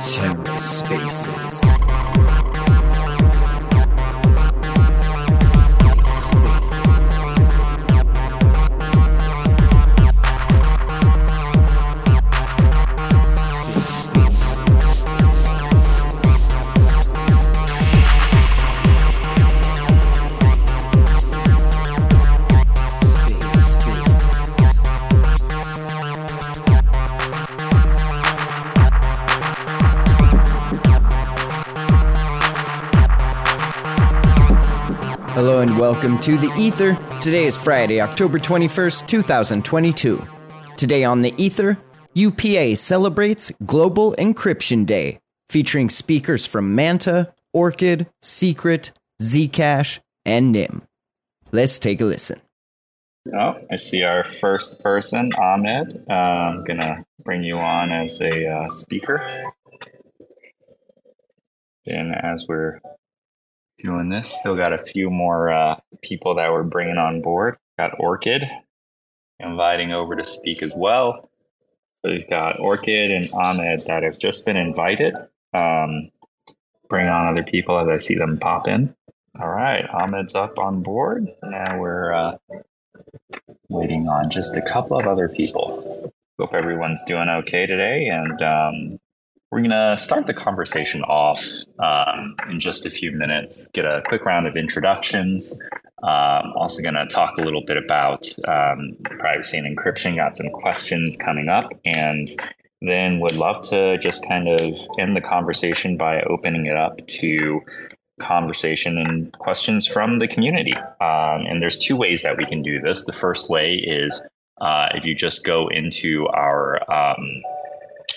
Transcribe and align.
TerraSpaces. 0.00 1.60
Hello 2.16 2.35
welcome 35.92 36.18
to 36.18 36.36
the 36.36 36.52
Ether. 36.58 36.98
Today 37.22 37.44
is 37.44 37.56
Friday, 37.56 38.00
October 38.00 38.40
21st, 38.40 39.06
2022. 39.06 40.20
Today 40.76 41.04
on 41.04 41.22
the 41.22 41.32
Ether, 41.36 41.78
UPA 42.12 42.74
celebrates 42.74 43.52
Global 43.64 44.12
Encryption 44.18 44.84
Day, 44.84 45.20
featuring 45.48 45.88
speakers 45.88 46.44
from 46.44 46.74
Manta, 46.74 47.32
Orchid, 47.52 48.08
Secret, 48.20 48.90
Zcash, 49.22 50.00
and 50.24 50.50
Nym. 50.50 50.82
Let's 51.52 51.78
take 51.78 52.00
a 52.00 52.04
listen. 52.04 52.40
Oh, 53.32 53.54
I 53.70 53.76
see 53.76 54.02
our 54.02 54.24
first 54.40 54.82
person, 54.82 55.32
Ahmed. 55.34 56.04
Uh, 56.10 56.12
I'm 56.12 56.64
going 56.64 56.80
to 56.80 57.04
bring 57.22 57.44
you 57.44 57.58
on 57.58 57.92
as 57.92 58.20
a 58.20 58.48
uh, 58.48 58.68
speaker. 58.70 59.44
And 61.86 62.12
as 62.12 62.44
we're 62.48 62.80
doing 63.78 64.08
this. 64.08 64.28
Still 64.40 64.56
got 64.56 64.72
a 64.72 64.78
few 64.78 65.10
more 65.10 65.50
uh, 65.50 65.76
people 66.02 66.34
that 66.36 66.50
we're 66.50 66.62
bringing 66.62 66.98
on 66.98 67.22
board. 67.22 67.56
Got 67.78 67.98
Orchid 67.98 68.44
inviting 69.38 69.92
over 69.92 70.16
to 70.16 70.24
speak 70.24 70.62
as 70.62 70.74
well. 70.76 71.28
So 72.04 72.12
we've 72.12 72.28
got 72.28 72.60
Orchid 72.60 73.10
and 73.10 73.28
Ahmed 73.34 73.84
that 73.86 74.02
have 74.02 74.18
just 74.18 74.46
been 74.46 74.56
invited. 74.56 75.14
Um, 75.52 76.10
bring 76.88 77.08
on 77.08 77.28
other 77.28 77.42
people 77.42 77.78
as 77.78 77.88
I 77.88 77.96
see 77.98 78.14
them 78.14 78.38
pop 78.38 78.68
in. 78.68 78.94
All 79.38 79.48
right, 79.48 79.84
Ahmed's 79.90 80.34
up 80.34 80.58
on 80.58 80.82
board. 80.82 81.28
Now 81.42 81.78
we're 81.78 82.12
uh, 82.12 82.38
waiting 83.68 84.08
on 84.08 84.30
just 84.30 84.56
a 84.56 84.62
couple 84.62 84.98
of 84.98 85.06
other 85.06 85.28
people. 85.28 86.12
Hope 86.38 86.54
everyone's 86.54 87.02
doing 87.04 87.28
okay 87.28 87.66
today, 87.66 88.06
and 88.08 88.40
um, 88.42 89.00
we're 89.56 89.62
going 89.62 89.70
to 89.70 89.96
start 89.96 90.26
the 90.26 90.34
conversation 90.34 91.02
off 91.04 91.42
um, 91.78 92.36
in 92.50 92.60
just 92.60 92.84
a 92.84 92.90
few 92.90 93.10
minutes, 93.10 93.68
get 93.68 93.86
a 93.86 94.02
quick 94.04 94.22
round 94.26 94.46
of 94.46 94.54
introductions. 94.54 95.58
Um, 96.02 96.52
also, 96.54 96.82
going 96.82 96.94
to 96.94 97.06
talk 97.06 97.38
a 97.38 97.40
little 97.40 97.64
bit 97.64 97.78
about 97.78 98.28
um, 98.46 98.94
privacy 99.18 99.56
and 99.56 99.66
encryption. 99.66 100.14
Got 100.14 100.36
some 100.36 100.50
questions 100.50 101.16
coming 101.16 101.48
up, 101.48 101.72
and 101.86 102.28
then 102.82 103.18
would 103.20 103.32
love 103.32 103.66
to 103.70 103.96
just 103.96 104.28
kind 104.28 104.46
of 104.46 104.60
end 104.98 105.16
the 105.16 105.22
conversation 105.22 105.96
by 105.96 106.20
opening 106.24 106.66
it 106.66 106.76
up 106.76 106.98
to 107.06 107.62
conversation 108.20 108.98
and 108.98 109.32
questions 109.38 109.86
from 109.86 110.18
the 110.18 110.28
community. 110.28 110.74
Um, 110.74 111.46
and 111.46 111.62
there's 111.62 111.78
two 111.78 111.96
ways 111.96 112.20
that 112.20 112.36
we 112.36 112.44
can 112.44 112.60
do 112.60 112.78
this. 112.78 113.06
The 113.06 113.14
first 113.14 113.48
way 113.48 113.76
is 113.76 114.20
uh, 114.60 114.88
if 114.92 115.06
you 115.06 115.14
just 115.14 115.46
go 115.46 115.68
into 115.68 116.26
our 116.28 116.78
um, 116.92 117.42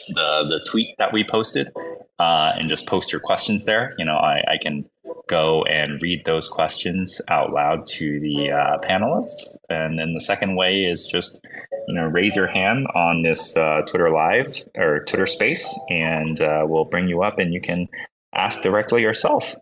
the 0.09 0.45
the 0.47 0.65
tweet 0.69 0.95
that 0.97 1.13
we 1.13 1.23
posted 1.23 1.71
uh, 2.19 2.51
and 2.57 2.67
just 2.67 2.85
post 2.87 3.11
your 3.11 3.21
questions 3.21 3.65
there. 3.65 3.95
You 3.97 4.05
know, 4.05 4.17
I, 4.17 4.43
I 4.47 4.57
can 4.57 4.85
go 5.27 5.63
and 5.63 6.01
read 6.01 6.25
those 6.25 6.49
questions 6.49 7.21
out 7.29 7.53
loud 7.53 7.85
to 7.85 8.19
the 8.19 8.51
uh, 8.51 8.79
panelists. 8.79 9.57
And 9.69 9.97
then 9.97 10.13
the 10.13 10.21
second 10.21 10.55
way 10.55 10.81
is 10.83 11.05
just 11.05 11.39
you 11.87 11.95
know 11.95 12.05
raise 12.05 12.35
your 12.35 12.47
hand 12.47 12.87
on 12.95 13.21
this 13.21 13.55
uh, 13.55 13.81
Twitter 13.87 14.11
live 14.11 14.61
or 14.75 15.03
Twitter 15.05 15.27
space, 15.27 15.77
and 15.89 16.41
uh, 16.41 16.65
we'll 16.67 16.85
bring 16.85 17.07
you 17.07 17.23
up 17.23 17.39
and 17.39 17.53
you 17.53 17.61
can 17.61 17.87
ask 18.33 18.61
directly 18.61 19.01
yourself. 19.01 19.55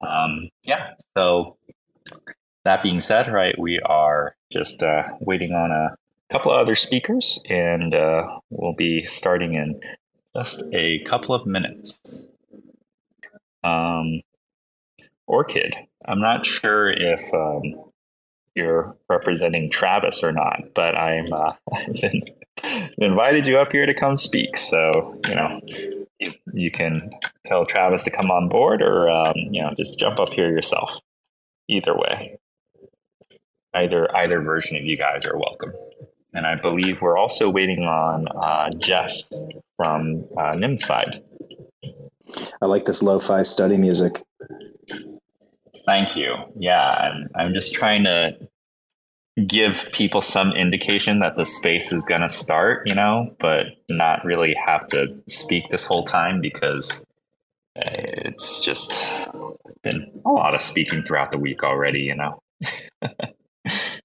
Um, 0.00 0.48
yeah. 0.64 0.94
So 1.16 1.56
that 2.64 2.82
being 2.82 3.00
said, 3.00 3.28
right, 3.28 3.58
we 3.58 3.80
are 3.80 4.34
just 4.52 4.82
uh, 4.82 5.04
waiting 5.20 5.52
on 5.52 5.70
a 5.70 5.96
couple 6.32 6.50
of 6.50 6.58
other 6.58 6.74
speakers, 6.74 7.38
and 7.50 7.94
uh, 7.94 8.26
we'll 8.48 8.74
be 8.74 9.04
starting 9.04 9.52
in 9.52 9.78
just 10.34 10.62
a 10.72 11.00
couple 11.04 11.34
of 11.34 11.46
minutes. 11.46 12.26
Um, 13.62 14.22
Orchid, 15.26 15.74
I'm 16.06 16.20
not 16.20 16.46
sure 16.46 16.90
if 16.90 17.20
um, 17.34 17.84
you're 18.54 18.96
representing 19.10 19.70
Travis 19.70 20.24
or 20.24 20.32
not, 20.32 20.72
but 20.74 20.96
I'm 20.96 21.30
uh, 21.34 21.52
invited 22.96 23.46
you 23.46 23.58
up 23.58 23.70
here 23.70 23.84
to 23.84 23.94
come 23.94 24.16
speak. 24.16 24.56
So 24.56 25.20
you 25.28 25.34
know, 25.34 25.60
you, 26.54 26.70
can 26.70 27.10
tell 27.44 27.66
Travis 27.66 28.04
to 28.04 28.10
come 28.10 28.30
on 28.30 28.48
board, 28.48 28.80
or 28.80 29.10
um, 29.10 29.34
you 29.36 29.60
know, 29.60 29.74
just 29.76 29.98
jump 29.98 30.18
up 30.18 30.30
here 30.30 30.48
yourself. 30.48 30.98
Either 31.68 31.94
way, 31.94 32.38
either 33.74 34.14
either 34.16 34.40
version 34.40 34.78
of 34.78 34.84
you 34.84 34.96
guys 34.96 35.26
are 35.26 35.36
welcome 35.36 35.72
and 36.32 36.46
I 36.46 36.54
believe 36.56 37.00
we're 37.00 37.18
also 37.18 37.50
waiting 37.50 37.84
on 37.84 38.26
uh, 38.28 38.70
Jess 38.78 39.28
from 39.76 40.24
uh, 40.36 40.54
Nym's 40.54 40.84
side. 40.84 41.22
I 42.60 42.66
like 42.66 42.86
this 42.86 43.02
lo-fi 43.02 43.42
study 43.42 43.76
music. 43.76 44.22
Thank 45.84 46.16
you. 46.16 46.34
Yeah, 46.58 46.88
I'm, 46.88 47.28
I'm 47.34 47.54
just 47.54 47.74
trying 47.74 48.04
to 48.04 48.36
give 49.46 49.88
people 49.92 50.20
some 50.20 50.52
indication 50.52 51.20
that 51.20 51.36
the 51.36 51.46
space 51.46 51.92
is 51.92 52.04
going 52.04 52.20
to 52.20 52.28
start, 52.28 52.86
you 52.86 52.94
know, 52.94 53.34
but 53.40 53.66
not 53.88 54.24
really 54.24 54.54
have 54.54 54.86
to 54.88 55.22
speak 55.28 55.64
this 55.70 55.84
whole 55.86 56.04
time 56.04 56.40
because 56.40 57.04
it's 57.74 58.60
just 58.60 58.92
been 59.82 60.10
a 60.24 60.30
lot 60.30 60.54
of 60.54 60.60
speaking 60.60 61.02
throughout 61.02 61.30
the 61.30 61.38
week 61.38 61.62
already, 61.62 62.00
you 62.00 62.14
know. 62.14 62.42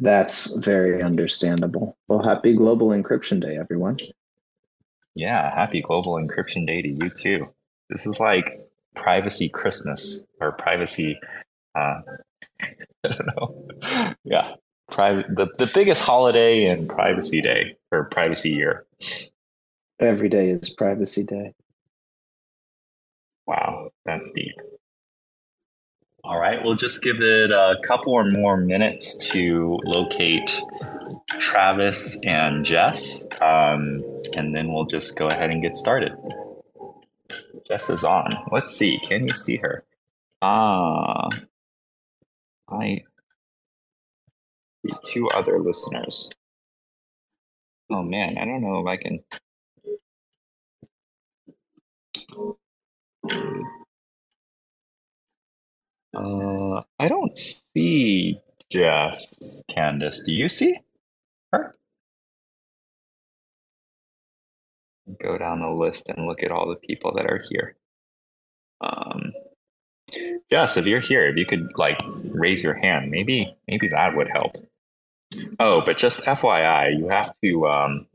That's 0.00 0.56
very 0.56 1.02
understandable. 1.02 1.96
Well, 2.08 2.22
happy 2.22 2.54
Global 2.54 2.88
Encryption 2.88 3.40
Day, 3.40 3.56
everyone. 3.56 3.98
Yeah, 5.14 5.54
happy 5.54 5.82
Global 5.82 6.14
Encryption 6.14 6.66
Day 6.66 6.82
to 6.82 6.88
you 6.88 7.10
too. 7.10 7.48
This 7.90 8.06
is 8.06 8.18
like 8.18 8.54
privacy 8.96 9.48
Christmas 9.48 10.26
or 10.40 10.52
privacy. 10.52 11.18
Uh, 11.74 12.00
I 12.60 13.08
don't 13.08 13.26
know. 13.36 13.68
Yeah, 14.24 14.54
private. 14.90 15.26
The, 15.28 15.46
the 15.58 15.70
biggest 15.72 16.02
holiday 16.02 16.64
and 16.66 16.88
privacy 16.88 17.40
day 17.40 17.76
or 17.92 18.04
privacy 18.04 18.50
year. 18.50 18.86
Every 20.00 20.28
day 20.28 20.50
is 20.50 20.70
Privacy 20.70 21.22
Day. 21.22 21.54
Wow, 23.46 23.90
that's 24.04 24.32
deep. 24.32 24.54
All 26.24 26.38
right, 26.40 26.64
we'll 26.64 26.76
just 26.76 27.02
give 27.02 27.20
it 27.22 27.50
a 27.52 27.78
couple 27.84 28.14
or 28.14 28.24
more 28.30 28.56
minutes 28.56 29.16
to 29.32 29.80
locate 29.84 30.62
Travis 31.38 32.20
and 32.24 32.64
Jess, 32.64 33.26
um, 33.42 34.00
and 34.36 34.54
then 34.54 34.72
we'll 34.72 34.86
just 34.86 35.16
go 35.16 35.28
ahead 35.28 35.50
and 35.50 35.62
get 35.62 35.76
started. 35.76 36.12
Jess 37.68 37.90
is 37.90 38.04
on. 38.04 38.36
Let's 38.52 38.76
see. 38.76 39.00
Can 39.00 39.28
you 39.28 39.34
see 39.34 39.56
her? 39.58 39.84
Ah, 40.42 41.28
I 42.68 43.04
see 44.86 44.94
two 45.06 45.28
other 45.30 45.60
listeners. 45.60 46.30
Oh 47.90 48.02
man, 48.02 48.38
I 48.38 48.44
don't 48.46 48.62
know 48.62 48.80
if 48.80 48.86
I 48.88 48.96
can. 48.98 49.20
Uh, 56.14 56.82
I 56.98 57.08
don't 57.08 57.36
see 57.36 58.40
Jess, 58.70 59.62
Candace. 59.68 60.22
Do 60.22 60.32
you 60.32 60.48
see 60.48 60.78
her? 61.52 61.76
Go 65.20 65.38
down 65.38 65.60
the 65.60 65.70
list 65.70 66.08
and 66.08 66.26
look 66.26 66.42
at 66.42 66.50
all 66.50 66.68
the 66.68 66.76
people 66.76 67.14
that 67.14 67.26
are 67.26 67.40
here. 67.50 67.76
Um, 68.80 69.32
Jess, 70.50 70.76
if 70.76 70.86
you're 70.86 71.00
here, 71.00 71.26
if 71.26 71.36
you 71.36 71.46
could 71.46 71.72
like 71.76 72.00
raise 72.32 72.62
your 72.62 72.74
hand, 72.74 73.10
maybe 73.10 73.56
maybe 73.68 73.88
that 73.88 74.16
would 74.16 74.28
help. 74.28 74.56
Oh, 75.58 75.82
but 75.84 75.98
just 75.98 76.22
FYI, 76.22 76.98
you 76.98 77.08
have 77.08 77.32
to 77.42 77.66
um, 77.66 78.06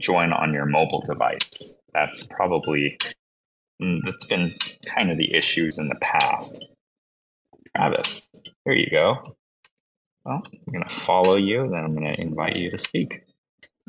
join 0.00 0.32
on 0.32 0.52
your 0.52 0.66
mobile 0.66 1.02
device. 1.04 1.78
That's 1.92 2.22
probably 2.24 2.98
mm, 3.82 4.00
that's 4.04 4.24
been 4.26 4.54
kind 4.86 5.10
of 5.10 5.18
the 5.18 5.34
issues 5.34 5.78
in 5.78 5.88
the 5.88 5.96
past. 5.96 6.64
Travis. 7.76 8.28
There 8.64 8.74
you 8.74 8.90
go. 8.90 9.22
Well, 10.24 10.42
I'm 10.44 10.72
going 10.72 10.84
to 10.88 11.00
follow 11.00 11.34
you, 11.34 11.64
then 11.64 11.84
I'm 11.84 11.96
going 11.96 12.14
to 12.14 12.20
invite 12.20 12.56
you 12.56 12.70
to 12.70 12.78
speak. 12.78 13.22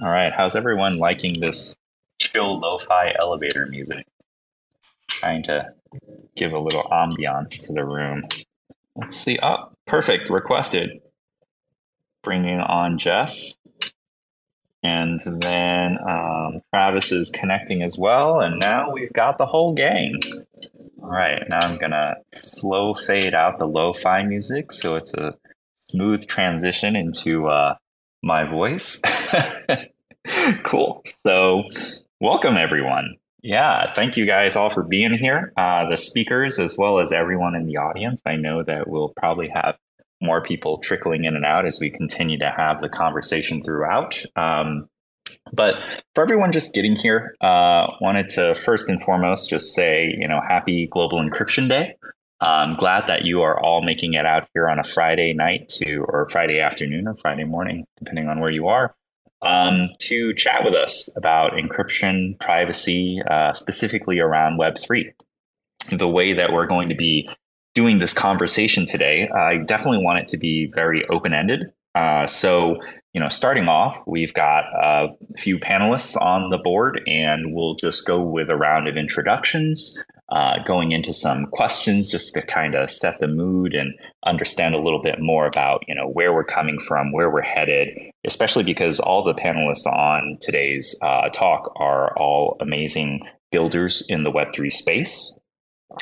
All 0.01 0.09
right. 0.09 0.33
How's 0.33 0.55
everyone 0.55 0.97
liking 0.97 1.39
this 1.39 1.75
chill 2.19 2.59
lo 2.59 2.79
fi 2.79 3.13
elevator 3.19 3.67
music? 3.67 4.07
Trying 5.09 5.43
to 5.43 5.65
give 6.35 6.53
a 6.53 6.59
little 6.59 6.83
ambiance 6.91 7.67
to 7.67 7.73
the 7.73 7.85
room. 7.85 8.23
Let's 8.95 9.15
see. 9.15 9.37
Oh, 9.43 9.71
perfect. 9.85 10.29
Requested. 10.29 11.01
Bringing 12.23 12.59
on 12.59 12.97
Jess. 12.97 13.55
And 14.81 15.19
then 15.23 15.97
um, 16.09 16.61
Travis 16.73 17.11
is 17.11 17.29
connecting 17.29 17.83
as 17.83 17.97
well. 17.97 18.41
And 18.41 18.59
now 18.59 18.91
we've 18.91 19.13
got 19.13 19.37
the 19.37 19.45
whole 19.45 19.75
gang. 19.75 20.19
All 21.03 21.09
right. 21.09 21.43
Now 21.49 21.59
I'm 21.59 21.77
to 21.79 22.15
slow 22.33 22.93
fade 22.93 23.33
out 23.33 23.59
the 23.59 23.67
lo 23.67 23.91
fi 23.91 24.23
music 24.23 24.71
so 24.71 24.95
it's 24.95 25.13
a 25.13 25.35
smooth 25.87 26.25
transition 26.27 26.95
into 26.95 27.47
uh, 27.47 27.75
my 28.23 28.45
voice. 28.45 29.01
cool. 30.63 31.03
So, 31.27 31.63
welcome 32.21 32.55
everyone. 32.55 33.15
Yeah, 33.41 33.91
thank 33.93 34.15
you 34.15 34.25
guys 34.25 34.55
all 34.55 34.73
for 34.73 34.83
being 34.83 35.17
here. 35.17 35.51
Uh, 35.57 35.89
the 35.89 35.97
speakers, 35.97 36.57
as 36.57 36.77
well 36.77 36.99
as 36.99 37.11
everyone 37.11 37.55
in 37.55 37.67
the 37.67 37.75
audience. 37.75 38.21
I 38.25 38.37
know 38.37 38.63
that 38.63 38.87
we'll 38.87 39.11
probably 39.17 39.49
have 39.53 39.75
more 40.21 40.41
people 40.41 40.77
trickling 40.77 41.25
in 41.25 41.35
and 41.35 41.43
out 41.43 41.65
as 41.65 41.81
we 41.81 41.89
continue 41.89 42.39
to 42.39 42.49
have 42.49 42.79
the 42.79 42.87
conversation 42.87 43.61
throughout. 43.61 44.23
Um, 44.37 44.87
but 45.51 45.75
for 46.15 46.23
everyone 46.23 46.51
just 46.51 46.73
getting 46.73 46.95
here, 46.95 47.35
uh, 47.41 47.87
wanted 48.01 48.29
to 48.29 48.55
first 48.55 48.89
and 48.89 49.01
foremost 49.01 49.49
just 49.49 49.73
say, 49.73 50.15
you 50.17 50.27
know, 50.27 50.41
happy 50.47 50.87
Global 50.87 51.19
Encryption 51.19 51.67
Day. 51.67 51.95
I'm 52.41 52.75
glad 52.75 53.07
that 53.07 53.23
you 53.23 53.41
are 53.41 53.59
all 53.59 53.81
making 53.81 54.13
it 54.13 54.25
out 54.25 54.47
here 54.53 54.67
on 54.67 54.79
a 54.79 54.83
Friday 54.83 55.33
night 55.33 55.69
to, 55.77 56.05
or 56.07 56.27
Friday 56.29 56.59
afternoon 56.59 57.07
or 57.07 57.15
Friday 57.15 57.45
morning, 57.45 57.85
depending 57.99 58.27
on 58.27 58.39
where 58.39 58.51
you 58.51 58.67
are, 58.67 58.93
um, 59.41 59.89
to 59.99 60.33
chat 60.33 60.63
with 60.63 60.73
us 60.73 61.07
about 61.15 61.53
encryption, 61.53 62.37
privacy, 62.39 63.21
uh, 63.29 63.53
specifically 63.53 64.19
around 64.19 64.59
Web3. 64.59 65.13
The 65.91 66.07
way 66.07 66.33
that 66.33 66.51
we're 66.51 66.67
going 66.67 66.89
to 66.89 66.95
be 66.95 67.29
doing 67.75 67.99
this 67.99 68.13
conversation 68.13 68.85
today, 68.85 69.29
I 69.29 69.57
definitely 69.57 70.03
want 70.03 70.19
it 70.19 70.27
to 70.29 70.37
be 70.37 70.71
very 70.73 71.05
open 71.07 71.33
ended. 71.33 71.71
Uh, 71.95 72.25
so, 72.25 72.77
you 73.13 73.21
know, 73.21 73.29
starting 73.29 73.67
off, 73.67 74.01
we've 74.07 74.33
got 74.33 74.65
a 74.81 75.09
few 75.37 75.59
panelists 75.59 76.19
on 76.19 76.49
the 76.49 76.57
board, 76.57 77.01
and 77.05 77.53
we'll 77.53 77.75
just 77.75 78.05
go 78.07 78.19
with 78.19 78.49
a 78.49 78.55
round 78.55 78.87
of 78.87 78.97
introductions 78.97 79.95
uh, 80.29 80.57
going 80.63 80.91
into 80.91 81.13
some 81.13 81.45
questions 81.47 82.09
just 82.09 82.33
to 82.33 82.41
kind 82.41 82.73
of 82.73 82.89
set 82.89 83.19
the 83.19 83.27
mood 83.27 83.75
and 83.75 83.93
understand 84.25 84.73
a 84.73 84.79
little 84.79 85.01
bit 85.01 85.19
more 85.19 85.45
about 85.45 85.83
you 85.87 85.93
know 85.93 86.07
where 86.07 86.33
we're 86.33 86.43
coming 86.43 86.79
from, 86.79 87.11
where 87.11 87.29
we're 87.29 87.41
headed. 87.41 87.89
Especially 88.25 88.63
because 88.63 88.99
all 88.99 89.23
the 89.23 89.35
panelists 89.35 89.85
on 89.85 90.37
today's 90.41 90.95
uh, 91.03 91.29
talk 91.29 91.71
are 91.75 92.17
all 92.17 92.57
amazing 92.59 93.21
builders 93.51 94.03
in 94.09 94.23
the 94.23 94.31
Web 94.31 94.47
three 94.55 94.71
space. 94.71 95.39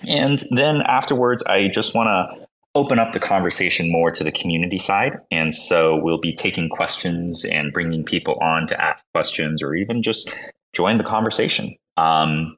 And 0.07 0.41
then 0.51 0.81
afterwards, 0.83 1.43
I 1.43 1.67
just 1.67 1.93
want 1.93 2.07
to 2.07 2.47
open 2.73 2.99
up 2.99 3.13
the 3.13 3.19
conversation 3.19 3.91
more 3.91 4.11
to 4.11 4.23
the 4.23 4.31
community 4.31 4.79
side. 4.79 5.19
And 5.29 5.53
so 5.53 5.97
we'll 5.97 6.19
be 6.19 6.33
taking 6.33 6.69
questions 6.69 7.43
and 7.45 7.73
bringing 7.73 8.03
people 8.03 8.37
on 8.41 8.67
to 8.67 8.81
ask 8.81 9.03
questions 9.13 9.61
or 9.61 9.75
even 9.75 10.01
just 10.01 10.33
join 10.73 10.97
the 10.97 11.03
conversation. 11.03 11.75
Um, 11.97 12.57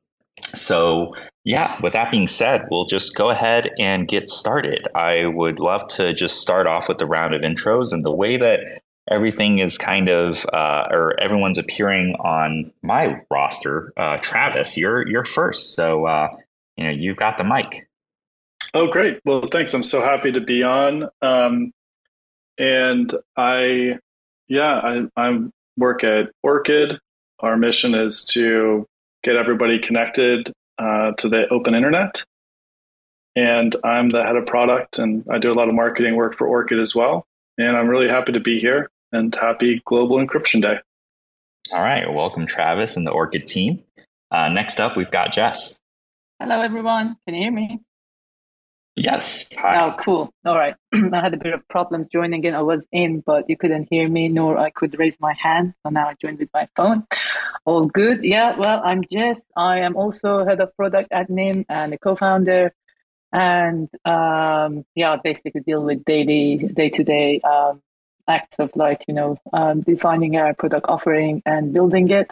so, 0.54 1.16
yeah, 1.44 1.80
with 1.82 1.94
that 1.94 2.12
being 2.12 2.28
said, 2.28 2.68
we'll 2.70 2.86
just 2.86 3.16
go 3.16 3.30
ahead 3.30 3.72
and 3.80 4.08
get 4.08 4.30
started. 4.30 4.88
I 4.96 5.26
would 5.26 5.60
love 5.60 5.88
to 5.90 6.14
just 6.14 6.42
start 6.42 6.68
off 6.68 6.88
with 6.88 7.00
the 7.00 7.06
round 7.06 7.34
of 7.34 7.42
intros 7.42 7.92
and 7.92 8.02
the 8.04 8.12
way 8.14 8.38
that 8.38 8.60
everything 9.10 9.60
is 9.60 9.78
kind 9.78 10.10
of, 10.10 10.46
uh, 10.54 10.88
or 10.92 11.20
everyone's 11.20 11.58
appearing 11.58 12.16
on 12.20 12.72
my 12.82 13.22
roster. 13.32 13.94
Uh, 13.98 14.18
Travis, 14.18 14.78
you're 14.78 15.08
you're 15.08 15.26
first, 15.26 15.74
so 15.74 16.06
uh, 16.06 16.30
you 16.78 16.84
know 16.84 16.92
you've 16.92 17.18
got 17.18 17.38
the 17.38 17.44
mic. 17.44 17.88
Oh, 18.74 18.88
great! 18.88 19.20
Well, 19.24 19.46
thanks. 19.46 19.74
I'm 19.74 19.84
so 19.84 20.02
happy 20.02 20.32
to 20.32 20.42
be 20.42 20.64
on. 20.64 21.10
Um, 21.22 21.72
and 22.58 23.14
I, 23.38 24.00
yeah, 24.48 24.80
I, 24.80 25.08
I 25.16 25.40
work 25.78 26.04
at 26.04 26.32
Orchid. 26.42 27.00
Our 27.40 27.58
mission 27.58 27.94
is 27.94 28.26
to 28.26 28.88
get 29.24 29.36
everybody 29.36 29.80
connected 29.80 30.52
uh, 30.78 31.12
to 31.14 31.30
the 31.30 31.48
open 31.50 31.76
internet. 31.76 32.24
And 33.36 33.76
I'm 33.84 34.10
the 34.10 34.24
head 34.24 34.36
of 34.36 34.46
product, 34.46 35.00
and 35.00 35.24
I 35.30 35.40
do 35.40 35.52
a 35.52 35.56
lot 35.56 35.70
of 35.70 35.76
marketing 35.76 36.16
work 36.16 36.36
for 36.36 36.48
Orchid 36.48 36.80
as 36.80 36.96
well. 36.96 37.26
And 37.58 37.76
I'm 37.76 37.88
really 37.88 38.08
happy 38.08 38.32
to 38.32 38.40
be 38.40 38.60
here 38.60 38.90
and 39.12 39.34
happy 39.34 39.82
Global 39.86 40.18
Encryption 40.18 40.62
Day. 40.62 40.80
All 41.72 41.82
right. 41.82 42.12
Welcome, 42.12 42.46
Travis 42.46 42.98
and 42.98 43.06
the 43.06 43.12
Orchid 43.12 43.48
team. 43.48 43.84
Uh, 44.32 44.50
next 44.50 44.80
up, 44.80 44.98
we've 44.98 45.12
got 45.12 45.32
Jess. 45.32 45.80
Hello, 46.40 46.62
everyone. 46.62 47.18
Can 47.26 47.36
you 47.36 47.44
hear 47.44 47.52
me? 47.52 47.80
Yes. 48.96 49.48
Hi. 49.58 49.84
Oh, 49.84 49.96
cool. 50.04 50.34
All 50.46 50.56
right. 50.56 50.76
I 50.94 51.22
had 51.22 51.34
a 51.34 51.38
bit 51.38 51.54
of 51.54 51.68
problems 51.68 52.08
joining 52.12 52.44
in. 52.44 52.54
I 52.54 52.62
was 52.62 52.86
in, 52.92 53.22
but 53.26 53.50
you 53.50 53.58
couldn't 53.58 53.88
hear 53.90 54.08
me, 54.08 54.30
nor 54.30 54.58
I 54.58 54.70
could 54.70 54.98
raise 55.00 55.20
my 55.20 55.34
hand. 55.34 55.74
So 55.84 55.90
now 55.90 56.10
I 56.10 56.16
joined 56.22 56.40
with 56.40 56.50
my 56.54 56.68
phone. 56.76 57.08
All 57.66 57.88
good. 57.88 58.24
Yeah. 58.24 58.56
Well, 58.56 58.82
I'm 58.84 59.04
Jess. 59.12 59.42
I 59.58 59.80
am 59.80 59.96
also 59.96 60.46
head 60.46 60.62
of 60.62 60.76
product 60.76 61.12
at 61.12 61.30
Nym 61.30 61.66
and 61.70 61.94
a 61.94 61.98
co-founder. 61.98 62.74
And 63.32 63.90
um, 64.06 64.86
yeah, 64.94 65.16
basically 65.24 65.62
deal 65.62 65.84
with 65.84 66.06
daily, 66.06 66.58
day-to-day 66.58 67.42
um, 67.42 67.82
acts 68.28 68.60
of 68.60 68.72
like 68.76 69.04
you 69.08 69.14
know 69.14 69.38
um, 69.52 69.82
defining 69.82 70.38
our 70.38 70.54
product 70.54 70.86
offering 70.88 71.42
and 71.46 71.74
building 71.74 72.10
it, 72.12 72.30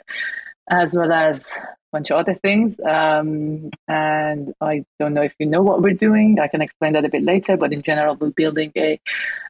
as 0.69 0.93
well 0.93 1.11
as 1.11 1.45
a 1.57 1.67
bunch 1.91 2.11
of 2.11 2.17
other 2.17 2.35
things. 2.35 2.79
Um, 2.79 3.69
and 3.87 4.53
I 4.61 4.85
don't 4.99 5.13
know 5.13 5.23
if 5.23 5.35
you 5.39 5.45
know 5.45 5.61
what 5.61 5.81
we're 5.81 5.93
doing. 5.93 6.39
I 6.39 6.47
can 6.47 6.61
explain 6.61 6.93
that 6.93 7.05
a 7.05 7.09
bit 7.09 7.23
later. 7.23 7.57
But 7.57 7.73
in 7.73 7.81
general, 7.81 8.15
we're 8.15 8.31
building 8.31 8.71
a 8.77 8.99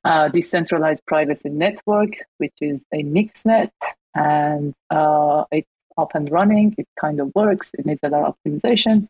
uh, 0.04 0.30
decentralized 0.30 1.06
privacy 1.06 1.50
network, 1.50 2.12
which 2.38 2.56
is 2.62 2.84
a 2.94 3.04
mixnet, 3.04 3.72
and 4.16 4.74
uh, 4.90 5.46
it's 5.52 5.68
up 5.98 6.16
and 6.16 6.32
running. 6.32 6.74
It 6.78 6.88
kind 7.00 7.20
of 7.20 7.32
works. 7.36 7.72
It 7.78 7.86
needs 7.86 8.00
a 8.04 8.10
lot 8.10 8.24
of 8.24 8.36
optimization, 8.36 9.08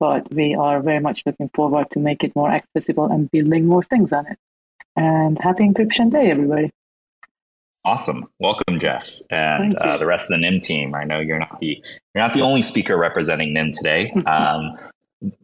but 0.00 0.32
we 0.32 0.54
are 0.54 0.80
very 0.80 1.00
much 1.00 1.24
looking 1.26 1.50
forward 1.54 1.90
to 1.90 1.98
make 1.98 2.24
it 2.24 2.34
more 2.34 2.50
accessible 2.50 3.06
and 3.06 3.30
building 3.30 3.66
more 3.66 3.82
things 3.82 4.12
on 4.12 4.26
it. 4.26 4.38
And 4.96 5.38
happy 5.38 5.68
encryption 5.68 6.10
day, 6.10 6.30
everybody. 6.30 6.70
Awesome. 7.84 8.26
Welcome, 8.38 8.78
Jess, 8.78 9.22
and 9.28 9.74
uh, 9.76 9.96
the 9.96 10.06
rest 10.06 10.24
of 10.24 10.28
the 10.28 10.38
Nym 10.38 10.60
team. 10.60 10.94
I 10.94 11.02
know 11.02 11.18
you're 11.18 11.40
not 11.40 11.58
the 11.58 11.82
you're 12.14 12.24
not 12.24 12.32
the 12.32 12.42
only 12.42 12.62
speaker 12.62 12.96
representing 12.96 13.52
Nym 13.52 13.72
today. 13.72 14.12
Um, 14.26 14.76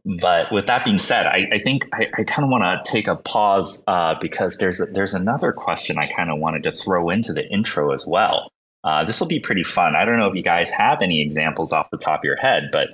but 0.04 0.50
with 0.50 0.66
that 0.66 0.84
being 0.84 0.98
said, 0.98 1.26
I, 1.26 1.48
I 1.52 1.58
think 1.58 1.88
I, 1.92 2.08
I 2.18 2.24
kind 2.24 2.44
of 2.44 2.50
want 2.50 2.84
to 2.84 2.90
take 2.90 3.06
a 3.06 3.14
pause 3.14 3.84
uh, 3.86 4.16
because 4.20 4.58
there's 4.58 4.80
a, 4.80 4.86
there's 4.86 5.14
another 5.14 5.52
question 5.52 5.98
I 5.98 6.10
kind 6.12 6.30
of 6.30 6.38
wanted 6.38 6.64
to 6.64 6.72
throw 6.72 7.10
into 7.10 7.32
the 7.32 7.46
intro 7.48 7.92
as 7.92 8.04
well. 8.06 8.50
Uh, 8.82 9.04
this 9.04 9.20
will 9.20 9.28
be 9.28 9.38
pretty 9.38 9.62
fun. 9.62 9.94
I 9.94 10.04
don't 10.04 10.18
know 10.18 10.26
if 10.26 10.34
you 10.34 10.42
guys 10.42 10.70
have 10.70 11.00
any 11.00 11.20
examples 11.20 11.72
off 11.72 11.90
the 11.90 11.98
top 11.98 12.20
of 12.20 12.24
your 12.24 12.36
head, 12.36 12.70
but 12.72 12.90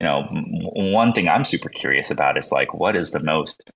you 0.00 0.06
know, 0.06 0.28
one 0.30 1.12
thing 1.12 1.28
I'm 1.28 1.44
super 1.44 1.68
curious 1.68 2.10
about 2.10 2.38
is 2.38 2.52
like, 2.52 2.72
what 2.72 2.94
is 2.94 3.10
the 3.10 3.20
most 3.20 3.68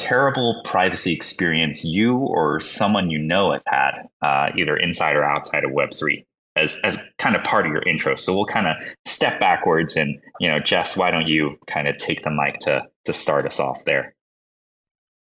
terrible 0.00 0.62
privacy 0.64 1.12
experience 1.12 1.84
you 1.84 2.16
or 2.16 2.58
someone 2.58 3.10
you 3.10 3.18
know 3.18 3.52
have 3.52 3.62
had, 3.66 4.08
uh, 4.22 4.50
either 4.56 4.76
inside 4.76 5.14
or 5.14 5.24
outside 5.24 5.62
of 5.62 5.72
Web3, 5.72 6.24
as, 6.56 6.76
as 6.82 6.98
kind 7.18 7.36
of 7.36 7.44
part 7.44 7.66
of 7.66 7.72
your 7.72 7.82
intro. 7.82 8.16
So 8.16 8.34
we'll 8.34 8.46
kind 8.46 8.66
of 8.66 8.76
step 9.04 9.38
backwards 9.38 9.96
and, 9.96 10.18
you 10.40 10.48
know, 10.48 10.58
Jess, 10.58 10.96
why 10.96 11.10
don't 11.10 11.28
you 11.28 11.58
kind 11.66 11.86
of 11.86 11.98
take 11.98 12.22
the 12.22 12.30
mic 12.30 12.54
to, 12.60 12.86
to 13.04 13.12
start 13.12 13.44
us 13.44 13.60
off 13.60 13.84
there? 13.84 14.14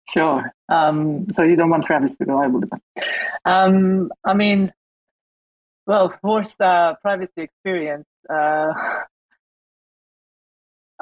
Sure. 0.10 0.51
Um, 0.70 1.27
so 1.30 1.44
you 1.44 1.56
don't 1.56 1.70
want 1.70 1.86
Travis 1.86 2.18
to 2.18 2.25
go, 2.25 2.42
I 2.42 2.48
would. 2.48 2.70
Um, 3.46 4.12
I 4.25 4.34
mean, 4.34 4.74
well, 5.86 6.13
worst 6.24 6.60
uh, 6.60 6.96
privacy 7.01 7.32
experience. 7.38 8.08
Uh, 8.27 8.74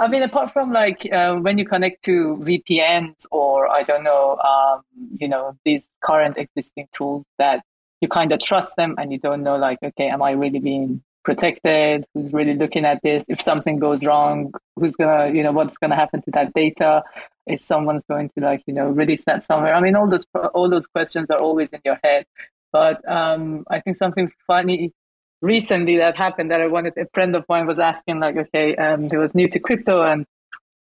I 0.02 0.08
mean, 0.08 0.24
apart 0.24 0.52
from 0.52 0.74
like 0.74 1.08
uh, 1.14 1.36
when 1.36 1.60
you 1.60 1.66
connect 1.66 2.04
to 2.06 2.36
VPNs 2.42 3.28
or 3.30 3.70
I 3.70 3.84
don't 3.84 4.04
know, 4.04 4.36
um, 4.38 4.82
you 5.16 5.28
know, 5.28 5.56
these 5.64 5.86
current 6.02 6.40
existing 6.40 6.88
tools 6.92 7.24
that 7.38 7.64
you 8.02 8.08
kind 8.08 8.32
of 8.32 8.40
trust 8.40 8.76
them 8.78 8.96
and 8.98 9.12
you 9.12 9.20
don't 9.20 9.44
know, 9.44 9.58
like, 9.58 9.78
okay, 9.84 10.10
am 10.10 10.24
I 10.24 10.32
really 10.32 10.58
being 10.58 11.04
protected? 11.24 12.04
Who's 12.16 12.34
really 12.34 12.56
looking 12.56 12.84
at 12.84 13.04
this? 13.04 13.24
If 13.28 13.44
something 13.44 13.78
goes 13.78 14.04
wrong, 14.04 14.52
who's 14.76 14.96
gonna, 14.96 15.32
you 15.36 15.44
know, 15.44 15.52
what's 15.52 15.78
gonna 15.78 15.96
happen 15.96 16.24
to 16.24 16.32
that 16.32 16.52
data? 16.56 17.04
Is 17.46 17.64
someone's 17.64 18.04
going 18.06 18.30
to 18.30 18.44
like, 18.44 18.64
you 18.66 18.74
know, 18.74 18.88
release 18.88 19.24
that 19.26 19.44
somewhere? 19.44 19.76
I 19.76 19.82
mean, 19.82 19.96
all 19.96 20.10
those 20.10 20.26
all 20.56 20.68
those 20.68 20.88
questions 20.88 21.30
are 21.30 21.38
always 21.40 21.70
in 21.70 21.82
your 21.86 22.00
head. 22.04 22.26
But 22.72 23.08
um, 23.08 23.66
I 23.70 23.80
think 23.82 23.98
something 23.98 24.32
funny 24.48 24.94
recently 25.42 25.98
that 25.98 26.16
happened 26.18 26.52
that 26.52 26.62
I 26.62 26.68
wanted 26.68 26.98
a 26.98 27.08
friend 27.14 27.36
of 27.36 27.46
mine 27.50 27.66
was 27.66 27.80
asking 27.80 28.20
like 28.20 28.38
okay 28.38 28.76
um 28.76 29.10
he 29.10 29.18
was 29.18 29.34
new 29.34 29.48
to 29.48 29.60
crypto 29.60 30.04
and 30.04 30.26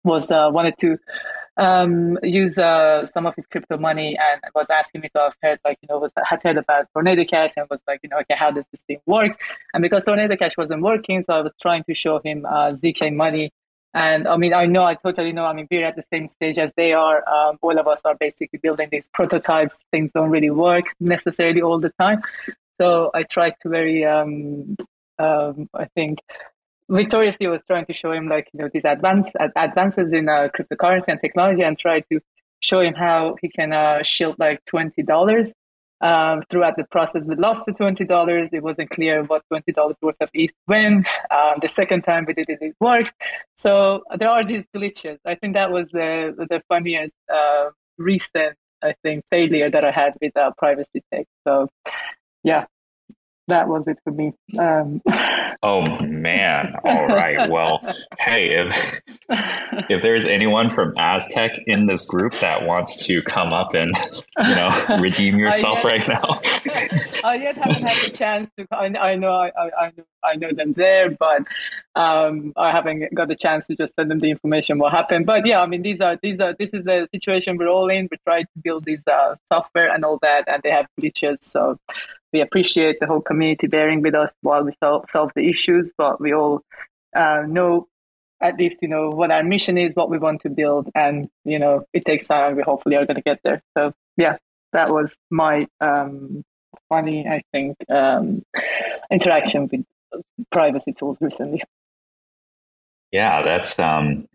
was 0.06 0.30
uh, 0.32 0.50
wanted 0.52 0.78
to 0.80 0.98
um, 1.58 2.18
use 2.22 2.58
uh, 2.58 3.06
some 3.08 3.26
of 3.26 3.36
his 3.36 3.46
crypto 3.46 3.78
money 3.78 4.18
and 4.20 4.42
was 4.54 4.68
asking 4.70 5.02
me. 5.02 5.08
So 5.12 5.22
I've 5.22 5.34
heard 5.42 5.60
like 5.66 5.78
you 5.82 5.88
know 5.90 6.00
was 6.00 6.12
had 6.24 6.42
heard 6.44 6.58
about 6.58 6.88
Tornado 6.94 7.24
Cash 7.26 7.52
and 7.58 7.68
was 7.70 7.82
like 7.88 8.00
you 8.04 8.10
know 8.10 8.18
okay 8.20 8.36
how 8.38 8.52
does 8.52 8.66
this 8.72 8.82
thing 8.88 9.00
work? 9.06 9.38
And 9.74 9.82
because 9.82 10.06
Tornado 10.06 10.36
Cash 10.36 10.58
wasn't 10.58 10.82
working, 10.82 11.24
so 11.24 11.34
I 11.34 11.42
was 11.42 11.54
trying 11.62 11.84
to 11.86 11.96
show 11.96 12.20
him 12.24 12.46
uh, 12.46 12.72
zk 12.72 13.14
money. 13.14 13.52
And 13.94 14.28
I 14.28 14.36
mean, 14.36 14.54
I 14.54 14.66
know, 14.66 14.84
I 14.84 14.96
totally 14.96 15.32
know. 15.32 15.46
I 15.46 15.54
mean, 15.54 15.68
we're 15.72 15.86
at 15.86 15.96
the 15.96 16.04
same 16.12 16.28
stage 16.28 16.60
as 16.60 16.70
they 16.76 16.92
are. 16.92 17.26
Um, 17.30 17.58
all 17.62 17.80
of 17.80 17.88
us 17.88 18.02
are 18.04 18.16
basically 18.16 18.60
building 18.62 18.90
these 18.92 19.08
prototypes. 19.14 19.78
Things 19.90 20.12
don't 20.14 20.30
really 20.30 20.50
work 20.50 20.94
necessarily 21.00 21.62
all 21.62 21.80
the 21.80 21.94
time. 21.98 22.22
So 22.80 23.12
I 23.14 23.24
tried 23.24 23.56
to 23.64 23.70
very, 23.70 24.06
um, 24.06 24.76
um, 25.20 25.70
I 25.74 25.86
think, 25.96 26.20
victoriously 26.90 27.48
was 27.48 27.62
trying 27.66 27.86
to 27.86 27.94
show 27.94 28.12
him 28.12 28.28
like 28.28 28.48
you 28.54 28.60
know 28.60 28.70
these 28.72 28.86
advance 28.86 29.32
advances 29.56 30.14
in 30.14 30.30
uh, 30.30 30.50
cryptocurrency 30.56 31.08
and 31.08 31.20
technology 31.20 31.64
and 31.64 31.78
try 31.80 32.00
to 32.12 32.20
show 32.60 32.80
him 32.80 32.94
how 32.94 33.36
he 33.42 33.50
can 33.50 33.74
uh, 33.74 34.04
shield 34.04 34.36
like 34.40 34.64
twenty 34.66 35.04
dollars. 35.04 35.52
Um, 36.02 36.44
throughout 36.50 36.76
the 36.76 36.84
process, 36.92 37.24
we 37.26 37.36
lost 37.36 37.66
the 37.66 37.72
twenty 37.72 38.04
dollars. 38.04 38.50
It 38.52 38.62
wasn't 38.62 38.90
clear 38.90 39.24
what 39.24 39.44
twenty 39.48 39.72
dollars 39.72 39.96
worth 40.02 40.18
of 40.20 40.30
ETH 40.34 40.52
went. 40.68 41.08
Um, 41.32 41.56
the 41.62 41.70
second 41.70 42.04
time 42.04 42.26
we 42.28 42.34
did 42.34 42.50
it, 42.50 42.60
it 42.62 42.76
worked. 42.80 43.14
So 43.56 44.04
there 44.20 44.30
are 44.30 44.44
these 44.44 44.66
glitches. 44.76 45.18
I 45.26 45.36
think 45.36 45.54
that 45.54 45.72
was 45.72 45.90
the 45.90 46.36
the 46.50 46.62
funniest 46.70 47.16
uh, 47.34 47.70
recent 47.98 48.58
I 48.84 48.94
think 49.04 49.26
failure 49.30 49.70
that 49.70 49.84
I 49.84 49.92
had 49.92 50.14
with 50.22 50.36
uh, 50.38 50.52
privacy 50.58 51.02
tech. 51.12 51.26
So 51.48 51.70
yeah, 52.46 52.66
that 53.48 53.68
was 53.68 53.88
it 53.88 53.98
for 54.04 54.12
me. 54.12 54.34
Um. 54.58 55.02
oh 55.64 55.82
man! 56.06 56.76
All 56.84 57.08
right. 57.08 57.50
Well, 57.50 57.80
hey, 58.20 58.56
if 58.56 59.02
if 59.90 60.02
there's 60.02 60.26
anyone 60.26 60.70
from 60.70 60.94
Aztec 60.98 61.58
in 61.68 61.88
this 61.88 62.06
group 62.06 62.40
that 62.40 62.66
wants 62.66 63.06
to 63.06 63.22
come 63.24 63.52
up 63.52 63.74
and 63.74 63.94
you 64.40 64.56
know 64.56 64.86
redeem 65.00 65.38
yourself 65.38 65.84
yet, 65.84 65.86
right 65.86 66.08
now, 66.08 66.42
I 67.24 67.36
yet 67.36 67.56
haven't 67.56 67.88
had 67.88 68.12
the 68.12 68.16
chance 68.16 68.50
to. 68.58 68.68
I, 68.72 68.86
I 68.86 69.16
know 69.16 69.32
I, 69.32 69.52
I 69.58 69.92
know 69.98 70.04
I 70.24 70.36
know 70.36 70.52
them 70.52 70.74
there, 70.74 71.10
but 71.10 71.44
um, 71.96 72.54
I 72.58 72.72
haven't 72.72 73.14
got 73.14 73.28
the 73.28 73.36
chance 73.36 73.68
to 73.68 73.76
just 73.76 73.96
send 73.96 74.12
them 74.12 74.20
the 74.20 74.32
information 74.32 74.80
what 74.80 74.94
happened. 74.94 75.26
But 75.26 75.46
yeah, 75.46 75.62
I 75.62 75.68
mean 75.68 75.82
these 75.82 76.02
are 76.02 76.18
these 76.22 76.40
are 76.40 76.54
this 76.58 76.74
is 76.74 76.84
the 76.84 77.08
situation 77.12 77.58
we're 77.58 77.68
all 77.68 77.90
in. 77.90 78.08
We 78.10 78.18
try 78.28 78.42
to 78.42 78.60
build 78.64 78.86
this 78.86 79.02
uh, 79.08 79.36
software 79.52 79.92
and 79.94 80.04
all 80.04 80.18
that, 80.24 80.46
and 80.48 80.64
they 80.64 80.72
have 80.72 80.88
glitches. 81.00 81.44
So 81.44 81.78
we 82.36 82.42
appreciate 82.42 83.00
the 83.00 83.08
whole 83.08 83.22
community 83.22 83.68
bearing 83.68 84.02
with 84.02 84.14
us 84.14 84.34
while 84.42 84.62
we 84.62 84.74
solve, 84.84 85.06
solve 85.10 85.32
the 85.36 85.48
issues, 85.48 85.90
but 85.98 86.20
we 86.20 86.34
all 86.34 86.62
uh, 87.16 87.44
know 87.48 87.88
at 88.42 88.58
least 88.58 88.82
you 88.82 88.90
know 88.90 89.10
what 89.10 89.32
our 89.32 89.42
mission 89.42 89.78
is, 89.78 89.96
what 89.96 90.10
we 90.10 90.18
want 90.18 90.42
to 90.42 90.50
build, 90.50 90.90
and 90.94 91.30
you 91.46 91.58
know 91.58 91.86
it 91.94 92.04
takes 92.04 92.28
time. 92.28 92.58
We 92.58 92.64
hopefully 92.64 92.98
are 92.98 93.06
going 93.06 93.16
to 93.16 93.22
get 93.22 93.40
there. 93.46 93.62
So 93.78 93.94
yeah, 94.18 94.36
that 94.74 94.90
was 94.90 95.16
my 95.32 95.66
um, 95.80 96.44
funny, 96.90 97.26
I 97.26 97.42
think, 97.54 97.78
um, 97.90 98.44
interaction 99.10 99.70
with 99.72 99.86
privacy 100.52 100.92
tools 100.92 101.18
recently. 101.22 101.64
Yeah, 103.16 103.44
that's 103.44 103.80
um, 103.80 104.28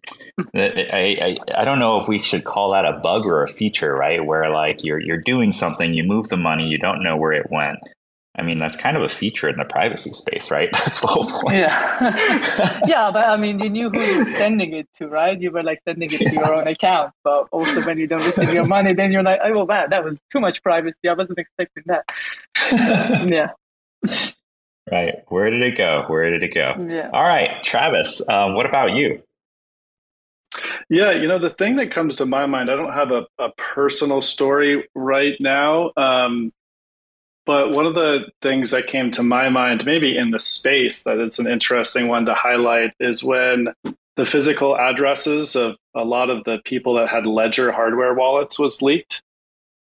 I, 0.54 0.88
I 0.90 1.36
I 1.54 1.64
don't 1.66 1.80
know 1.80 2.00
if 2.00 2.08
we 2.08 2.18
should 2.18 2.44
call 2.44 2.72
that 2.72 2.86
a 2.86 2.94
bug 2.94 3.26
or 3.26 3.42
a 3.42 3.46
feature, 3.46 3.94
right? 3.94 4.24
Where 4.24 4.48
like 4.48 4.82
you're 4.86 4.98
you're 4.98 5.20
doing 5.20 5.52
something, 5.52 5.92
you 5.92 6.02
move 6.02 6.28
the 6.28 6.38
money, 6.38 6.66
you 6.66 6.78
don't 6.78 7.02
know 7.02 7.14
where 7.18 7.32
it 7.32 7.50
went. 7.50 7.78
I 8.38 8.42
mean, 8.42 8.58
that's 8.58 8.78
kind 8.78 8.96
of 8.96 9.02
a 9.02 9.10
feature 9.10 9.50
in 9.50 9.58
the 9.58 9.66
privacy 9.66 10.12
space, 10.12 10.50
right? 10.50 10.70
That's 10.84 11.00
the 11.00 11.08
whole 11.08 11.26
point. 11.26 11.58
Yeah, 11.58 12.80
yeah, 12.86 13.10
but 13.12 13.26
I 13.26 13.36
mean, 13.36 13.58
you 13.58 13.68
knew 13.68 13.90
who 13.90 14.00
you 14.00 14.24
were 14.24 14.30
sending 14.32 14.72
it 14.72 14.88
to, 14.96 15.08
right? 15.08 15.38
You 15.38 15.50
were 15.50 15.62
like 15.62 15.80
sending 15.84 16.08
it 16.10 16.18
to 16.18 16.32
your 16.32 16.54
own 16.54 16.66
account, 16.66 17.12
but 17.22 17.48
also 17.50 17.84
when 17.84 17.98
you 17.98 18.06
don't 18.06 18.24
receive 18.24 18.54
your 18.54 18.64
money, 18.64 18.94
then 18.94 19.12
you're 19.12 19.24
like, 19.24 19.40
oh, 19.44 19.64
wow, 19.64 19.88
that 19.88 20.04
was 20.04 20.18
too 20.32 20.40
much 20.40 20.62
privacy. 20.62 21.08
I 21.10 21.12
wasn't 21.12 21.38
expecting 21.40 21.82
that. 21.86 22.04
yeah. 23.28 23.50
Right. 24.90 25.16
Where 25.28 25.50
did 25.50 25.62
it 25.62 25.76
go? 25.76 26.04
Where 26.08 26.30
did 26.30 26.42
it 26.42 26.52
go? 26.54 26.74
Yeah. 26.88 27.10
All 27.12 27.22
right, 27.22 27.62
Travis. 27.62 28.26
Um, 28.28 28.54
what 28.54 28.66
about 28.66 28.94
you? 28.94 29.22
Yeah, 30.88 31.12
you 31.12 31.28
know, 31.28 31.38
the 31.38 31.50
thing 31.50 31.76
that 31.76 31.92
comes 31.92 32.16
to 32.16 32.26
my 32.26 32.46
mind, 32.46 32.70
I 32.70 32.76
don't 32.76 32.92
have 32.92 33.12
a, 33.12 33.26
a 33.38 33.50
personal 33.56 34.20
story 34.20 34.88
right 34.96 35.36
now. 35.38 35.92
Um, 35.96 36.50
but 37.46 37.70
one 37.70 37.86
of 37.86 37.94
the 37.94 38.30
things 38.42 38.70
that 38.70 38.88
came 38.88 39.10
to 39.12 39.22
my 39.22 39.48
mind, 39.48 39.86
maybe 39.86 40.16
in 40.16 40.30
the 40.30 40.40
space, 40.40 41.04
that 41.04 41.18
it's 41.18 41.38
an 41.38 41.48
interesting 41.48 42.08
one 42.08 42.26
to 42.26 42.34
highlight 42.34 42.92
is 42.98 43.22
when 43.22 43.72
the 44.16 44.26
physical 44.26 44.76
addresses 44.76 45.54
of 45.54 45.76
a 45.94 46.04
lot 46.04 46.30
of 46.30 46.44
the 46.44 46.60
people 46.64 46.94
that 46.94 47.08
had 47.08 47.26
Ledger 47.26 47.70
hardware 47.70 48.14
wallets 48.14 48.58
was 48.58 48.82
leaked. 48.82 49.22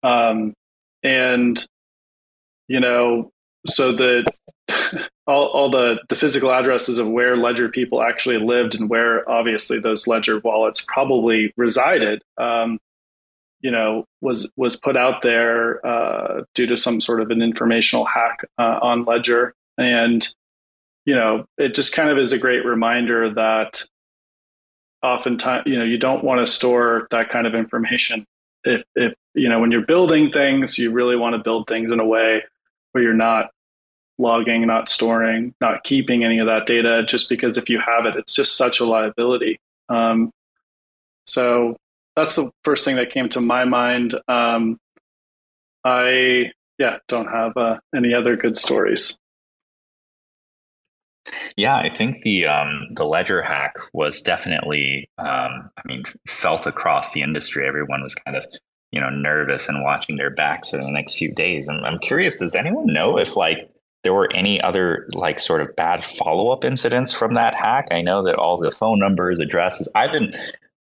Um, 0.04 0.54
and, 1.02 1.66
you 2.68 2.80
know, 2.80 3.32
so 3.68 3.92
the 3.92 4.26
all, 5.28 5.48
all 5.48 5.70
the, 5.70 6.00
the 6.10 6.16
physical 6.16 6.52
addresses 6.52 6.98
of 6.98 7.08
where 7.08 7.38
ledger 7.38 7.70
people 7.70 8.02
actually 8.02 8.38
lived 8.38 8.76
and 8.76 8.90
where 8.90 9.30
obviously 9.30 9.80
those 9.80 10.08
ledger 10.08 10.40
wallets 10.40 10.86
probably 10.88 11.54
resided 11.58 12.22
um, 12.38 12.80
you 13.62 13.72
know 13.72 14.06
was 14.22 14.52
was 14.58 14.76
put 14.76 14.98
out 14.98 15.22
there 15.22 15.86
uh, 15.86 16.44
due 16.54 16.66
to 16.68 16.78
some 16.78 17.00
sort 17.00 17.22
of 17.22 17.30
an 17.30 17.42
informational 17.42 18.06
hack 18.06 18.40
uh, 18.58 18.80
on 18.82 19.06
ledger. 19.06 19.54
And 19.78 20.28
you 21.06 21.16
know 21.16 21.46
it 21.58 21.74
just 21.76 21.94
kind 21.94 22.10
of 22.10 22.18
is 22.18 22.34
a 22.34 22.38
great 22.38 22.66
reminder 22.66 23.34
that 23.34 23.84
oftentimes 25.04 25.64
you 25.66 25.78
know 25.78 25.86
you 25.86 25.98
don't 25.98 26.24
want 26.24 26.40
to 26.40 26.52
store 26.52 27.08
that 27.12 27.30
kind 27.30 27.48
of 27.48 27.56
information. 27.56 28.26
If 28.64 28.84
if 28.96 29.14
you 29.34 29.50
know 29.50 29.60
when 29.60 29.72
you're 29.72 29.86
building 29.86 30.32
things 30.32 30.78
you 30.78 30.92
really 30.92 31.16
want 31.16 31.36
to 31.36 31.40
build 31.40 31.68
things 31.68 31.92
in 31.92 32.00
a 32.00 32.06
way 32.06 32.44
where 32.92 33.04
you're 33.04 33.14
not 33.14 33.52
logging, 34.18 34.66
not 34.68 34.90
storing, 34.90 35.54
not 35.62 35.84
keeping 35.84 36.24
any 36.24 36.40
of 36.40 36.48
that 36.48 36.68
data, 36.68 37.04
just 37.08 37.30
because 37.30 37.58
if 37.58 37.70
you 37.70 37.80
have 37.80 38.06
it, 38.06 38.16
it's 38.16 38.36
just 38.36 38.56
such 38.56 38.80
a 38.80 38.86
liability. 38.86 39.60
Um, 39.90 40.32
so 41.26 41.76
that's 42.16 42.36
the 42.36 42.52
first 42.64 42.86
thing 42.86 42.98
that 42.98 43.12
came 43.12 43.30
to 43.30 43.42
my 43.42 43.66
mind. 43.66 44.16
Um, 44.28 44.78
I, 45.84 46.52
yeah, 46.78 46.98
don't 47.08 47.28
have 47.28 47.58
uh, 47.58 47.78
any 47.96 48.14
other 48.14 48.36
good 48.36 48.58
stories. 48.58 49.18
Yeah, 51.56 51.76
I 51.76 51.90
think 51.90 52.24
the 52.24 52.48
um, 52.48 52.88
the 52.96 53.06
ledger 53.06 53.42
hack 53.42 53.76
was 53.94 54.22
definitely, 54.22 55.10
um, 55.20 55.70
I 55.78 55.82
mean, 55.86 56.04
felt 56.28 56.66
across 56.66 57.14
the 57.14 57.22
industry. 57.22 57.68
Everyone 57.68 58.02
was 58.02 58.16
kind 58.16 58.36
of, 58.36 58.46
you 58.92 59.00
know, 59.00 59.10
nervous 59.10 59.70
and 59.70 59.84
watching 59.84 60.18
their 60.18 60.30
backs 60.30 60.70
for 60.70 60.78
the 60.78 60.90
next 60.90 61.16
few 61.16 61.32
days. 61.34 61.68
And 61.68 61.86
I'm 61.86 62.00
curious, 62.00 62.36
does 62.36 62.56
anyone 62.56 62.88
know 62.88 63.18
if 63.18 63.36
like 63.36 63.70
there 64.04 64.14
were 64.14 64.30
any 64.34 64.60
other 64.62 65.08
like 65.14 65.40
sort 65.40 65.62
of 65.62 65.76
bad 65.76 66.04
follow-up 66.18 66.66
incidents 66.66 67.14
from 67.14 67.34
that 67.36 67.56
hack? 67.56 67.88
I 67.92 68.02
know 68.02 68.22
that 68.24 68.36
all 68.36 68.58
the 68.58 68.72
phone 68.72 69.00
numbers 69.00 69.40
addresses 69.40 69.88
i've 69.96 70.12
been 70.12 70.34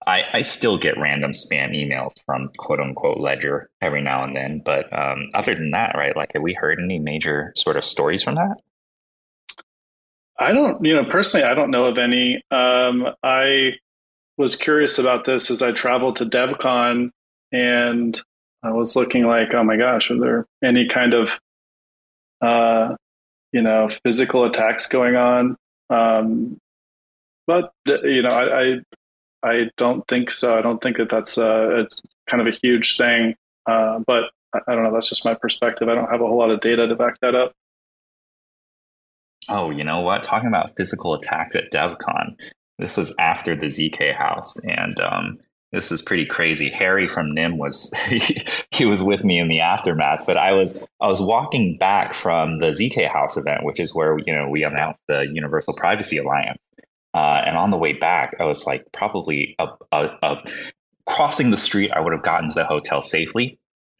I, 0.07 0.23
I 0.33 0.41
still 0.41 0.77
get 0.77 0.97
random 0.97 1.31
spam 1.31 1.75
emails 1.75 2.13
from 2.25 2.49
quote 2.57 2.79
unquote 2.79 3.19
ledger 3.19 3.69
every 3.81 4.01
now 4.01 4.23
and 4.23 4.35
then. 4.35 4.61
But 4.63 4.91
um, 4.97 5.29
other 5.33 5.53
than 5.53 5.71
that 5.71 5.95
right 5.95 6.15
like 6.15 6.31
have 6.33 6.41
we 6.41 6.53
heard 6.53 6.79
any 6.79 6.99
major 6.99 7.53
sort 7.55 7.77
of 7.77 7.85
stories 7.85 8.23
from 8.23 8.35
that? 8.35 8.57
I 10.39 10.51
don't 10.53 10.83
you 10.83 10.95
know 10.95 11.05
personally 11.05 11.45
i 11.45 11.53
don't 11.53 11.69
know 11.69 11.85
of 11.85 11.97
any. 11.97 12.41
Um, 12.49 13.07
i 13.23 13.73
was 14.37 14.55
curious 14.55 14.97
about 14.97 15.25
this 15.25 15.51
as 15.51 15.61
i 15.61 15.71
traveled 15.73 16.15
to 16.15 16.25
devcon 16.25 17.11
and 17.51 18.21
i 18.63 18.71
was 18.71 18.95
looking 18.95 19.25
like 19.25 19.53
oh 19.53 19.63
my 19.63 19.77
gosh 19.77 20.11
are 20.11 20.19
there 20.19 20.45
any 20.63 20.87
kind 20.87 21.13
of 21.13 21.39
uh, 22.41 22.95
you 23.51 23.61
know 23.61 23.89
physical 24.03 24.45
attacks 24.45 24.87
going 24.87 25.15
on? 25.15 25.57
Um, 25.89 26.57
but 27.47 27.71
you 27.85 28.21
know 28.21 28.29
I, 28.29 28.61
I, 28.61 28.79
I 29.43 29.69
don't 29.77 30.07
think 30.07 30.31
so. 30.31 30.57
I 30.57 30.61
don't 30.61 30.81
think 30.81 30.97
that 30.97 31.09
that's 31.09 31.37
a, 31.37 31.81
a 31.81 31.87
kind 32.29 32.41
of 32.41 32.47
a 32.47 32.57
huge 32.61 32.97
thing. 32.97 33.35
Uh, 33.65 33.99
but 34.05 34.25
I, 34.53 34.59
I 34.67 34.75
don't 34.75 34.83
know. 34.83 34.93
That's 34.93 35.09
just 35.09 35.25
my 35.25 35.33
perspective. 35.33 35.89
I 35.89 35.95
don't 35.95 36.09
have 36.09 36.21
a 36.21 36.27
whole 36.27 36.37
lot 36.37 36.51
of 36.51 36.59
data 36.59 36.87
to 36.87 36.95
back 36.95 37.19
that 37.21 37.35
up. 37.35 37.53
Oh 39.49 39.71
you 39.71 39.83
know 39.83 40.01
what? 40.01 40.23
Talking 40.23 40.49
about 40.49 40.75
physical 40.77 41.13
attacks 41.13 41.55
at 41.55 41.71
devcon 41.71 42.35
this 42.77 42.95
was 42.95 43.13
after 43.19 43.57
the 43.57 43.65
zk 43.65 44.15
house 44.15 44.53
and 44.65 44.97
um, 45.01 45.37
this 45.71 45.91
is 45.91 46.01
pretty 46.01 46.25
crazy. 46.25 46.69
Harry 46.69 47.07
from 47.07 47.33
Nym 47.33 47.57
was 47.57 47.91
he, 48.71 48.85
was 48.85 49.03
with 49.03 49.23
me 49.23 49.39
in 49.39 49.47
the 49.47 49.59
aftermath, 49.59 50.25
but 50.25 50.37
I 50.37 50.53
was 50.53 50.83
I 50.99 51.07
was 51.07 51.21
walking 51.21 51.77
back 51.77 52.13
from 52.13 52.59
the 52.59 52.67
ZK 52.67 53.07
House 53.11 53.37
event, 53.37 53.63
which 53.63 53.79
is 53.79 53.93
where 53.93 54.17
you 54.25 54.33
know 54.33 54.49
we 54.49 54.63
announced 54.63 54.99
the 55.07 55.27
Universal 55.31 55.73
Privacy 55.73 56.17
Alliance. 56.17 56.59
Uh, 57.13 57.41
and 57.45 57.57
on 57.57 57.71
the 57.71 57.77
way 57.77 57.93
back, 57.93 58.35
I 58.39 58.45
was 58.45 58.65
like 58.65 58.85
probably 58.91 59.57
crossing 61.05 61.49
the 61.49 61.57
street. 61.57 61.91
I 61.91 61.99
would 61.99 62.13
have 62.13 62.23
gotten 62.23 62.49
to 62.49 62.55
the 62.55 62.65
hotel 62.65 63.01
safely. 63.01 63.57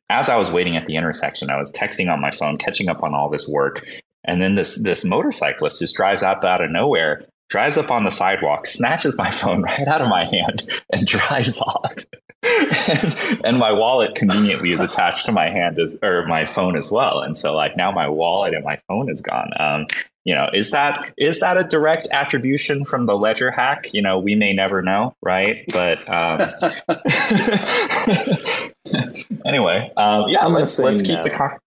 As 0.10 0.28
I 0.28 0.38
was 0.38 0.50
waiting 0.50 0.76
at 0.76 0.88
the 0.88 0.96
intersection, 0.96 1.52
I 1.52 1.58
was 1.58 1.72
texting 1.72 2.12
on 2.12 2.20
my 2.20 2.32
phone, 2.32 2.58
catching 2.58 2.90
up 2.90 3.04
on 3.04 3.14
all 3.14 3.30
this 3.30 3.48
work, 3.48 3.86
and 4.24 4.42
then 4.42 4.56
this 4.56 4.82
this 4.82 5.06
motorcyclist 5.06 5.80
just 5.80 5.96
drives 5.96 6.24
up 6.24 6.44
out 6.44 6.62
of 6.62 6.72
nowhere 6.72 7.28
drives 7.50 7.78
up 7.78 7.92
on 7.92 8.04
the 8.04 8.12
sidewalk, 8.12 8.68
snatches 8.68 9.18
my 9.18 9.32
phone 9.42 9.62
right 9.62 9.88
out 9.88 10.02
of 10.02 10.08
my 10.08 10.26
hand, 10.26 10.68
and 10.92 11.06
drives 11.06 11.60
off. 11.60 11.96
and, 12.44 13.42
and, 13.44 13.58
my 13.58 13.72
wallet 13.72 14.16
conveniently 14.16 14.72
is 14.72 14.80
attached 14.80 15.26
to 15.26 15.32
my 15.32 15.50
hand 15.50 15.78
as 15.78 15.98
or 16.02 16.26
my 16.26 16.46
phone 16.46 16.78
as 16.78 16.90
well. 16.90 17.20
And 17.20 17.36
so 17.36 17.54
like 17.54 17.76
now 17.76 17.92
my 17.92 18.08
wallet 18.08 18.56
and 18.56 18.64
my 18.64 18.78
phone 18.88 19.10
is 19.10 19.22
gone. 19.22 19.52
Um, 19.60 19.88
you 20.24 20.36
know, 20.36 20.50
is 20.54 20.72
that 20.72 21.14
is 21.18 21.40
that 21.40 21.58
a 21.58 21.64
direct 21.64 22.08
attribution 22.12 22.86
from 22.86 23.08
the 23.08 23.18
ledger 23.18 23.52
hack? 23.52 23.94
You 23.94 24.02
know, 24.02 24.20
we 24.20 24.36
may 24.36 24.54
never 24.54 24.82
know, 24.82 25.16
right? 25.22 25.64
But 25.72 26.08
um, 26.08 26.52
anyway, 29.46 29.92
um, 29.98 30.30
yeah, 30.30 30.46
I'm 30.46 30.54
let's 30.54 30.78
let's 30.78 31.02
keep 31.02 31.18
no. 31.18 31.24
the 31.24 31.30
car. 31.30 31.60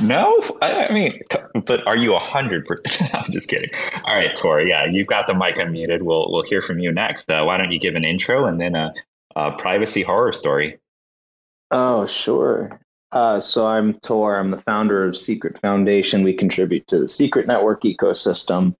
No, 0.00 0.42
I, 0.60 0.92
mean, 0.92 1.18
but 1.66 1.86
are 1.86 1.96
you 1.96 2.14
a 2.14 2.18
hundred 2.18 2.66
percent? 2.66 3.14
I'm 3.14 3.30
just 3.32 3.48
kidding. 3.48 3.70
All 4.04 4.14
right, 4.14 4.34
Tor. 4.36 4.60
Yeah, 4.60 4.84
you've 4.84 5.06
got 5.06 5.26
the 5.26 5.34
mic 5.34 5.56
unmuted. 5.56 6.02
We'll 6.02 6.30
we'll 6.30 6.44
hear 6.44 6.62
from 6.62 6.78
you 6.78 6.92
next. 6.92 7.30
Uh, 7.30 7.44
why 7.44 7.56
don't 7.56 7.72
you 7.72 7.78
give 7.78 7.94
an 7.94 8.04
intro 8.04 8.44
and 8.44 8.60
then 8.60 8.76
a, 8.76 8.92
a 9.36 9.52
privacy 9.52 10.02
horror 10.02 10.32
story? 10.32 10.78
Oh, 11.70 12.06
sure. 12.06 12.78
Uh, 13.12 13.40
so 13.40 13.66
I'm 13.66 13.94
Tor. 14.00 14.38
I'm 14.38 14.50
the 14.50 14.58
founder 14.58 15.04
of 15.04 15.16
Secret 15.16 15.58
Foundation. 15.58 16.22
We 16.22 16.34
contribute 16.34 16.86
to 16.88 16.98
the 16.98 17.08
Secret 17.08 17.46
Network 17.46 17.82
ecosystem, 17.82 18.74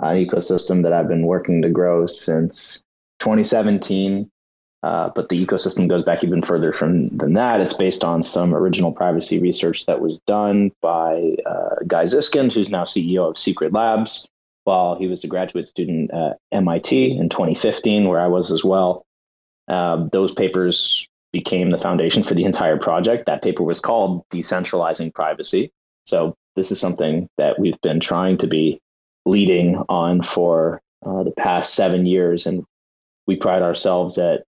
an 0.00 0.16
ecosystem 0.16 0.82
that 0.82 0.92
I've 0.92 1.08
been 1.08 1.26
working 1.26 1.62
to 1.62 1.70
grow 1.70 2.06
since 2.06 2.84
2017. 3.20 4.30
Uh, 4.82 5.10
but 5.14 5.28
the 5.28 5.46
ecosystem 5.46 5.88
goes 5.88 6.02
back 6.02 6.24
even 6.24 6.42
further 6.42 6.72
from 6.72 7.08
than 7.16 7.34
that. 7.34 7.60
It's 7.60 7.76
based 7.76 8.02
on 8.02 8.22
some 8.22 8.52
original 8.52 8.90
privacy 8.90 9.38
research 9.38 9.86
that 9.86 10.00
was 10.00 10.18
done 10.20 10.72
by 10.80 11.36
uh, 11.46 11.76
Guy 11.86 12.02
Zyskind, 12.02 12.52
who's 12.52 12.70
now 12.70 12.82
CEO 12.82 13.30
of 13.30 13.38
Secret 13.38 13.72
Labs, 13.72 14.28
while 14.64 14.96
he 14.96 15.06
was 15.06 15.22
a 15.22 15.28
graduate 15.28 15.68
student 15.68 16.12
at 16.12 16.38
MIT 16.50 17.16
in 17.16 17.28
2015, 17.28 18.08
where 18.08 18.20
I 18.20 18.26
was 18.26 18.50
as 18.50 18.64
well. 18.64 19.04
Uh, 19.68 20.08
those 20.10 20.32
papers 20.32 21.06
became 21.32 21.70
the 21.70 21.78
foundation 21.78 22.24
for 22.24 22.34
the 22.34 22.44
entire 22.44 22.76
project. 22.76 23.26
That 23.26 23.42
paper 23.42 23.62
was 23.62 23.78
called 23.78 24.28
Decentralizing 24.30 25.14
Privacy. 25.14 25.70
So 26.04 26.34
this 26.56 26.72
is 26.72 26.80
something 26.80 27.28
that 27.38 27.58
we've 27.58 27.80
been 27.82 28.00
trying 28.00 28.36
to 28.38 28.48
be 28.48 28.80
leading 29.24 29.76
on 29.88 30.22
for 30.22 30.80
uh, 31.06 31.22
the 31.22 31.30
past 31.30 31.74
seven 31.74 32.04
years, 32.04 32.46
and 32.46 32.64
we 33.28 33.36
pride 33.36 33.62
ourselves 33.62 34.18
at 34.18 34.42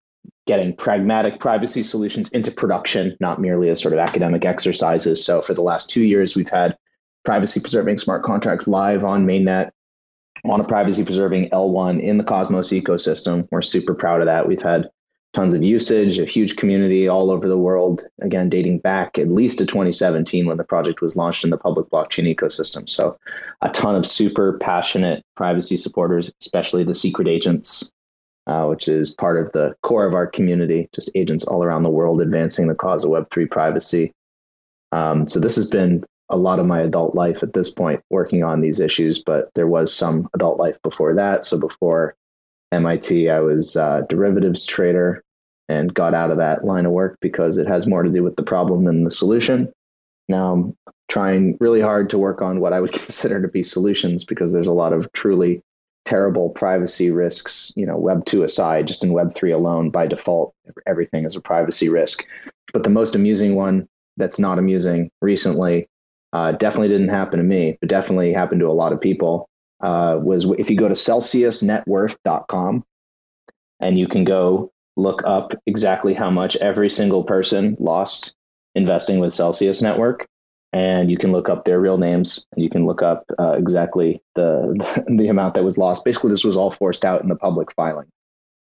getting 0.47 0.77
pragmatic 0.77 1.41
privacy 1.41 1.83
solutions 1.83 2.29
into 2.31 2.51
production, 2.51 3.17
not 3.21 3.41
merely 3.41 3.69
as 3.71 3.81
sort 3.81 3.95
of 3.95 4.01
academic 4.01 4.45
exercises. 4.45 5.25
So 5.25 5.41
for 5.41 5.55
the 5.55 5.63
last 5.63 5.89
two 5.89 6.03
years, 6.03 6.37
we've 6.37 6.49
had 6.49 6.77
privacy 7.25 7.61
preserving 7.61 7.99
smart 7.99 8.23
contracts 8.23 8.69
live 8.69 9.05
on 9.05 9.27
mainnet 9.27 9.71
on 10.45 10.61
a 10.61 10.65
privacy 10.65 11.05
preserving 11.05 11.49
L1 11.51 12.03
in 12.03 12.19
the 12.19 12.25
Cosmos 12.25 12.71
ecosystem. 12.71 13.49
We're 13.51 13.63
super 13.63 13.95
proud 13.95 14.21
of 14.21 14.27
that. 14.27 14.47
We've 14.47 14.61
had 14.61 14.91
tons 15.33 15.55
of 15.55 15.65
usage, 15.65 16.19
a 16.19 16.27
huge 16.27 16.57
community 16.57 17.09
all 17.09 17.31
over 17.31 17.49
the 17.49 17.59
world, 17.59 18.05
again, 18.21 18.49
dating 18.49 18.79
back 18.79 19.19
at 19.19 19.29
least 19.29 19.59
to 19.59 19.67
2017 19.67 20.47
when 20.47 20.59
the 20.59 20.65
project 20.65 21.01
was 21.01 21.17
launched 21.17 21.45
in 21.45 21.51
the 21.51 21.57
public 21.57 21.89
blockchain 21.89 22.33
ecosystem. 22.33 22.89
So, 22.89 23.19
a 23.63 23.69
ton 23.71 23.97
of 23.97 24.07
super 24.07 24.59
passionate 24.59 25.25
privacy 25.35 25.77
supporters, 25.77 26.33
especially 26.41 26.85
the 26.85 26.95
secret 26.95 27.27
agents 27.27 27.93
uh, 28.47 28.67
which 28.67 28.89
is 28.89 29.15
part 29.15 29.39
of 29.39 29.53
the 29.53 29.75
core 29.83 30.07
of 30.07 30.15
our 30.15 30.27
community, 30.27 30.89
just 30.93 31.11
agents 31.15 31.45
all 31.45 31.65
around 31.65 31.83
the 31.83 31.91
world 31.91 32.21
advancing 32.21 32.69
the 32.69 32.75
cause 32.75 33.05
of 33.05 33.11
Web3 33.11 33.51
privacy. 33.51 34.13
Um, 34.93 35.27
so 35.27 35.41
this 35.41 35.57
has 35.57 35.69
been 35.69 36.05
a 36.31 36.37
lot 36.37 36.59
of 36.59 36.67
my 36.67 36.81
adult 36.81 37.15
life 37.15 37.43
at 37.43 37.53
this 37.53 37.71
point 37.71 38.03
working 38.11 38.43
on 38.43 38.61
these 38.61 38.81
issues, 38.81 39.23
but 39.23 39.51
there 39.55 39.67
was 39.67 39.95
some 39.95 40.29
adult 40.35 40.59
life 40.59 40.81
before 40.83 41.15
that. 41.15 41.45
So 41.45 41.59
before 41.59 42.17
MIT, 42.73 43.31
I 43.31 43.41
was 43.41 43.77
a 43.77 44.07
derivatives 44.09 44.65
trader 44.65 45.23
and 45.69 45.95
got 45.95 46.15
out 46.15 46.31
of 46.31 46.39
that 46.39 46.65
line 46.65 46.87
of 46.87 46.93
work 46.93 47.19
because 47.21 47.57
it 47.57 47.67
has 47.67 47.87
more 47.87 48.03
to 48.03 48.11
do 48.11 48.23
with 48.23 48.37
the 48.37 48.43
problem 48.43 48.85
than 48.85 49.05
the 49.05 49.11
solution. 49.11 49.73
Now 50.29 50.53
I'm 50.53 50.77
trying 51.09 51.57
really 51.61 51.81
hard 51.81 52.11
to 52.11 52.19
work 52.19 52.43
on 52.43 52.61
what 52.61 52.73
I 52.73 52.81
would 52.81 52.93
consider 53.01 53.41
to 53.41 53.49
be 53.49 53.63
solutions 53.63 54.25
because 54.25 54.53
there's 54.53 54.67
a 54.67 54.73
lot 54.73 54.93
of 54.93 55.11
truly 55.13 55.63
terrible 56.05 56.51
privacy 56.51 57.11
risks, 57.11 57.73
you 57.77 57.87
know, 57.87 57.97
Web 57.97 58.25
2 58.25 58.43
aside, 58.43 58.87
just 58.87 59.03
in 59.03 59.13
Web 59.13 59.33
3 59.35 59.53
alone, 59.53 59.91
by 59.91 60.07
default, 60.07 60.55
everything 60.87 61.25
is 61.25 61.37
a 61.37 61.41
privacy 61.41 61.89
risk. 61.89 62.27
But 62.73 62.85
the 62.85 62.91
most 62.91 63.15
amusing 63.15 63.55
one 63.55 63.89
that's 64.17 64.39
not 64.39 64.59
amusing 64.59 65.11
recently 65.21 65.89
uh, 66.33 66.53
definitely 66.53 66.89
didn't 66.89 67.09
happen 67.09 67.39
to 67.39 67.45
me, 67.45 67.79
but 67.81 67.89
definitely 67.89 68.33
happened 68.33 68.61
to 68.61 68.69
a 68.69 68.73
lot 68.73 68.93
of 68.93 69.01
people. 69.01 69.49
Uh, 69.81 70.19
was 70.23 70.45
if 70.59 70.71
you 70.71 70.77
go 70.77 70.89
to 70.89 70.95
celsiusnetworth.com 70.95 72.85
and 73.81 73.99
you 73.99 74.09
can 74.09 74.25
go 74.25 74.73
look 74.97 75.23
up 75.25 75.53
exactly 75.67 76.15
how 76.15 76.31
much 76.31 76.57
every 76.57 76.89
single 76.89 77.25
person 77.25 77.77
lost 77.79 78.35
investing 78.75 79.19
with 79.19 79.33
Celsius 79.33 79.83
Network, 79.83 80.27
and 80.75 81.09
you 81.09 81.17
can 81.17 81.31
look 81.31 81.49
up 81.49 81.65
their 81.65 81.81
real 81.81 81.99
names 81.99 82.47
and 82.53 82.63
you 82.63 82.69
can 82.69 82.85
look 82.85 83.01
up 83.01 83.25
uh, 83.39 83.53
exactly 83.53 84.21
the, 84.35 85.05
the, 85.17 85.29
amount 85.29 85.55
that 85.55 85.63
was 85.63 85.79
lost. 85.79 86.05
Basically, 86.05 86.31
this 86.31 86.45
was 86.45 86.57
all 86.57 86.71
forced 86.71 87.05
out 87.05 87.23
in 87.23 87.29
the 87.29 87.37
public 87.37 87.73
filing. 87.73 88.09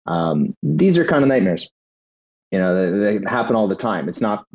Um, 0.07 0.57
these 0.63 0.97
are 0.97 1.05
kind 1.05 1.23
of 1.23 1.29
nightmares. 1.29 1.71
You 2.51 2.59
know, 2.59 2.75
they, 2.75 3.19
they, 3.19 3.31
happen 3.31 3.55
all 3.55 3.69
the 3.69 3.77
time. 3.77 4.09
It's 4.09 4.23
not. 4.23 4.47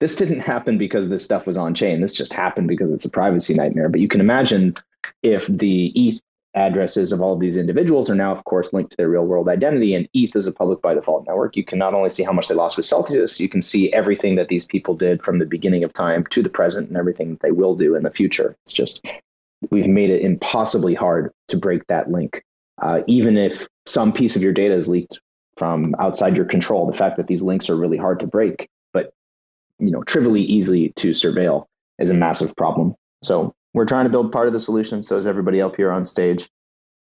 This 0.00 0.16
didn't 0.16 0.40
happen 0.40 0.76
because 0.76 1.08
this 1.08 1.24
stuff 1.24 1.46
was 1.46 1.56
on 1.56 1.72
chain. 1.72 2.00
This 2.00 2.14
just 2.14 2.32
happened 2.32 2.66
because 2.66 2.90
it's 2.90 3.04
a 3.04 3.10
privacy 3.10 3.54
nightmare. 3.54 3.88
But 3.88 4.00
you 4.00 4.08
can 4.08 4.20
imagine 4.20 4.74
if 5.22 5.46
the 5.46 5.92
ETH 5.94 6.20
addresses 6.58 7.12
of 7.12 7.22
all 7.22 7.34
of 7.34 7.40
these 7.40 7.56
individuals 7.56 8.10
are 8.10 8.14
now, 8.14 8.32
of 8.32 8.44
course, 8.44 8.72
linked 8.72 8.90
to 8.90 8.96
their 8.96 9.08
real 9.08 9.24
world 9.24 9.48
identity. 9.48 9.94
And 9.94 10.08
ETH 10.12 10.34
is 10.34 10.46
a 10.46 10.52
public 10.52 10.82
by 10.82 10.94
default 10.94 11.26
network. 11.26 11.56
You 11.56 11.64
can 11.64 11.78
not 11.78 11.94
only 11.94 12.10
see 12.10 12.24
how 12.24 12.32
much 12.32 12.48
they 12.48 12.54
lost 12.54 12.76
with 12.76 12.86
Celsius, 12.86 13.40
you 13.40 13.48
can 13.48 13.62
see 13.62 13.92
everything 13.92 14.34
that 14.34 14.48
these 14.48 14.66
people 14.66 14.94
did 14.94 15.22
from 15.22 15.38
the 15.38 15.46
beginning 15.46 15.84
of 15.84 15.92
time 15.92 16.26
to 16.30 16.42
the 16.42 16.50
present 16.50 16.88
and 16.88 16.96
everything 16.96 17.30
that 17.30 17.40
they 17.40 17.52
will 17.52 17.74
do 17.74 17.94
in 17.94 18.02
the 18.02 18.10
future. 18.10 18.56
It's 18.64 18.72
just, 18.72 19.06
we've 19.70 19.86
made 19.86 20.10
it 20.10 20.22
impossibly 20.22 20.94
hard 20.94 21.32
to 21.48 21.56
break 21.56 21.86
that 21.86 22.10
link. 22.10 22.42
Uh, 22.82 23.02
even 23.06 23.36
if 23.36 23.68
some 23.86 24.12
piece 24.12 24.36
of 24.36 24.42
your 24.42 24.52
data 24.52 24.74
is 24.74 24.88
leaked 24.88 25.20
from 25.56 25.94
outside 25.98 26.36
your 26.36 26.46
control, 26.46 26.86
the 26.86 26.96
fact 26.96 27.16
that 27.16 27.28
these 27.28 27.42
links 27.42 27.70
are 27.70 27.76
really 27.76 27.96
hard 27.96 28.20
to 28.20 28.26
break, 28.26 28.68
but 28.92 29.12
you 29.78 29.90
know, 29.90 30.02
trivially 30.02 30.42
easy 30.42 30.90
to 30.90 31.10
surveil 31.10 31.66
is 31.98 32.10
a 32.10 32.14
massive 32.14 32.54
problem. 32.56 32.94
So 33.22 33.54
we're 33.78 33.84
trying 33.84 34.04
to 34.04 34.10
build 34.10 34.32
part 34.32 34.48
of 34.48 34.52
the 34.52 34.58
solution. 34.58 35.02
So 35.02 35.16
is 35.16 35.26
everybody 35.26 35.62
up 35.62 35.76
here 35.76 35.92
on 35.92 36.04
stage. 36.04 36.50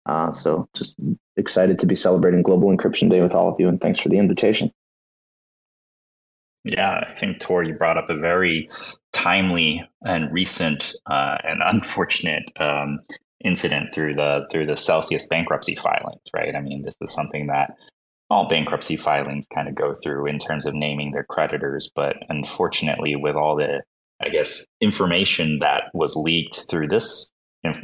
Uh, 0.07 0.31
so 0.31 0.67
just 0.73 0.95
excited 1.37 1.77
to 1.79 1.85
be 1.85 1.93
celebrating 1.93 2.41
Global 2.41 2.75
Encryption 2.75 3.11
Day 3.11 3.21
with 3.21 3.33
all 3.33 3.47
of 3.47 3.59
you, 3.59 3.69
and 3.69 3.79
thanks 3.79 3.99
for 3.99 4.09
the 4.09 4.17
invitation. 4.17 4.71
Yeah, 6.63 7.05
I 7.07 7.13
think 7.13 7.39
Tor, 7.39 7.63
you 7.63 7.75
brought 7.75 7.97
up 7.97 8.09
a 8.09 8.17
very 8.17 8.69
timely 9.11 9.87
and 10.03 10.33
recent 10.33 10.93
uh, 11.05 11.37
and 11.43 11.61
unfortunate 11.65 12.51
um, 12.59 12.99
incident 13.45 13.93
through 13.93 14.15
the 14.15 14.47
through 14.51 14.65
the 14.65 14.75
Celsius 14.75 15.27
bankruptcy 15.27 15.75
filings, 15.75 16.23
right? 16.35 16.55
I 16.55 16.59
mean, 16.59 16.81
this 16.81 16.95
is 17.01 17.13
something 17.13 17.47
that 17.47 17.75
all 18.31 18.47
bankruptcy 18.47 18.97
filings 18.97 19.45
kind 19.53 19.67
of 19.67 19.75
go 19.75 19.93
through 19.93 20.25
in 20.25 20.39
terms 20.39 20.65
of 20.65 20.73
naming 20.73 21.11
their 21.11 21.23
creditors, 21.23 21.91
but 21.95 22.17
unfortunately, 22.29 23.15
with 23.15 23.35
all 23.35 23.55
the 23.55 23.83
I 24.21 24.29
guess, 24.29 24.65
information 24.81 25.59
that 25.59 25.83
was 25.93 26.15
leaked 26.15 26.69
through 26.69 26.87
this 26.87 27.29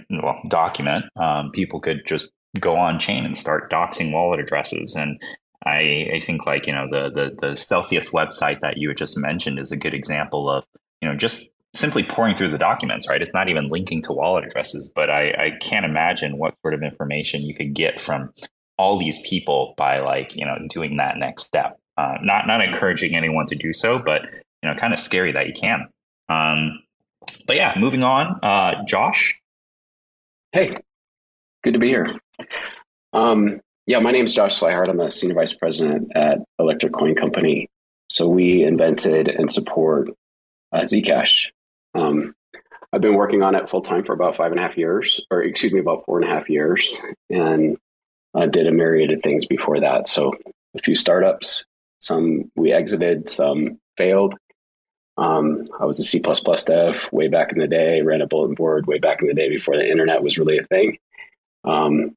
well, 0.10 0.42
document, 0.50 1.06
um, 1.18 1.52
people 1.52 1.80
could 1.80 2.02
just 2.06 2.30
go 2.60 2.76
on 2.76 3.00
chain 3.00 3.26
and 3.26 3.38
start 3.38 3.72
doxing 3.72 4.12
wallet 4.12 4.40
addresses. 4.40 4.96
And 4.96 5.22
I, 5.66 6.10
I 6.16 6.20
think 6.22 6.46
like, 6.46 6.68
you 6.68 6.74
know, 6.74 6.88
the, 6.90 7.10
the, 7.10 7.36
the 7.40 7.56
Celsius 7.56 8.10
website 8.10 8.60
that 8.62 8.76
you 8.78 8.90
had 8.90 8.98
just 8.98 9.18
mentioned 9.18 9.60
is 9.60 9.72
a 9.72 9.78
good 9.78 9.94
example 9.94 10.50
of, 10.50 10.66
you 11.02 11.08
know, 11.08 11.16
just 11.16 11.50
simply 11.76 12.04
pouring 12.04 12.36
through 12.36 12.50
the 12.50 12.58
documents, 12.58 13.08
right? 13.08 13.22
It's 13.22 13.34
not 13.34 13.50
even 13.50 13.68
linking 13.68 14.02
to 14.04 14.14
wallet 14.14 14.46
addresses, 14.46 14.92
but 14.94 15.10
I, 15.10 15.30
I 15.32 15.52
can't 15.62 15.86
imagine 15.86 16.38
what 16.38 16.56
sort 16.62 16.74
of 16.74 16.82
information 16.82 17.44
you 17.44 17.54
could 17.54 17.74
get 17.76 18.02
from 18.02 18.34
all 18.78 18.98
these 18.98 19.20
people 19.24 19.76
by 19.78 20.00
like, 20.00 20.36
you 20.36 20.46
know, 20.46 20.58
doing 20.70 20.98
that 20.98 21.18
next 21.18 21.46
step. 21.46 21.78
Uh, 21.98 22.16
not, 22.22 22.48
not 22.48 22.62
encouraging 22.62 23.16
anyone 23.16 23.46
to 23.46 23.56
do 23.56 23.74
so, 23.74 24.00
but, 24.00 24.24
you 24.64 24.70
know, 24.70 24.76
kind 24.76 24.94
of 24.94 25.00
scary 25.00 25.32
that 25.34 25.48
you 25.48 25.54
can. 25.54 25.88
Um, 26.30 26.84
but 27.48 27.56
yeah, 27.56 27.74
moving 27.78 28.04
on. 28.04 28.40
Uh, 28.44 28.84
Josh. 28.86 29.36
Hey, 30.52 30.76
good 31.64 31.74
to 31.74 31.80
be 31.80 31.88
here. 31.88 32.16
Um, 33.14 33.60
yeah, 33.86 34.00
my 34.00 34.12
name 34.12 34.26
is 34.26 34.34
Josh 34.34 34.60
Swihart. 34.60 34.88
I'm 34.88 35.00
a 35.00 35.10
senior 35.10 35.36
vice 35.36 35.54
president 35.54 36.12
at 36.16 36.40
Electric 36.60 36.94
Coin 36.94 37.16
Company. 37.16 37.68
So 38.10 38.28
we 38.28 38.64
invented 38.64 39.28
and 39.28 39.52
support 39.52 40.10
uh, 40.72 40.82
Zcash. 40.82 41.50
Um, 41.96 42.34
I've 42.92 43.02
been 43.02 43.16
working 43.16 43.44
on 43.44 43.56
it 43.56 43.70
full 43.70 43.82
time 43.82 44.04
for 44.04 44.14
about 44.14 44.36
five 44.36 44.52
and 44.52 44.60
a 44.60 44.64
half 44.64 44.78
years, 44.78 45.22
or 45.30 45.42
excuse 45.42 45.74
me, 45.74 45.80
about 45.80 46.06
four 46.06 46.20
and 46.20 46.30
a 46.30 46.34
half 46.34 46.50
years, 46.50 47.02
and 47.30 47.78
I 48.36 48.48
did 48.48 48.68
a 48.68 48.72
myriad 48.72 49.12
of 49.12 49.22
things 49.22 49.46
before 49.46 49.80
that. 49.80 50.08
So 50.08 50.34
a 50.76 50.82
few 50.82 50.96
startups, 50.96 51.64
some 52.00 52.52
we 52.56 52.72
exited, 52.72 53.30
some 53.30 53.80
failed, 53.98 54.36
um, 55.20 55.68
I 55.78 55.86
was 55.86 56.00
a 56.00 56.04
C 56.04 56.20
dev 56.20 57.10
way 57.12 57.28
back 57.28 57.52
in 57.52 57.60
the 57.60 57.68
day, 57.68 58.02
ran 58.02 58.22
a 58.22 58.28
bulletin 58.28 58.56
board 58.56 58.88
way 58.88 59.00
back 59.00 59.22
in 59.22 59.28
the 59.28 59.34
day 59.34 59.50
before 59.50 59.76
the 59.76 59.90
internet 59.90 60.24
was 60.24 60.38
really 60.38 60.58
a 60.58 60.64
thing. 60.64 60.98
Um, 61.66 62.16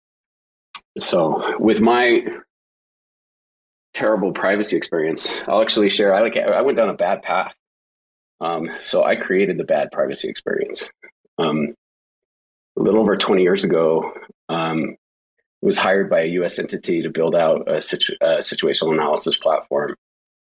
so 0.99 1.59
with 1.59 1.81
my 1.81 2.25
terrible 3.93 4.31
privacy 4.31 4.77
experience, 4.77 5.33
I'll 5.49 5.63
actually 5.63 5.89
share. 5.89 6.15
I 6.15 6.23
like 6.23 6.37
I 6.37 6.63
went 6.63 6.79
down 6.79 6.91
a 6.91 6.95
bad 6.95 7.23
path. 7.23 7.53
Um, 8.41 8.71
so 8.79 9.03
I 9.03 9.17
created 9.17 9.59
the 9.59 9.65
bad 9.65 9.91
privacy 9.91 10.29
experience. 10.29 10.89
Um, 11.39 11.75
a 12.79 12.83
little 12.83 13.01
over 13.01 13.17
20 13.17 13.43
years 13.43 13.65
ago, 13.65 14.13
um, 14.49 14.97
was 15.61 15.77
hired 15.77 16.09
by 16.09 16.23
a 16.23 16.27
U.S. 16.27 16.59
entity 16.59 17.03
to 17.03 17.11
build 17.11 17.35
out 17.35 17.69
a, 17.71 17.81
situ- 17.81 18.17
a, 18.21 18.39
situational 18.39 18.93
analysis 18.93 19.37
platform 19.37 19.95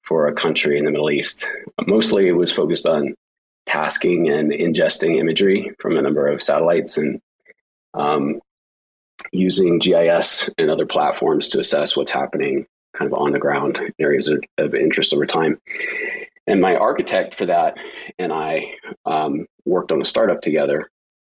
for 0.06 0.28
a 0.28 0.34
country 0.34 0.78
in 0.78 0.86
the 0.86 0.92
Middle 0.92 1.12
East. 1.12 1.48
Mostly, 1.88 2.28
it 2.28 2.34
was 2.34 2.52
focused 2.52 2.86
on 2.86 3.16
tasking 3.66 4.30
and 4.30 4.52
ingesting 4.52 5.20
imagery 5.20 5.72
from 5.80 5.98
a 5.98 6.02
number 6.02 6.28
of 6.28 6.42
satellites 6.42 6.98
and 6.98 7.20
um, 7.94 8.40
using 9.32 9.80
GIS 9.80 10.50
and 10.58 10.70
other 10.70 10.86
platforms 10.86 11.50
to 11.50 11.60
assess 11.60 11.98
what's 11.98 12.12
happening 12.12 12.66
kind 12.96 13.12
of 13.12 13.18
on 13.18 13.32
the 13.32 13.40
ground 13.40 13.78
in 13.78 13.94
areas 14.00 14.28
of, 14.28 14.44
of 14.58 14.74
interest 14.76 15.14
over 15.14 15.26
time. 15.26 15.60
And 16.48 16.62
my 16.62 16.76
architect 16.76 17.36
for 17.36 17.48
that 17.48 17.76
and 18.20 18.32
I 18.32 18.76
um, 19.06 19.48
worked 19.66 19.92
on 19.92 20.02
a 20.02 20.06
startup 20.06 20.42
together. 20.42 20.90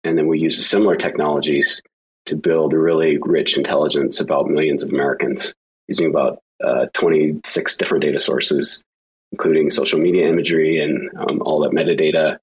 And 0.04 0.16
then 0.16 0.28
we 0.28 0.38
used 0.38 0.62
similar 0.62 0.96
technologies 0.96 1.82
to 2.26 2.36
build 2.36 2.72
a 2.72 2.78
really 2.78 3.18
rich 3.20 3.56
intelligence 3.56 4.20
about 4.20 4.48
millions 4.48 4.82
of 4.82 4.90
Americans 4.90 5.52
using 5.88 6.06
about 6.06 6.38
uh, 6.64 6.86
26 6.94 7.76
different 7.76 8.02
data 8.02 8.20
sources, 8.20 8.84
including 9.32 9.70
social 9.70 9.98
media 9.98 10.28
imagery 10.28 10.82
and 10.82 11.10
um, 11.18 11.42
all 11.42 11.60
that 11.60 11.72
metadata. 11.72 12.38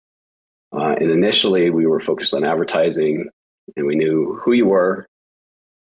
Uh, 0.73 0.95
and 0.99 1.11
initially, 1.11 1.69
we 1.69 1.85
were 1.85 1.99
focused 1.99 2.33
on 2.33 2.43
advertising, 2.43 3.29
and 3.75 3.85
we 3.85 3.95
knew 3.95 4.39
who 4.43 4.51
you 4.53 4.65
were 4.65 5.07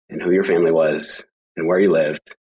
and 0.09 0.21
who 0.21 0.31
your 0.31 0.43
family 0.43 0.71
was 0.71 1.23
and 1.55 1.67
where 1.67 1.79
you 1.79 1.91
lived 1.91 2.35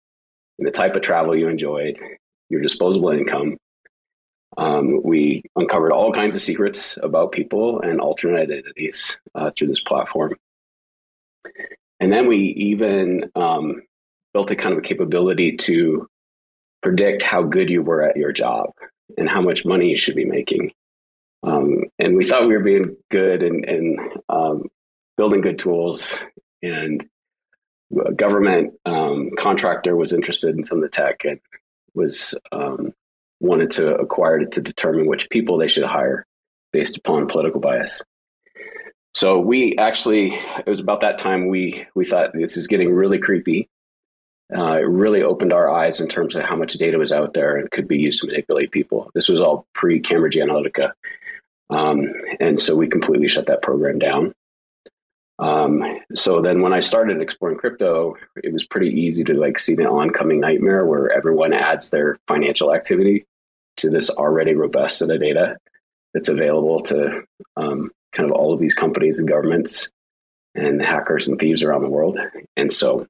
and 0.59 0.67
the 0.67 0.73
type 0.73 0.95
of 0.95 1.03
travel 1.03 1.37
you 1.37 1.49
enjoyed, 1.49 2.01
your 2.49 2.61
disposable 2.61 3.11
income. 3.11 3.57
Um, 4.57 5.03
we 5.03 5.43
uncovered 5.55 5.93
all 5.93 6.13
kinds 6.13 6.35
of 6.37 6.43
secrets 6.43 6.97
about 7.03 7.33
people 7.33 7.81
and 7.81 8.01
alternate 8.01 8.41
identities 8.41 9.19
uh, 9.35 9.51
through 9.51 9.69
this 9.69 9.81
platform. 9.81 10.35
And 12.01 12.13
then 12.13 12.27
we 12.27 12.39
even 12.39 13.31
um, 13.35 13.83
built 14.37 14.51
a 14.51 14.55
kind 14.55 14.75
of 14.75 14.79
a 14.81 14.83
capability 14.83 15.57
to 15.57 16.07
predict 16.83 17.23
how 17.23 17.43
good 17.43 17.71
you 17.71 17.83
were 17.83 18.03
at 18.03 18.19
your 18.19 18.33
job 18.33 18.69
and 19.17 19.31
how 19.31 19.41
much 19.41 19.65
money 19.65 19.89
you 19.89 19.97
should 19.97 20.15
be 20.15 20.27
making. 20.27 20.71
Um, 21.43 21.85
and 21.99 22.19
we 22.19 22.25
thought 22.27 22.47
we 22.47 22.55
were 22.55 22.63
being 22.63 22.99
good 23.11 23.43
and, 23.43 23.65
and 23.65 23.99
um, 24.29 24.65
building 25.17 25.41
good 25.41 25.59
tools. 25.59 26.19
And 26.63 27.09
a 28.07 28.13
government 28.13 28.75
um, 28.85 29.31
contractor 29.39 29.97
was 29.97 30.13
interested 30.13 30.55
in 30.55 30.63
some 30.63 30.79
of 30.79 30.83
the 30.83 30.91
tech 30.91 31.25
and 31.25 31.41
was 31.95 32.35
um, 32.53 32.93
wanted 33.41 33.71
to 33.71 33.95
acquire 33.97 34.41
it 34.41 34.53
to 34.53 34.61
determine 34.61 35.07
which 35.07 35.31
people 35.31 35.57
they 35.57 35.69
should 35.69 35.85
hire 35.85 36.27
based 36.75 36.99
upon 36.99 37.27
political 37.27 37.59
bias. 37.59 38.03
So 39.15 39.41
we 39.41 39.79
actually, 39.79 40.35
it 40.35 40.69
was 40.69 40.81
about 40.81 41.01
that 41.01 41.17
time 41.17 41.49
we 41.49 41.87
we 41.95 42.05
thought 42.05 42.33
this 42.35 42.59
is 42.59 42.67
getting 42.67 42.93
really 42.93 43.19
creepy. 43.19 43.71
Uh, 44.55 44.77
it 44.79 44.89
really 44.89 45.23
opened 45.23 45.53
our 45.53 45.71
eyes 45.71 46.01
in 46.01 46.09
terms 46.09 46.37
of 46.37 46.45
how 46.45 46.55
much 46.55 46.75
data 46.75 46.99
was 46.99 47.13
out 47.13 47.35
there 47.35 47.57
and 47.57 47.71
could 47.71 47.89
be 47.89 47.99
used 47.99 48.21
to 48.21 48.27
manipulate 48.27 48.71
people. 48.71 49.11
This 49.15 49.29
was 49.29 49.43
all 49.43 49.67
pre 49.75 49.99
Cambridge 49.99 50.37
Analytica, 50.37 50.93
um, 51.71 52.13
and 52.39 52.61
so 52.61 52.77
we 52.77 52.89
completely 52.89 53.29
shut 53.29 53.47
that 53.47 53.63
program 53.63 53.99
down. 53.99 54.33
Um, 55.39 55.85
so 56.15 56.41
then 56.41 56.63
when 56.63 56.73
I 56.73 56.81
started 56.81 57.21
exploring 57.21 57.59
crypto, 57.59 58.17
it 58.43 58.53
was 58.53 58.65
pretty 58.65 58.89
easy 58.89 59.23
to 59.25 59.35
like 59.35 59.59
see 59.59 59.75
the 59.75 59.89
oncoming 59.89 60.41
nightmare 60.41 60.87
where 60.87 61.11
everyone 61.11 61.53
adds 61.53 61.91
their 61.91 62.19
financial 62.27 62.73
activity 62.73 63.27
to 63.79 63.91
this 63.91 64.09
already 64.09 64.55
robust 64.55 64.99
set 64.99 65.11
of 65.11 65.21
data 65.21 65.59
that's 66.15 66.31
available 66.31 66.81
to 66.81 67.23
um, 67.57 67.91
kind 68.13 68.31
of 68.31 68.35
all 68.35 68.55
of 68.55 68.61
these 68.61 68.73
companies 68.73 69.19
and 69.19 69.29
governments 69.29 69.91
and 70.55 70.81
hackers 70.81 71.29
and 71.29 71.39
thieves 71.39 71.63
around 71.63 71.83
the 71.83 71.91
world. 71.91 72.19
And 72.57 72.73
so 72.73 73.07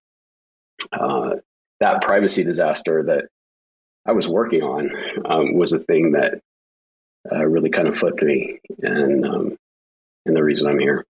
uh, 0.92 1.36
that 1.80 2.02
privacy 2.02 2.42
disaster 2.42 3.02
that 3.04 3.26
I 4.06 4.12
was 4.12 4.28
working 4.28 4.62
on 4.62 4.90
um, 5.24 5.54
was 5.54 5.72
a 5.72 5.78
thing 5.78 6.12
that 6.12 6.40
uh, 7.30 7.44
really 7.44 7.70
kind 7.70 7.88
of 7.88 7.96
flipped 7.96 8.22
me, 8.22 8.60
and 8.82 9.24
um, 9.26 9.56
and 10.24 10.36
the 10.36 10.44
reason 10.44 10.68
I'm 10.68 10.78
here. 10.78 11.04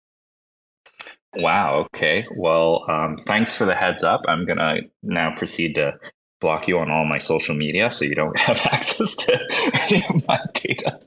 Wow. 1.35 1.87
Okay. 1.95 2.27
Well, 2.35 2.85
um, 2.89 3.17
thanks 3.19 3.55
for 3.55 3.67
the 3.67 3.75
heads 3.75 4.03
up. 4.03 4.23
I'm 4.27 4.47
gonna 4.47 4.81
now 5.03 5.35
proceed 5.37 5.75
to 5.75 5.99
block 6.41 6.69
you 6.69 6.79
on 6.79 6.91
all 6.91 7.05
my 7.05 7.19
social 7.19 7.55
media 7.55 7.91
so 7.91 8.05
you 8.05 8.15
don't 8.15 8.39
have 8.39 8.61
access 8.73 9.15
to 9.15 9.41
any 9.75 10.05
of 10.09 10.27
my 10.27 10.41
data. 10.55 10.99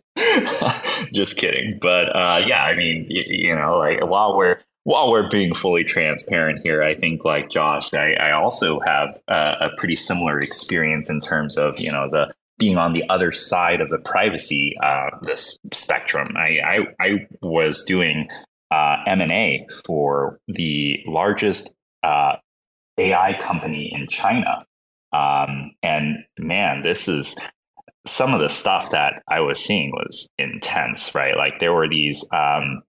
Just 1.14 1.38
kidding. 1.38 1.80
But 1.82 2.16
uh, 2.16 2.44
yeah, 2.46 2.64
I 2.64 2.76
mean, 2.76 3.06
you, 3.10 3.24
you, 3.26 3.56
know, 3.56 3.78
like 3.78 4.06
while 4.06 4.38
we're 4.38 4.60
while 4.90 5.12
we're 5.12 5.30
being 5.30 5.54
fully 5.54 5.84
transparent 5.84 6.62
here, 6.64 6.82
I 6.82 6.96
think 6.96 7.24
like 7.24 7.50
Josh, 7.50 7.94
I, 7.94 8.14
I 8.14 8.32
also 8.32 8.80
have 8.80 9.20
uh, 9.28 9.56
a 9.62 9.70
pretty 9.78 9.96
similar 9.96 10.40
experience 10.40 11.10
in 11.10 11.22
terms 11.22 11.58
of 11.58 11.80
you 11.80 11.92
know 11.92 12.10
the 12.10 12.34
being 12.58 12.78
on 12.78 12.94
the 12.94 13.08
other 13.10 13.32
side 13.32 13.82
of 13.82 13.90
the 13.90 14.00
privacy 14.00 14.76
uh, 14.84 15.12
this 15.22 15.58
spectrum. 15.74 16.36
I, 16.36 16.60
I, 16.60 16.80
I 17.00 17.28
was 17.42 17.84
doing 17.84 18.28
uh, 18.72 18.98
M 19.08 19.22
and 19.22 19.32
A 19.32 19.68
for 19.86 20.40
the 20.48 21.00
largest 21.06 21.74
uh, 22.04 22.38
AI 22.98 23.38
company 23.40 23.94
in 23.94 24.08
China 24.08 24.60
um, 25.12 25.72
and 25.82 26.18
man, 26.38 26.82
this 26.82 27.08
is 27.08 27.36
some 28.06 28.34
of 28.34 28.40
the 28.40 28.50
stuff 28.50 28.92
that 28.92 29.22
I 29.28 29.42
was 29.42 29.60
seeing 29.60 29.92
was 29.92 30.30
intense, 30.38 31.14
right? 31.16 31.36
Like 31.36 31.60
there 31.60 31.74
were 31.74 31.90
these 31.90 32.24
um, 32.32 32.82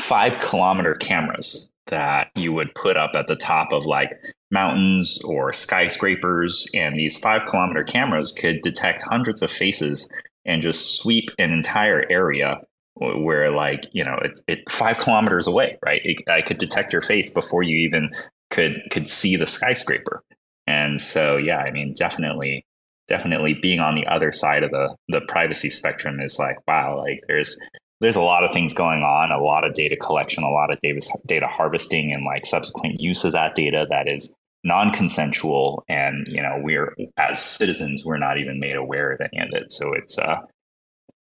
five 0.00 0.40
kilometer 0.40 0.94
cameras 0.94 1.72
that 1.88 2.28
you 2.36 2.52
would 2.52 2.74
put 2.74 2.96
up 2.96 3.12
at 3.14 3.26
the 3.26 3.36
top 3.36 3.72
of 3.72 3.84
like 3.84 4.12
mountains 4.50 5.20
or 5.24 5.52
skyscrapers. 5.52 6.66
And 6.74 6.98
these 6.98 7.18
five 7.18 7.46
kilometer 7.46 7.82
cameras 7.82 8.32
could 8.32 8.60
detect 8.62 9.02
hundreds 9.02 9.42
of 9.42 9.50
faces 9.50 10.08
and 10.44 10.62
just 10.62 10.98
sweep 10.98 11.30
an 11.38 11.52
entire 11.52 12.04
area 12.10 12.60
where 12.96 13.50
like 13.50 13.86
you 13.92 14.04
know 14.04 14.18
it's 14.22 14.42
it 14.46 14.58
five 14.70 14.98
kilometers 14.98 15.46
away 15.46 15.78
right 15.86 16.02
it, 16.04 16.22
i 16.28 16.42
could 16.42 16.58
detect 16.58 16.92
your 16.92 17.00
face 17.00 17.30
before 17.30 17.62
you 17.62 17.78
even 17.78 18.10
could 18.50 18.82
could 18.90 19.08
see 19.08 19.36
the 19.36 19.46
skyscraper 19.46 20.22
and 20.70 21.00
so, 21.00 21.36
yeah, 21.36 21.58
I 21.58 21.72
mean, 21.72 21.94
definitely, 21.94 22.64
definitely 23.08 23.54
being 23.54 23.80
on 23.80 23.96
the 23.96 24.06
other 24.06 24.30
side 24.30 24.62
of 24.62 24.70
the 24.70 24.94
the 25.08 25.20
privacy 25.22 25.68
spectrum 25.68 26.20
is 26.20 26.38
like, 26.38 26.58
wow, 26.68 26.96
like 26.98 27.24
there's 27.26 27.58
there's 28.00 28.16
a 28.16 28.22
lot 28.22 28.44
of 28.44 28.52
things 28.52 28.72
going 28.72 29.02
on, 29.02 29.30
a 29.30 29.42
lot 29.42 29.64
of 29.64 29.74
data 29.74 29.96
collection, 29.96 30.42
a 30.42 30.50
lot 30.50 30.72
of 30.72 30.80
data 30.82 31.00
data 31.26 31.46
harvesting, 31.46 32.12
and 32.12 32.24
like 32.24 32.46
subsequent 32.46 33.00
use 33.00 33.24
of 33.24 33.32
that 33.32 33.54
data 33.54 33.86
that 33.90 34.08
is 34.08 34.34
non-consensual 34.62 35.82
and 35.88 36.26
you 36.28 36.42
know 36.42 36.60
we're 36.62 36.94
as 37.16 37.42
citizens 37.42 38.04
we're 38.04 38.18
not 38.18 38.36
even 38.36 38.60
made 38.60 38.76
aware 38.76 39.12
of 39.12 39.20
any 39.20 39.42
of 39.42 39.48
it. 39.52 39.70
So 39.72 39.92
it's 39.94 40.18
uh 40.18 40.40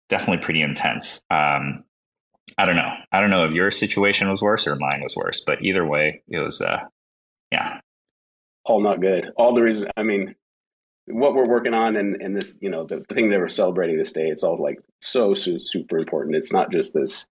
definitely 0.08 0.42
pretty 0.42 0.62
intense. 0.62 1.22
Um 1.30 1.84
i 2.58 2.64
don't 2.64 2.76
know. 2.76 2.92
I 3.12 3.20
don't 3.20 3.30
know 3.30 3.44
if 3.44 3.52
your 3.52 3.70
situation 3.70 4.30
was 4.30 4.42
worse 4.42 4.66
or 4.66 4.76
mine 4.76 5.00
was 5.02 5.16
worse 5.16 5.42
but 5.46 5.62
either 5.62 5.86
way 5.86 6.22
it 6.28 6.38
was 6.38 6.60
uh 6.60 6.84
yeah. 7.52 7.80
All 8.64 8.80
not 8.80 9.00
good. 9.00 9.32
All 9.36 9.54
the 9.54 9.62
reason, 9.62 9.88
I 9.96 10.02
mean, 10.02 10.34
what 11.12 11.34
we're 11.34 11.48
working 11.48 11.74
on 11.74 11.96
and, 11.96 12.20
and 12.20 12.36
this, 12.36 12.56
you 12.60 12.70
know, 12.70 12.84
the, 12.84 13.04
the 13.08 13.14
thing 13.14 13.30
that 13.30 13.38
we're 13.38 13.48
celebrating 13.48 13.96
this 13.96 14.12
day, 14.12 14.28
it's 14.28 14.42
all 14.42 14.56
like 14.56 14.80
so, 15.00 15.34
so 15.34 15.58
super 15.58 15.98
important. 15.98 16.36
It's 16.36 16.52
not 16.52 16.70
just 16.70 16.94
this 16.94 17.28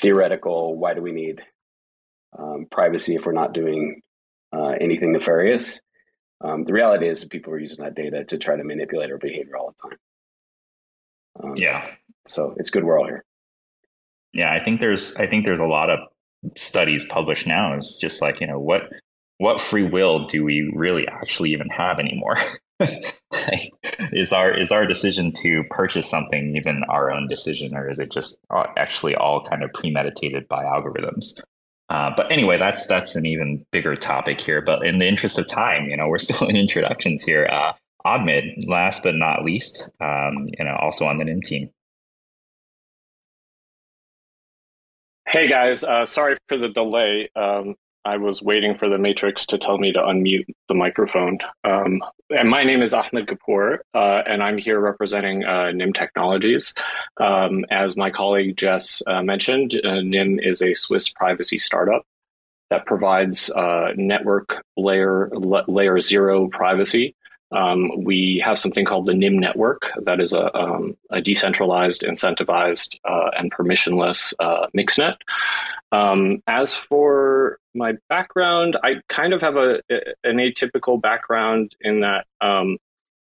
theoretical, 0.00 0.76
why 0.76 0.94
do 0.94 1.02
we 1.02 1.12
need 1.12 1.42
um, 2.38 2.66
privacy 2.70 3.14
if 3.14 3.26
we're 3.26 3.32
not 3.32 3.52
doing 3.54 4.02
uh, 4.52 4.74
anything 4.80 5.12
nefarious? 5.12 5.80
Um, 6.40 6.64
the 6.64 6.72
reality 6.72 7.08
is 7.08 7.20
that 7.20 7.30
people 7.30 7.52
are 7.52 7.58
using 7.58 7.84
that 7.84 7.94
data 7.94 8.24
to 8.24 8.38
try 8.38 8.56
to 8.56 8.64
manipulate 8.64 9.10
our 9.10 9.18
behavior 9.18 9.56
all 9.56 9.72
the 9.72 9.88
time. 9.88 9.98
Um, 11.42 11.54
yeah. 11.56 11.88
So 12.26 12.54
it's 12.58 12.70
good 12.70 12.84
we're 12.84 12.98
all 12.98 13.06
here. 13.06 13.24
Yeah, 14.32 14.52
I 14.52 14.62
think 14.62 14.80
there's 14.80 15.14
I 15.16 15.26
think 15.26 15.46
there's 15.46 15.60
a 15.60 15.64
lot 15.64 15.90
of 15.90 16.00
studies 16.56 17.04
published 17.04 17.46
now. 17.46 17.76
Is 17.76 17.96
just 18.00 18.20
like 18.20 18.40
you 18.40 18.46
know 18.46 18.58
what 18.58 18.82
what 19.38 19.60
free 19.60 19.82
will 19.82 20.26
do 20.26 20.44
we 20.44 20.70
really 20.74 21.06
actually 21.08 21.50
even 21.50 21.68
have 21.68 21.98
anymore? 21.98 22.36
is 24.12 24.32
our 24.32 24.56
is 24.56 24.72
our 24.72 24.86
decision 24.86 25.32
to 25.42 25.64
purchase 25.70 26.08
something 26.08 26.56
even 26.56 26.82
our 26.88 27.10
own 27.10 27.28
decision, 27.28 27.74
or 27.74 27.88
is 27.88 27.98
it 27.98 28.12
just 28.12 28.38
actually 28.76 29.14
all 29.14 29.42
kind 29.42 29.62
of 29.62 29.72
premeditated 29.72 30.48
by 30.48 30.64
algorithms? 30.64 31.40
Uh, 31.88 32.10
but 32.16 32.30
anyway, 32.32 32.58
that's 32.58 32.86
that's 32.86 33.14
an 33.14 33.26
even 33.26 33.64
bigger 33.70 33.94
topic 33.94 34.40
here. 34.40 34.62
But 34.62 34.86
in 34.86 34.98
the 34.98 35.06
interest 35.06 35.38
of 35.38 35.46
time, 35.46 35.88
you 35.88 35.96
know, 35.96 36.08
we're 36.08 36.18
still 36.18 36.48
in 36.48 36.56
introductions 36.56 37.22
here. 37.22 37.48
Uh, 37.50 37.72
Ahmed, 38.04 38.64
last 38.66 39.02
but 39.02 39.14
not 39.14 39.44
least, 39.44 39.88
um, 40.00 40.34
you 40.58 40.64
know, 40.64 40.76
also 40.80 41.06
on 41.06 41.16
the 41.16 41.24
Nym 41.24 41.40
team. 41.40 41.70
Hey 45.26 45.48
guys, 45.48 45.82
uh, 45.82 46.04
sorry 46.04 46.36
for 46.48 46.58
the 46.58 46.68
delay. 46.68 47.30
Um, 47.34 47.76
I 48.04 48.18
was 48.18 48.42
waiting 48.42 48.74
for 48.74 48.88
the 48.88 48.98
Matrix 48.98 49.46
to 49.46 49.58
tell 49.58 49.78
me 49.78 49.92
to 49.92 49.98
unmute 49.98 50.46
the 50.68 50.74
microphone. 50.74 51.38
Um, 51.64 52.02
and 52.30 52.48
my 52.48 52.62
name 52.62 52.82
is 52.82 52.92
Ahmed 52.92 53.26
Ghappour, 53.26 53.82
uh, 53.94 54.22
and 54.26 54.42
I'm 54.42 54.58
here 54.58 54.78
representing 54.78 55.44
uh, 55.44 55.70
Nym 55.72 55.92
Technologies. 55.92 56.74
Um, 57.18 57.64
as 57.70 57.96
my 57.96 58.10
colleague 58.10 58.56
Jess 58.56 59.02
uh, 59.06 59.22
mentioned, 59.22 59.80
uh, 59.84 60.00
Nym 60.02 60.38
is 60.38 60.60
a 60.60 60.74
Swiss 60.74 61.08
privacy 61.08 61.58
startup 61.58 62.06
that 62.70 62.86
provides 62.86 63.50
uh, 63.50 63.92
network 63.96 64.64
layer 64.76 65.30
layer 65.68 66.00
zero 66.00 66.48
privacy. 66.48 67.14
Um, 67.54 68.02
we 68.02 68.42
have 68.44 68.58
something 68.58 68.84
called 68.84 69.06
the 69.06 69.14
Nym 69.14 69.38
network 69.38 69.90
that 70.02 70.20
is 70.20 70.32
a, 70.32 70.54
um, 70.56 70.96
a 71.10 71.20
decentralized, 71.20 72.02
incentivized, 72.02 72.98
uh, 73.04 73.30
and 73.38 73.52
permissionless 73.52 74.34
mixnet. 74.76 75.14
Um, 75.92 76.42
as 76.48 76.74
for 76.74 77.58
my 77.74 77.94
background, 78.08 78.76
I 78.82 78.96
kind 79.08 79.32
of 79.32 79.40
have 79.40 79.56
a 79.56 79.80
an 80.24 80.38
atypical 80.38 81.00
background 81.00 81.76
in 81.80 82.00
that 82.00 82.26
um, 82.40 82.78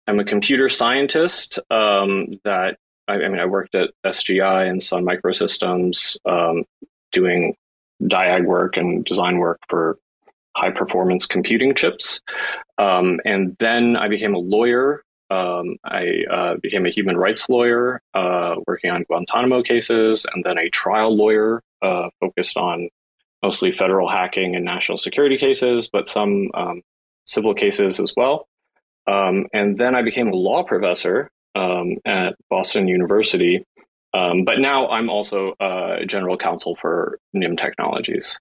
I'm 0.07 0.19
a 0.19 0.25
computer 0.25 0.69
scientist. 0.69 1.57
Um, 1.71 2.39
that 2.43 2.77
I, 3.07 3.13
I, 3.13 3.27
mean, 3.29 3.39
I 3.39 3.45
worked 3.45 3.75
at 3.75 3.91
SGI 4.05 4.69
and 4.69 4.81
Sun 4.81 5.05
Microsystems, 5.05 6.17
um, 6.25 6.65
doing 7.11 7.55
diag 8.03 8.45
work 8.45 8.77
and 8.77 9.05
design 9.05 9.37
work 9.37 9.59
for 9.67 9.97
high 10.55 10.71
performance 10.71 11.25
computing 11.25 11.73
chips. 11.75 12.21
Um, 12.77 13.19
and 13.25 13.55
then 13.59 13.95
I 13.95 14.07
became 14.07 14.33
a 14.33 14.39
lawyer. 14.39 15.03
Um, 15.29 15.77
I 15.85 16.23
uh, 16.29 16.55
became 16.61 16.85
a 16.85 16.89
human 16.89 17.15
rights 17.17 17.47
lawyer, 17.47 18.01
uh, 18.13 18.55
working 18.67 18.91
on 18.91 19.03
Guantanamo 19.03 19.63
cases, 19.63 20.25
and 20.33 20.43
then 20.43 20.57
a 20.57 20.69
trial 20.69 21.15
lawyer 21.15 21.63
uh, 21.81 22.09
focused 22.19 22.57
on 22.57 22.89
mostly 23.41 23.71
federal 23.71 24.09
hacking 24.09 24.55
and 24.55 24.65
national 24.65 24.97
security 24.97 25.37
cases, 25.37 25.89
but 25.91 26.07
some 26.07 26.51
um, 26.53 26.81
civil 27.25 27.53
cases 27.53 27.99
as 27.99 28.13
well. 28.15 28.47
Um, 29.07 29.47
and 29.53 29.77
then 29.77 29.95
I 29.95 30.01
became 30.01 30.27
a 30.27 30.35
law 30.35 30.63
professor 30.63 31.31
um, 31.55 31.97
at 32.05 32.35
Boston 32.49 32.87
University. 32.87 33.65
Um, 34.13 34.43
but 34.43 34.59
now 34.59 34.89
I'm 34.89 35.09
also 35.09 35.53
uh, 35.59 36.03
general 36.05 36.37
counsel 36.37 36.75
for 36.75 37.19
Nym 37.33 37.55
Technologies. 37.55 38.39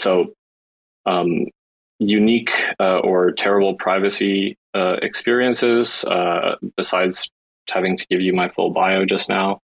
So, 0.00 0.34
um, 1.08 1.46
unique 1.98 2.52
uh, 2.78 2.98
or 2.98 3.32
terrible 3.32 3.74
privacy 3.74 4.56
uh, 4.74 4.96
experiences, 5.02 6.04
uh, 6.04 6.56
besides 6.76 7.30
having 7.68 7.96
to 7.96 8.06
give 8.10 8.20
you 8.20 8.32
my 8.32 8.48
full 8.48 8.70
bio 8.70 9.04
just 9.04 9.28
now, 9.28 9.58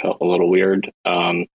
felt 0.00 0.18
a 0.20 0.24
little 0.24 0.50
weird. 0.50 0.90
Um, 1.04 1.46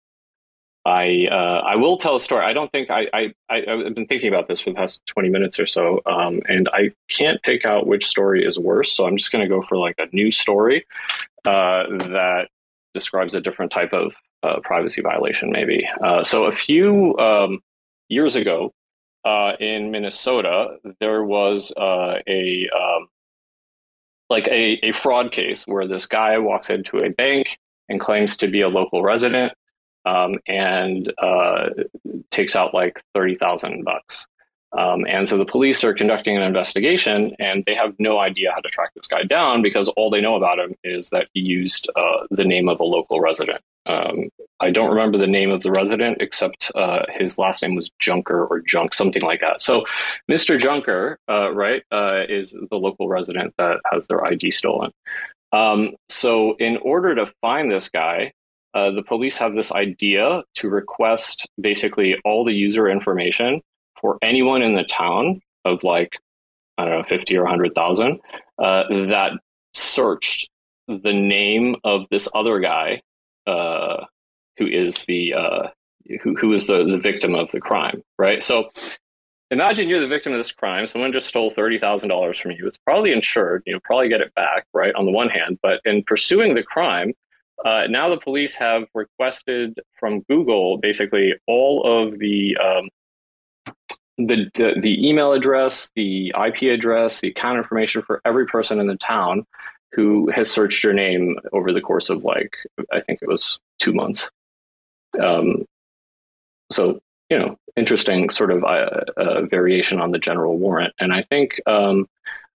I 0.84 1.28
uh, 1.30 1.60
I 1.72 1.76
will 1.76 1.96
tell 1.96 2.16
a 2.16 2.20
story. 2.20 2.44
I 2.44 2.54
don't 2.54 2.70
think 2.72 2.90
I, 2.90 3.02
I, 3.12 3.22
I 3.48 3.56
have 3.66 3.94
been 3.94 4.06
thinking 4.06 4.32
about 4.34 4.48
this 4.48 4.60
for 4.60 4.70
the 4.70 4.76
past 4.76 5.02
twenty 5.06 5.28
minutes 5.28 5.60
or 5.60 5.66
so, 5.66 6.00
um, 6.06 6.40
and 6.48 6.68
I 6.72 6.90
can't 7.08 7.40
pick 7.42 7.64
out 7.64 7.86
which 7.86 8.04
story 8.06 8.44
is 8.44 8.58
worse. 8.58 8.90
So 8.92 9.06
I'm 9.06 9.16
just 9.16 9.30
going 9.32 9.44
to 9.44 9.48
go 9.48 9.62
for 9.62 9.76
like 9.78 9.94
a 9.98 10.08
new 10.12 10.30
story 10.30 10.86
uh, 11.44 11.84
that 11.88 12.48
describes 12.94 13.34
a 13.34 13.40
different 13.40 13.70
type 13.70 13.92
of 13.92 14.14
uh, 14.42 14.58
privacy 14.64 15.02
violation, 15.02 15.50
maybe. 15.52 15.86
So 16.24 16.44
a 16.44 16.52
few 16.52 17.16
um, 17.18 17.60
years 18.08 18.34
ago 18.34 18.72
uh, 19.24 19.52
in 19.60 19.90
Minnesota, 19.90 20.76
there 21.00 21.24
was 21.24 21.72
uh, 21.76 22.18
a 22.26 22.68
um, 22.68 23.08
like 24.30 24.48
a, 24.48 24.78
a 24.86 24.92
fraud 24.92 25.30
case 25.30 25.66
where 25.66 25.86
this 25.86 26.06
guy 26.06 26.38
walks 26.38 26.70
into 26.70 26.96
a 26.98 27.10
bank 27.10 27.58
and 27.88 28.00
claims 28.00 28.36
to 28.38 28.48
be 28.48 28.62
a 28.62 28.68
local 28.68 29.02
resident 29.02 29.52
um, 30.06 30.38
and 30.46 31.12
uh, 31.18 31.68
takes 32.30 32.56
out 32.56 32.74
like 32.74 33.02
thirty 33.14 33.36
thousand 33.36 33.84
bucks. 33.84 34.26
Um, 34.76 35.04
and 35.06 35.28
so 35.28 35.36
the 35.36 35.44
police 35.44 35.84
are 35.84 35.92
conducting 35.92 36.36
an 36.36 36.42
investigation, 36.42 37.34
and 37.38 37.62
they 37.66 37.74
have 37.74 37.94
no 37.98 38.18
idea 38.18 38.50
how 38.52 38.60
to 38.60 38.68
track 38.68 38.92
this 38.94 39.06
guy 39.06 39.22
down 39.22 39.60
because 39.60 39.88
all 39.90 40.08
they 40.08 40.20
know 40.20 40.34
about 40.34 40.58
him 40.58 40.74
is 40.82 41.10
that 41.10 41.28
he 41.34 41.40
used 41.40 41.90
uh, 41.94 42.26
the 42.30 42.44
name 42.44 42.68
of 42.68 42.80
a 42.80 42.84
local 42.84 43.20
resident. 43.20 43.60
Um, 43.84 44.30
I 44.60 44.70
don't 44.70 44.90
remember 44.90 45.18
the 45.18 45.26
name 45.26 45.50
of 45.50 45.62
the 45.62 45.72
resident 45.72 46.18
except 46.20 46.70
uh, 46.74 47.04
his 47.10 47.36
last 47.36 47.62
name 47.62 47.74
was 47.74 47.90
Junker 47.98 48.46
or 48.46 48.60
Junk, 48.60 48.94
something 48.94 49.22
like 49.22 49.40
that. 49.40 49.60
So, 49.60 49.84
Mr. 50.30 50.58
Junker, 50.58 51.18
uh, 51.28 51.52
right, 51.52 51.82
uh, 51.92 52.22
is 52.28 52.56
the 52.70 52.78
local 52.78 53.08
resident 53.08 53.52
that 53.58 53.80
has 53.90 54.06
their 54.06 54.24
ID 54.24 54.52
stolen. 54.52 54.92
Um, 55.52 55.96
so, 56.08 56.56
in 56.56 56.78
order 56.78 57.14
to 57.16 57.26
find 57.42 57.70
this 57.70 57.90
guy, 57.90 58.32
uh, 58.72 58.92
the 58.92 59.02
police 59.02 59.36
have 59.36 59.52
this 59.52 59.70
idea 59.72 60.44
to 60.54 60.70
request 60.70 61.46
basically 61.60 62.16
all 62.24 62.44
the 62.44 62.54
user 62.54 62.88
information 62.88 63.60
for 64.02 64.18
anyone 64.20 64.62
in 64.62 64.74
the 64.74 64.84
town 64.84 65.40
of 65.64 65.82
like 65.82 66.18
I 66.76 66.84
don't 66.84 66.98
know, 66.98 67.04
fifty 67.04 67.36
or 67.36 67.46
hundred 67.46 67.74
thousand 67.74 68.20
uh, 68.58 68.84
that 69.08 69.32
searched 69.72 70.50
the 70.88 71.12
name 71.12 71.76
of 71.84 72.06
this 72.10 72.28
other 72.34 72.60
guy 72.60 73.00
uh, 73.46 74.04
who 74.58 74.66
is 74.66 75.06
the 75.06 75.32
uh, 75.34 75.68
who 76.22 76.34
who 76.36 76.52
is 76.52 76.66
the 76.66 76.84
the 76.84 76.98
victim 76.98 77.34
of 77.34 77.50
the 77.52 77.60
crime, 77.60 78.02
right? 78.18 78.42
So 78.42 78.70
imagine 79.50 79.88
you're 79.88 80.00
the 80.00 80.08
victim 80.08 80.32
of 80.32 80.38
this 80.38 80.52
crime. 80.52 80.86
Someone 80.86 81.12
just 81.12 81.28
stole 81.28 81.50
thirty 81.50 81.78
thousand 81.78 82.10
dollars 82.10 82.38
from 82.38 82.50
you. 82.50 82.66
It's 82.66 82.78
probably 82.78 83.12
insured. 83.12 83.62
You 83.66 83.74
know, 83.74 83.80
probably 83.84 84.08
get 84.08 84.20
it 84.20 84.34
back, 84.34 84.66
right? 84.74 84.94
On 84.94 85.06
the 85.06 85.12
one 85.12 85.30
hand, 85.30 85.58
but 85.62 85.80
in 85.84 86.02
pursuing 86.04 86.54
the 86.54 86.62
crime, 86.62 87.12
uh, 87.64 87.86
now 87.88 88.08
the 88.08 88.20
police 88.20 88.54
have 88.54 88.88
requested 88.94 89.78
from 89.98 90.20
Google 90.22 90.78
basically 90.78 91.34
all 91.46 91.82
of 91.84 92.18
the, 92.18 92.56
um, 92.56 92.88
the, 94.18 94.50
the 94.54 94.74
the 94.80 95.08
email 95.08 95.32
address, 95.32 95.90
the 95.94 96.34
IP 96.46 96.62
address, 96.62 97.20
the 97.20 97.28
account 97.28 97.58
information 97.58 98.02
for 98.02 98.20
every 98.24 98.46
person 98.46 98.78
in 98.80 98.86
the 98.86 98.96
town 98.96 99.46
who 99.92 100.30
has 100.30 100.50
searched 100.50 100.82
your 100.82 100.92
name 100.92 101.36
over 101.52 101.72
the 101.72 101.80
course 101.80 102.10
of 102.10 102.24
like 102.24 102.56
I 102.92 103.00
think 103.00 103.20
it 103.22 103.28
was 103.28 103.58
two 103.78 103.92
months. 103.92 104.30
Um, 105.20 105.64
so 106.70 107.00
you 107.30 107.38
know, 107.38 107.56
interesting 107.76 108.28
sort 108.30 108.50
of 108.50 108.64
uh, 108.64 109.04
uh, 109.16 109.42
variation 109.42 110.00
on 110.00 110.10
the 110.10 110.18
general 110.18 110.58
warrant, 110.58 110.94
and 110.98 111.12
I 111.12 111.22
think 111.22 111.60
um, 111.66 112.06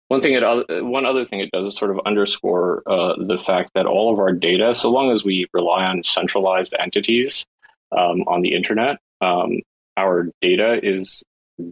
one 0.08 0.20
thing, 0.20 0.34
it, 0.34 0.84
one 0.84 1.04
other 1.04 1.24
thing 1.24 1.40
it 1.40 1.50
does 1.50 1.66
is 1.68 1.76
sort 1.76 1.90
of 1.90 2.00
underscore 2.06 2.82
uh, 2.86 3.14
the 3.16 3.38
fact 3.38 3.70
that 3.74 3.86
all 3.86 4.12
of 4.12 4.20
our 4.20 4.32
data, 4.32 4.74
so 4.74 4.90
long 4.90 5.10
as 5.10 5.24
we 5.24 5.46
rely 5.52 5.84
on 5.84 6.02
centralized 6.04 6.74
entities 6.78 7.44
um, 7.90 8.22
on 8.28 8.42
the 8.42 8.54
internet, 8.54 8.98
um, 9.20 9.60
our 9.96 10.28
data 10.40 10.78
is 10.82 11.24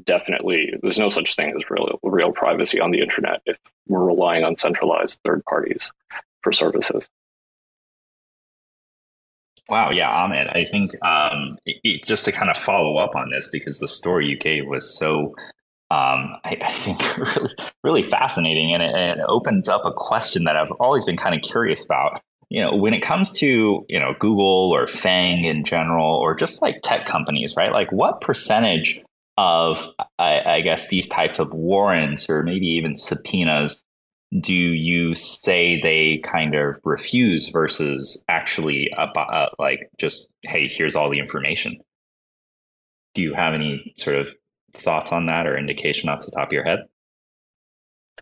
definitely 0.05 0.73
there's 0.83 0.99
no 0.99 1.09
such 1.09 1.37
thing 1.37 1.53
as 1.57 1.71
real 1.71 1.99
real 2.03 2.33
privacy 2.33 2.81
on 2.81 2.91
the 2.91 3.01
internet 3.01 3.43
if 3.47 3.59
we're 3.87 4.05
relying 4.05 4.45
on 4.45 4.57
centralized 4.57 5.21
third 5.25 5.45
parties 5.45 5.93
for 6.43 6.53
services. 6.53 7.09
Wow, 9.69 9.91
yeah, 9.91 10.11
Ahmed. 10.11 10.49
I 10.49 10.67
think 10.67 10.93
um, 11.03 11.57
it, 11.65 12.05
just 12.05 12.27
to 12.27 12.33
kind 12.33 12.51
of 12.51 12.57
follow 12.57 12.99
up 12.99 13.17
on 13.17 13.31
this 13.31 13.49
because 13.51 13.79
the 13.79 13.89
story 13.89 14.27
you 14.27 14.37
gave 14.37 14.67
was 14.67 14.99
so 14.99 15.35
um, 15.91 16.37
I, 16.45 16.57
I, 16.61 16.73
think 16.73 17.19
really, 17.37 17.55
really 17.83 18.03
fascinating, 18.03 18.75
and 18.75 18.83
it, 18.83 18.95
and 18.95 19.21
it, 19.21 19.25
opens 19.29 19.69
up 19.69 19.83
a 19.85 19.93
question 19.93 20.45
that 20.45 20.57
I've 20.57 20.73
always 20.81 21.05
been 21.05 21.17
kind 21.17 21.35
of 21.35 21.43
curious 21.43 21.85
about. 21.85 22.21
You 22.51 22.61
know, 22.61 22.75
when 22.75 22.95
it 22.95 23.01
comes 23.01 23.33
to 23.39 23.85
you 23.89 24.01
know 24.01 24.15
Google 24.19 24.71
or 24.75 24.87
Fang 24.87 25.45
in 25.45 25.65
general, 25.65 26.17
or 26.17 26.35
just 26.35 26.63
like 26.63 26.81
tech 26.83 27.07
companies, 27.07 27.55
right? 27.57 27.73
Like, 27.73 27.93
what 27.93 28.21
percentage 28.21 29.01
of 29.37 29.87
I, 30.19 30.43
I 30.45 30.61
guess 30.61 30.89
these 30.89 31.09
types 31.09 31.39
of 31.39 31.53
warrants 31.53 32.31
or 32.31 32.43
maybe 32.43 32.67
even 32.67 32.97
subpoenas 32.97 33.83
do 34.41 34.55
you 34.55 35.15
say 35.15 35.81
they 35.81 36.19
kind 36.19 36.55
of 36.55 36.81
refuse 36.85 37.49
versus 37.49 38.25
actually 38.29 38.93
uh, 38.95 39.07
uh, 39.07 39.49
like 39.59 39.91
just 39.99 40.29
hey 40.43 40.69
here's 40.69 40.95
all 40.95 41.11
the 41.11 41.19
information 41.19 41.79
do 43.15 43.23
you 43.23 43.33
have 43.33 43.55
any 43.55 43.95
sort 43.97 44.17
of 44.17 44.35
thoughts 44.75 45.13
on 45.13 45.27
that 45.27 45.47
or 45.47 45.57
indication 45.57 46.09
off 46.09 46.25
the 46.25 46.33
top 46.33 46.49
of 46.49 46.53
your 46.53 46.65
head? 46.65 46.81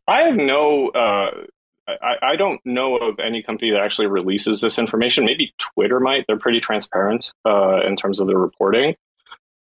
I 0.06 0.22
have 0.22 0.36
no. 0.36 0.88
Uh, 0.90 1.46
I, 1.88 2.16
I 2.22 2.36
don't 2.36 2.60
know 2.64 2.96
of 2.96 3.18
any 3.18 3.42
company 3.42 3.72
that 3.72 3.80
actually 3.80 4.06
releases 4.06 4.60
this 4.60 4.78
information. 4.78 5.24
Maybe 5.24 5.54
Twitter 5.58 5.98
might. 5.98 6.24
They're 6.26 6.38
pretty 6.38 6.60
transparent 6.60 7.32
uh, 7.44 7.80
in 7.86 7.96
terms 7.96 8.20
of 8.20 8.26
their 8.26 8.38
reporting. 8.38 8.94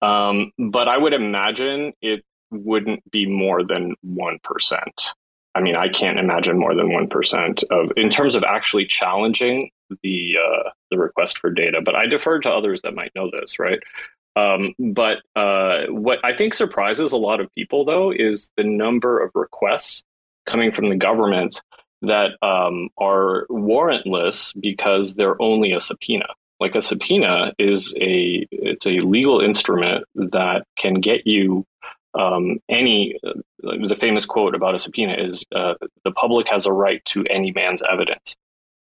Um, 0.01 0.51
but 0.57 0.87
I 0.87 0.97
would 0.97 1.13
imagine 1.13 1.93
it 2.01 2.23
wouldn't 2.49 3.09
be 3.11 3.25
more 3.25 3.63
than 3.63 3.95
one 4.01 4.39
percent. 4.43 5.13
I 5.53 5.61
mean, 5.61 5.75
I 5.75 5.89
can't 5.89 6.19
imagine 6.19 6.57
more 6.57 6.73
than 6.73 6.91
one 6.91 7.07
percent 7.07 7.63
of 7.69 7.91
in 7.97 8.09
terms 8.09 8.35
of 8.35 8.43
actually 8.43 8.85
challenging 8.85 9.69
the 10.03 10.35
uh, 10.37 10.69
the 10.89 10.97
request 10.97 11.37
for 11.37 11.49
data. 11.49 11.81
But 11.83 11.95
I 11.95 12.05
defer 12.05 12.39
to 12.39 12.51
others 12.51 12.81
that 12.81 12.95
might 12.95 13.11
know 13.15 13.29
this, 13.31 13.59
right? 13.59 13.79
Um, 14.35 14.73
but 14.79 15.17
uh, 15.35 15.87
what 15.89 16.19
I 16.23 16.33
think 16.33 16.53
surprises 16.53 17.11
a 17.11 17.17
lot 17.17 17.41
of 17.41 17.51
people, 17.53 17.83
though, 17.85 18.11
is 18.11 18.51
the 18.55 18.63
number 18.63 19.19
of 19.19 19.31
requests 19.35 20.03
coming 20.45 20.71
from 20.71 20.87
the 20.87 20.95
government 20.95 21.61
that 22.01 22.31
um, 22.41 22.89
are 22.97 23.45
warrantless 23.49 24.59
because 24.59 25.15
they're 25.15 25.39
only 25.41 25.73
a 25.73 25.79
subpoena. 25.79 26.27
Like 26.61 26.75
a 26.75 26.81
subpoena 26.81 27.53
is 27.59 27.95
a 27.99 28.47
it's 28.51 28.85
a 28.85 28.99
legal 29.01 29.41
instrument 29.41 30.05
that 30.15 30.63
can 30.77 30.95
get 30.95 31.27
you 31.27 31.65
um, 32.13 32.59
any 32.69 33.19
the 33.59 33.97
famous 33.99 34.25
quote 34.25 34.55
about 34.55 34.75
a 34.75 34.79
subpoena 34.79 35.15
is 35.15 35.43
uh, 35.55 35.73
the 36.05 36.11
public 36.11 36.47
has 36.47 36.65
a 36.65 36.71
right 36.71 37.03
to 37.05 37.25
any 37.29 37.51
man's 37.51 37.81
evidence 37.91 38.37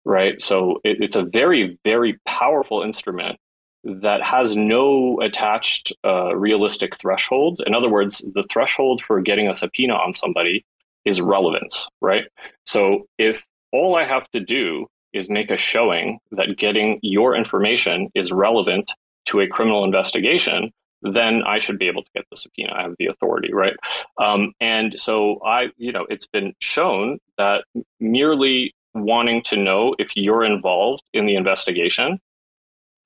right? 0.05 0.43
So 0.43 0.81
it, 0.85 0.99
it's 1.01 1.17
a 1.17 1.23
very 1.23 1.79
very 1.85 2.19
powerful 2.27 2.83
instrument 2.83 3.39
that 3.85 4.23
has 4.23 4.57
no 4.57 5.21
attached 5.21 5.93
uh, 6.05 6.37
realistic 6.37 6.97
threshold. 6.97 7.63
In 7.67 7.75
other 7.75 7.89
words 7.89 8.19
the 8.35 8.45
threshold 8.51 9.03
for 9.03 9.21
getting 9.23 9.49
a 9.49 9.55
subpoena 9.55 9.95
on 9.95 10.13
somebody 10.13 10.65
is 11.05 11.21
relevance 11.21 11.89
right? 12.01 12.25
So 12.67 13.07
if 13.19 13.45
all 13.73 13.95
i 13.95 14.05
have 14.05 14.29
to 14.33 14.41
do 14.41 14.89
is 15.13 15.31
make 15.31 15.51
a 15.51 15.57
showing 15.57 16.19
that 16.33 16.57
getting 16.57 16.99
your 17.03 17.35
information 17.35 18.09
is 18.15 18.33
relevant 18.33 18.91
to 19.27 19.41
a 19.41 19.49
criminal 19.49 19.85
investigation, 19.85 20.73
then 21.03 21.43
I 21.43 21.59
should 21.59 21.79
be 21.79 21.89
able 21.89 22.03
to 22.03 22.11
get 22.15 22.25
the 22.31 22.37
subpoena. 22.37 22.73
I 22.75 22.83
have 22.83 22.95
the 22.99 23.07
authority, 23.07 23.53
right? 23.53 23.77
Um, 24.19 24.53
and 24.61 24.99
so 24.99 25.41
I, 25.45 25.71
you 25.77 25.93
know, 25.93 26.07
it's 26.09 26.27
been 26.27 26.55
shown 26.61 27.19
that 27.39 27.65
merely 27.99 28.75
wanting 28.95 29.43
to 29.45 29.57
know 29.57 29.95
if 29.99 30.17
you're 30.17 30.45
involved 30.45 31.03
in 31.13 31.27
the 31.27 31.37
investigation 31.37 32.19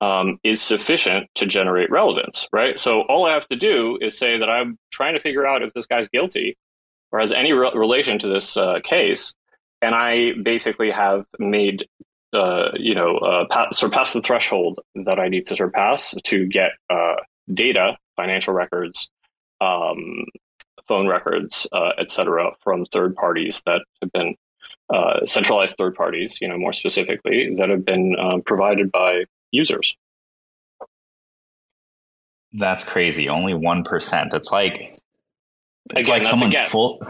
um, 0.01 0.39
is 0.43 0.61
sufficient 0.61 1.29
to 1.35 1.45
generate 1.45 1.89
relevance, 1.89 2.47
right? 2.51 2.77
So 2.77 3.01
all 3.03 3.25
I 3.25 3.33
have 3.33 3.47
to 3.49 3.55
do 3.55 3.97
is 4.01 4.17
say 4.17 4.37
that 4.37 4.49
I'm 4.49 4.77
trying 4.91 5.13
to 5.13 5.19
figure 5.19 5.45
out 5.45 5.63
if 5.63 5.73
this 5.73 5.85
guy's 5.85 6.09
guilty 6.09 6.57
or 7.11 7.19
has 7.19 7.31
any 7.31 7.53
re- 7.53 7.71
relation 7.73 8.19
to 8.19 8.27
this 8.27 8.57
uh, 8.57 8.79
case, 8.83 9.35
and 9.85 9.93
I 9.93 10.33
basically 10.41 10.89
have 10.89 11.25
made 11.37 11.87
uh, 12.33 12.71
you 12.73 12.95
know 12.95 13.17
uh, 13.17 13.45
pa- 13.49 13.69
surpass 13.71 14.13
the 14.13 14.21
threshold 14.21 14.79
that 15.05 15.19
I 15.19 15.27
need 15.27 15.45
to 15.45 15.55
surpass 15.55 16.15
to 16.23 16.45
get 16.47 16.71
uh, 16.89 17.15
data, 17.53 17.97
financial 18.15 18.53
records, 18.53 19.09
um, 19.61 20.25
phone 20.87 21.07
records, 21.07 21.67
uh, 21.71 21.91
etc., 21.99 22.51
from 22.63 22.85
third 22.85 23.15
parties 23.15 23.61
that 23.67 23.81
have 24.01 24.11
been 24.11 24.35
uh, 24.93 25.25
centralized 25.25 25.75
third 25.77 25.95
parties. 25.95 26.39
You 26.41 26.49
know, 26.49 26.57
more 26.57 26.73
specifically, 26.73 27.55
that 27.57 27.69
have 27.69 27.85
been 27.85 28.15
um, 28.19 28.41
provided 28.41 28.91
by 28.91 29.25
users. 29.51 29.95
That's 32.53 32.83
crazy. 32.83 33.29
Only 33.29 33.53
one 33.53 33.83
percent. 33.83 34.33
It's 34.33 34.51
like 34.51 34.99
it's 35.91 36.07
Again, 36.07 36.09
like 36.09 36.23
someone's 36.23 36.57
full. 36.69 37.01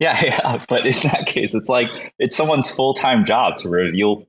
Yeah, 0.00 0.18
yeah, 0.24 0.64
but 0.68 0.86
in 0.86 0.94
that 1.04 1.26
case, 1.26 1.54
it's 1.54 1.68
like 1.68 1.88
it's 2.18 2.36
someone's 2.36 2.70
full 2.70 2.94
time 2.94 3.24
job 3.24 3.58
to 3.58 3.68
reveal 3.68 4.24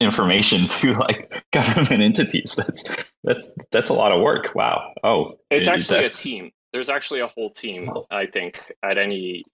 information 0.00 0.66
to 0.68 0.94
like 0.94 1.32
government 1.52 1.90
entities. 2.02 2.54
That's 2.56 2.84
that's 3.24 3.50
that's 3.70 3.88
a 3.90 3.94
lot 3.94 4.12
of 4.12 4.20
work. 4.20 4.54
Wow. 4.54 4.92
Oh, 5.02 5.34
it's 5.50 5.68
actually 5.68 6.04
a 6.04 6.10
team. 6.10 6.50
There's 6.72 6.90
actually 6.90 7.20
a 7.20 7.28
whole 7.28 7.50
team. 7.50 7.90
Oh. 7.94 8.06
I 8.10 8.26
think 8.26 8.72
at 8.82 8.98
any 8.98 9.44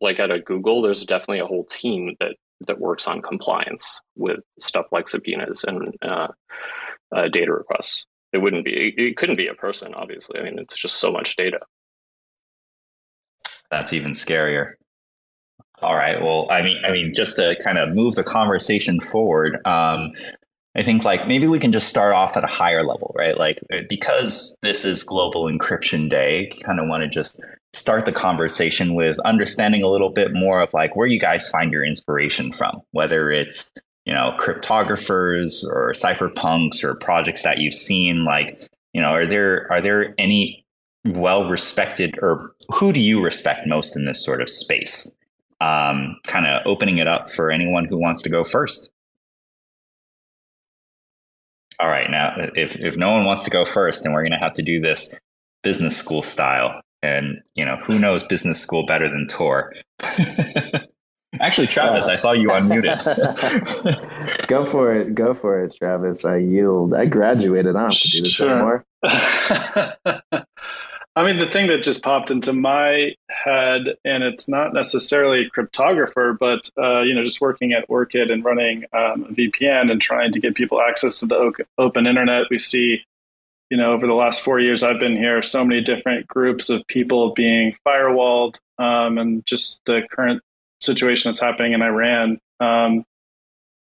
like 0.00 0.18
at 0.18 0.30
a 0.30 0.40
Google, 0.40 0.82
there's 0.82 1.04
definitely 1.04 1.40
a 1.40 1.46
whole 1.46 1.66
team 1.66 2.16
that 2.20 2.36
that 2.66 2.80
works 2.80 3.06
on 3.06 3.20
compliance 3.20 4.00
with 4.16 4.40
stuff 4.58 4.86
like 4.90 5.06
subpoenas 5.06 5.62
and 5.64 5.94
uh, 6.00 6.28
uh, 7.14 7.28
data 7.28 7.52
requests. 7.52 8.06
It 8.32 8.38
wouldn't 8.38 8.64
be. 8.64 8.94
It 8.96 9.16
couldn't 9.16 9.36
be 9.36 9.46
a 9.46 9.54
person, 9.54 9.94
obviously. 9.94 10.40
I 10.40 10.44
mean, 10.44 10.58
it's 10.58 10.76
just 10.76 10.96
so 10.96 11.12
much 11.12 11.36
data. 11.36 11.60
That's 13.70 13.92
even 13.92 14.12
scarier. 14.12 14.74
All 15.82 15.94
right. 15.94 16.22
Well, 16.22 16.48
I 16.50 16.62
mean, 16.62 16.82
I 16.84 16.92
mean, 16.92 17.12
just 17.14 17.36
to 17.36 17.56
kind 17.62 17.76
of 17.76 17.94
move 17.94 18.14
the 18.14 18.24
conversation 18.24 19.00
forward, 19.00 19.58
um, 19.66 20.12
I 20.74 20.82
think 20.82 21.04
like 21.04 21.26
maybe 21.26 21.46
we 21.46 21.58
can 21.58 21.72
just 21.72 21.88
start 21.88 22.14
off 22.14 22.36
at 22.36 22.44
a 22.44 22.48
higher 22.48 22.84
level, 22.84 23.14
right? 23.16 23.36
Like 23.38 23.58
uh, 23.72 23.78
because 23.88 24.56
this 24.62 24.84
is 24.84 25.02
Global 25.02 25.44
Encryption 25.44 26.10
Day, 26.10 26.52
kind 26.64 26.80
of 26.80 26.88
want 26.88 27.02
to 27.02 27.08
just 27.08 27.42
start 27.72 28.04
the 28.04 28.12
conversation 28.12 28.94
with 28.94 29.18
understanding 29.20 29.82
a 29.82 29.88
little 29.88 30.10
bit 30.10 30.32
more 30.32 30.60
of 30.60 30.72
like 30.74 30.96
where 30.96 31.06
you 31.06 31.18
guys 31.18 31.48
find 31.48 31.72
your 31.72 31.84
inspiration 31.84 32.52
from, 32.52 32.80
whether 32.92 33.30
it's 33.30 33.70
you 34.04 34.12
know 34.12 34.34
cryptographers 34.38 35.64
or 35.64 35.92
cypherpunks 35.92 36.84
or 36.84 36.94
projects 36.94 37.42
that 37.42 37.58
you've 37.58 37.74
seen. 37.74 38.24
Like 38.24 38.60
you 38.92 39.00
know, 39.00 39.12
are 39.12 39.26
there 39.26 39.70
are 39.70 39.80
there 39.80 40.14
any 40.18 40.62
well 41.06 41.48
respected 41.48 42.18
or 42.20 42.52
who 42.70 42.92
do 42.92 43.00
you 43.00 43.22
respect 43.22 43.66
most 43.66 43.96
in 43.96 44.04
this 44.04 44.22
sort 44.22 44.42
of 44.42 44.50
space? 44.50 45.10
Um, 45.60 46.16
kind 46.24 46.46
of 46.46 46.62
opening 46.66 46.98
it 46.98 47.06
up 47.06 47.30
for 47.30 47.50
anyone 47.50 47.84
who 47.84 47.98
wants 47.98 48.22
to 48.22 48.28
go 48.28 48.44
first. 48.44 48.90
All 51.78 51.88
right, 51.88 52.10
now 52.10 52.34
if 52.54 52.76
if 52.76 52.96
no 52.96 53.12
one 53.12 53.24
wants 53.24 53.44
to 53.44 53.50
go 53.50 53.64
first, 53.64 54.02
then 54.02 54.12
we're 54.12 54.22
going 54.22 54.32
to 54.32 54.38
have 54.38 54.54
to 54.54 54.62
do 54.62 54.80
this 54.80 55.14
business 55.62 55.96
school 55.96 56.22
style. 56.22 56.80
And 57.02 57.42
you 57.54 57.64
know, 57.64 57.76
who 57.76 57.98
knows 57.98 58.22
business 58.22 58.60
school 58.60 58.86
better 58.86 59.08
than 59.08 59.26
Tor? 59.28 59.74
Actually, 61.40 61.66
Travis, 61.66 62.08
uh, 62.08 62.12
I 62.12 62.16
saw 62.16 62.32
you 62.32 62.48
unmuted. 62.48 62.96
go 64.48 64.64
for 64.64 64.94
it. 64.94 65.14
Go 65.14 65.34
for 65.34 65.62
it, 65.62 65.74
Travis. 65.76 66.24
I 66.24 66.38
yield. 66.38 66.94
I 66.94 67.04
graduated. 67.06 67.76
I 67.76 67.80
don't 67.80 67.92
have 67.92 68.00
to 68.00 68.10
do 68.10 68.20
this 68.22 68.32
sure. 68.32 68.50
anymore. 68.50 68.86
I 71.16 71.24
mean, 71.24 71.38
the 71.38 71.46
thing 71.46 71.68
that 71.68 71.82
just 71.82 72.02
popped 72.02 72.30
into 72.30 72.52
my 72.52 73.14
head, 73.30 73.96
and 74.04 74.22
it's 74.22 74.50
not 74.50 74.74
necessarily 74.74 75.46
a 75.46 75.50
cryptographer, 75.50 76.38
but 76.38 76.70
uh, 76.76 77.00
you 77.00 77.14
know, 77.14 77.24
just 77.24 77.40
working 77.40 77.72
at 77.72 77.86
Orchid 77.88 78.30
and 78.30 78.44
running 78.44 78.84
um, 78.92 79.24
a 79.24 79.32
VPN 79.32 79.90
and 79.90 80.00
trying 80.00 80.32
to 80.32 80.40
get 80.40 80.54
people 80.54 80.78
access 80.78 81.20
to 81.20 81.26
the 81.26 81.64
open 81.78 82.06
internet. 82.06 82.50
We 82.50 82.58
see, 82.58 83.00
you 83.70 83.78
know, 83.78 83.94
over 83.94 84.06
the 84.06 84.12
last 84.12 84.42
four 84.42 84.60
years 84.60 84.82
I've 84.82 85.00
been 85.00 85.16
here, 85.16 85.40
so 85.40 85.64
many 85.64 85.80
different 85.80 86.26
groups 86.28 86.68
of 86.68 86.86
people 86.86 87.32
being 87.32 87.74
firewalled, 87.86 88.58
um, 88.78 89.16
and 89.16 89.44
just 89.46 89.80
the 89.86 90.06
current 90.10 90.42
situation 90.82 91.30
that's 91.30 91.40
happening 91.40 91.72
in 91.72 91.80
Iran 91.80 92.38
um, 92.60 93.04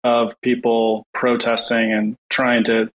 of 0.04 0.34
people 0.42 1.06
protesting 1.14 1.94
and 1.94 2.16
trying 2.32 2.64
to 2.64 2.90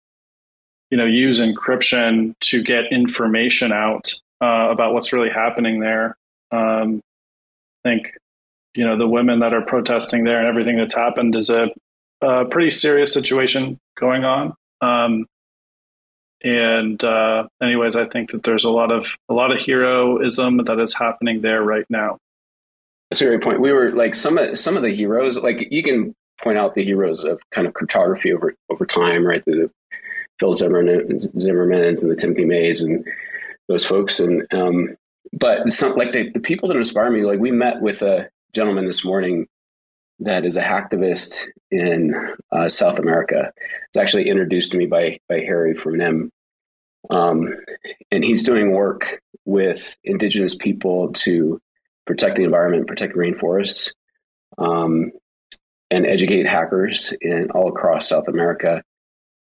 you 0.90 0.96
know 0.96 1.04
use 1.04 1.40
encryption 1.40 2.34
to 2.40 2.62
get 2.62 2.92
information 2.92 3.72
out 3.72 4.12
uh, 4.40 4.68
about 4.70 4.94
what's 4.94 5.12
really 5.12 5.30
happening 5.30 5.80
there. 5.80 6.16
Um, 6.50 7.00
I 7.84 7.88
think 7.88 8.12
you 8.74 8.84
know 8.84 8.96
the 8.96 9.08
women 9.08 9.40
that 9.40 9.54
are 9.54 9.62
protesting 9.62 10.24
there 10.24 10.38
and 10.38 10.48
everything 10.48 10.76
that's 10.76 10.94
happened 10.94 11.34
is 11.34 11.50
a, 11.50 11.68
a 12.20 12.44
pretty 12.44 12.70
serious 12.70 13.12
situation 13.12 13.78
going 13.98 14.24
on. 14.24 14.54
Um, 14.80 15.26
and 16.44 17.02
uh, 17.02 17.48
anyways, 17.62 17.96
I 17.96 18.06
think 18.06 18.30
that 18.32 18.42
there's 18.42 18.64
a 18.64 18.70
lot 18.70 18.92
of 18.92 19.06
a 19.28 19.34
lot 19.34 19.50
of 19.50 19.60
heroism 19.60 20.58
that 20.64 20.78
is 20.78 20.94
happening 20.94 21.40
there 21.40 21.62
right 21.62 21.86
now. 21.88 22.18
That's 23.10 23.20
a 23.20 23.26
great 23.26 23.42
point. 23.42 23.60
We 23.60 23.72
were 23.72 23.92
like 23.92 24.14
some 24.14 24.38
of 24.38 24.58
some 24.58 24.76
of 24.76 24.82
the 24.82 24.94
heroes. 24.94 25.38
Like 25.38 25.68
you 25.70 25.82
can 25.82 26.14
point 26.42 26.58
out 26.58 26.74
the 26.74 26.84
heroes 26.84 27.24
of 27.24 27.40
kind 27.50 27.66
of 27.66 27.74
cryptography 27.74 28.32
over 28.32 28.54
over 28.68 28.84
time, 28.84 29.26
right? 29.26 29.42
The, 29.46 29.70
Phil 30.38 30.54
Zimmermann, 30.54 31.18
Zimmermanns 31.18 32.02
and 32.02 32.10
the 32.10 32.16
Timothy 32.16 32.44
Mays 32.44 32.82
and 32.82 33.04
those 33.68 33.84
folks. 33.84 34.20
And 34.20 34.46
um, 34.52 34.96
but 35.32 35.60
like 35.96 36.12
the, 36.12 36.30
the 36.30 36.40
people 36.40 36.68
that 36.68 36.76
inspire 36.76 37.10
me, 37.10 37.24
like 37.24 37.40
we 37.40 37.50
met 37.50 37.80
with 37.80 38.02
a 38.02 38.28
gentleman 38.52 38.86
this 38.86 39.04
morning 39.04 39.46
that 40.20 40.46
is 40.46 40.56
a 40.56 40.62
hacktivist 40.62 41.46
in 41.70 42.14
uh, 42.52 42.68
South 42.68 42.98
America. 42.98 43.52
It's 43.88 43.98
actually 43.98 44.28
introduced 44.28 44.70
to 44.72 44.78
me 44.78 44.86
by 44.86 45.18
by 45.28 45.40
Harry 45.40 45.74
from 45.74 45.98
Nym. 45.98 46.30
Um, 47.10 47.54
and 48.10 48.24
he's 48.24 48.42
doing 48.42 48.72
work 48.72 49.22
with 49.44 49.96
indigenous 50.02 50.54
people 50.54 51.12
to 51.12 51.60
protect 52.04 52.36
the 52.36 52.42
environment, 52.42 52.88
protect 52.88 53.14
rainforests, 53.14 53.92
um, 54.58 55.12
and 55.90 56.04
educate 56.06 56.48
hackers 56.48 57.14
in 57.20 57.50
all 57.52 57.68
across 57.68 58.08
South 58.08 58.26
America 58.26 58.82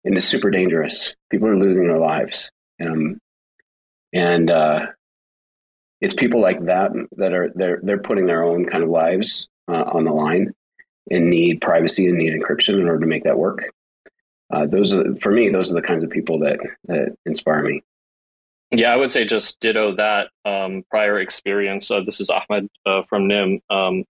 and 0.05 0.17
it's 0.17 0.27
super 0.27 0.51
dangerous. 0.51 1.15
People 1.31 1.49
are 1.49 1.59
losing 1.59 1.87
their 1.87 1.99
lives, 1.99 2.51
um, 2.81 3.19
and 4.13 4.51
uh, 4.51 4.87
it's 6.01 6.15
people 6.15 6.41
like 6.41 6.61
that 6.65 6.93
that 7.17 7.33
are 7.33 7.51
they're 7.55 7.81
they're 7.83 7.99
putting 7.99 8.27
their 8.27 8.43
own 8.43 8.67
kind 8.67 8.83
of 8.83 8.91
lives 8.91 9.49
uh, 9.69 9.85
on 9.93 10.05
the 10.05 10.13
line 10.13 10.53
and 11.11 11.31
need 11.31 11.61
privacy 11.61 12.07
and 12.07 12.19
need 12.19 12.33
encryption 12.33 12.81
in 12.81 12.87
order 12.87 13.01
to 13.01 13.07
make 13.07 13.25
that 13.25 13.39
work. 13.39 13.73
Uh, 14.53 14.67
those 14.67 14.95
are 14.95 15.15
for 15.17 15.31
me. 15.33 15.49
Those 15.49 15.71
are 15.71 15.75
the 15.75 15.87
kinds 15.87 16.03
of 16.03 16.11
people 16.11 16.39
that 16.41 16.59
that 16.85 17.17
inspire 17.27 17.63
me. 17.63 17.83
Yeah, 18.73 18.93
I 18.93 18.97
would 18.97 19.11
say 19.11 19.25
just 19.25 19.59
ditto 19.61 19.97
that 19.97 20.29
um, 20.45 20.85
prior 20.91 21.19
experience. 21.19 21.91
Uh, 21.91 22.01
this 22.07 22.21
is 22.21 22.31
Ahmed 22.31 22.69
uh, 22.87 23.03
from 23.03 23.27
Nym 23.27 23.61
um, 23.69 24.05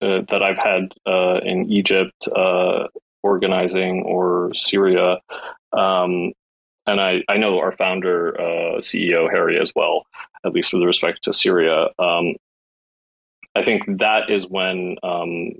uh, 0.00 0.22
that 0.30 0.42
I've 0.42 0.58
had 0.58 0.92
uh, 1.06 1.40
in 1.44 1.70
Egypt, 1.70 2.26
uh, 2.34 2.84
organizing 3.22 4.02
or 4.02 4.52
Syria. 4.54 5.18
Um, 5.72 6.32
and 6.86 7.00
I, 7.00 7.22
I 7.28 7.36
know 7.36 7.58
our 7.58 7.72
founder, 7.72 8.40
uh, 8.40 8.78
CEO 8.78 9.28
Harry, 9.30 9.60
as 9.60 9.72
well, 9.76 10.06
at 10.44 10.52
least 10.52 10.72
with 10.72 10.82
respect 10.82 11.24
to 11.24 11.32
Syria. 11.32 11.88
Um, 11.98 12.34
I 13.54 13.64
think 13.64 13.98
that 13.98 14.30
is 14.30 14.46
when 14.46 14.96
um, 15.02 15.52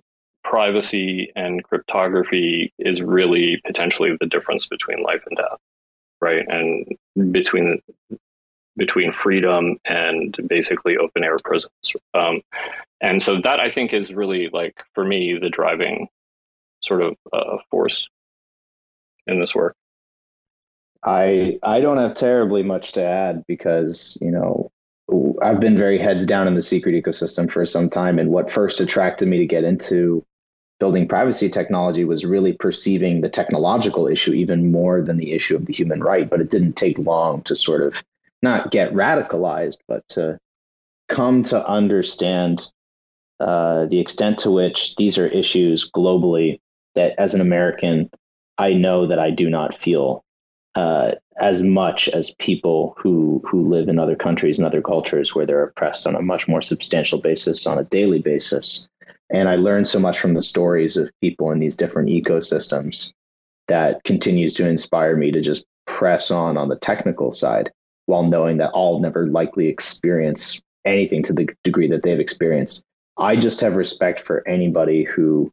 privacy 0.45 1.31
and 1.37 1.63
cryptography 1.65 2.73
is 2.79 3.03
really 3.03 3.61
potentially 3.67 4.17
the 4.19 4.27
difference 4.27 4.67
between 4.67 5.03
life 5.03 5.23
and 5.27 5.37
death, 5.37 5.59
right? 6.21 6.47
And 6.49 7.33
between 7.33 7.83
between 8.77 9.11
freedom 9.11 9.77
and 9.85 10.37
basically 10.47 10.97
open 10.97 11.25
air 11.25 11.37
prisons. 11.45 11.73
Um, 12.15 12.41
and 13.01 13.21
so 13.21 13.41
that 13.41 13.59
I 13.59 13.71
think 13.73 13.93
is 13.93 14.15
really 14.15 14.49
like 14.53 14.77
for 14.95 15.05
me 15.05 15.37
the 15.37 15.51
driving 15.51 16.09
sort 16.89 17.03
of 17.03 17.17
uh, 17.33 17.59
force 17.71 18.09
in 19.29 19.39
this 19.39 19.55
work. 19.55 19.77
I 21.05 21.59
I 21.63 21.81
don't 21.81 21.99
have 21.99 22.15
terribly 22.15 22.63
much 22.63 22.93
to 22.93 23.05
add 23.05 23.45
because 23.47 24.19
you 24.21 24.33
know 24.33 24.73
I've 25.41 25.61
been 25.61 25.79
very 25.79 25.99
heads 25.99 26.27
down 26.27 26.49
in 26.49 26.55
the 26.55 26.63
secret 26.63 27.01
ecosystem 27.01 27.51
for 27.51 27.65
some 27.65 27.89
time, 27.89 28.19
and 28.19 28.31
what 28.31 28.51
first 28.51 28.81
attracted 28.81 29.29
me 29.29 29.39
to 29.39 29.47
get 29.47 29.65
into 29.65 30.25
building 30.81 31.09
privacy 31.09 31.49
technology 31.49 32.05
was 32.05 32.25
really 32.25 32.53
perceiving 32.53 33.21
the 33.21 33.29
technological 33.29 34.07
issue 34.07 34.33
even 34.33 34.71
more 34.71 35.01
than 35.01 35.17
the 35.17 35.33
issue 35.33 35.57
of 35.57 35.67
the 35.67 35.73
human 35.73 36.01
right. 36.01 36.29
But 36.29 36.41
it 36.41 36.51
didn't 36.51 36.75
take 36.75 36.99
long 36.99 37.43
to 37.43 37.55
sort 37.55 37.83
of 37.83 38.03
not 38.43 38.71
get 38.71 38.93
radicalized, 38.93 39.79
but 39.87 40.07
to 40.11 40.39
come 41.09 41.43
to 41.45 41.67
understand 41.67 42.71
uh, 43.41 43.87
the 43.87 44.01
extent 44.01 44.39
to 44.39 44.51
which 44.51 44.97
these 44.97 45.17
are 45.17 45.27
issues 45.29 45.91
globally 45.91 46.61
that, 46.99 47.15
as 47.17 47.35
an 47.35 47.41
American, 47.41 48.11
I 48.59 48.73
know 48.73 49.07
that 49.07 49.21
I 49.21 49.31
do 49.31 49.49
not 49.49 49.75
feel 49.75 50.25
uh, 50.75 51.13
as 51.41 51.63
much 51.63 52.09
as 52.09 52.35
people 52.35 52.95
who 52.99 53.43
who 53.49 53.69
live 53.69 53.89
in 53.89 53.99
other 53.99 54.17
countries 54.17 54.59
and 54.59 54.67
other 54.67 54.83
cultures 54.83 55.35
where 55.35 55.47
they're 55.47 55.63
oppressed 55.63 56.07
on 56.07 56.17
a 56.17 56.23
much 56.23 56.49
more 56.49 56.61
substantial 56.61 57.21
basis 57.21 57.67
on 57.67 57.79
a 57.79 57.85
daily 57.85 58.19
basis. 58.19 58.89
And 59.31 59.49
I 59.49 59.57
learned 59.57 59.87
so 59.87 60.01
much 60.01 60.19
from 60.19 60.35
the 60.35 60.43
stories 60.43 60.97
of 60.97 61.11
people 61.21 61.51
in 61.53 61.61
these 61.61 61.77
different 61.77 62.09
ecosystems 62.09 63.13
that 63.69 64.03
continues 64.05 64.55
to 64.55 64.69
inspire 64.69 65.17
me 65.17 65.31
to 65.31 65.41
just 65.41 65.67
press 65.87 66.31
on 66.31 66.57
on 66.57 66.69
the 66.69 66.77
technical 66.77 67.33
side 67.33 67.71
while 68.07 68.25
knowing 68.25 68.57
that 68.57 68.71
I'll 68.75 68.99
never 68.99 69.27
likely 69.27 69.69
experience 69.69 70.61
anything 70.85 71.23
to 71.25 71.33
the 71.33 71.49
degree 71.63 71.89
that 71.89 72.03
they've 72.03 72.19
experienced. 72.19 72.83
I 73.19 73.37
just 73.37 73.61
have 73.61 73.75
respect 73.75 74.21
for 74.21 74.47
anybody 74.49 75.05
who 75.05 75.53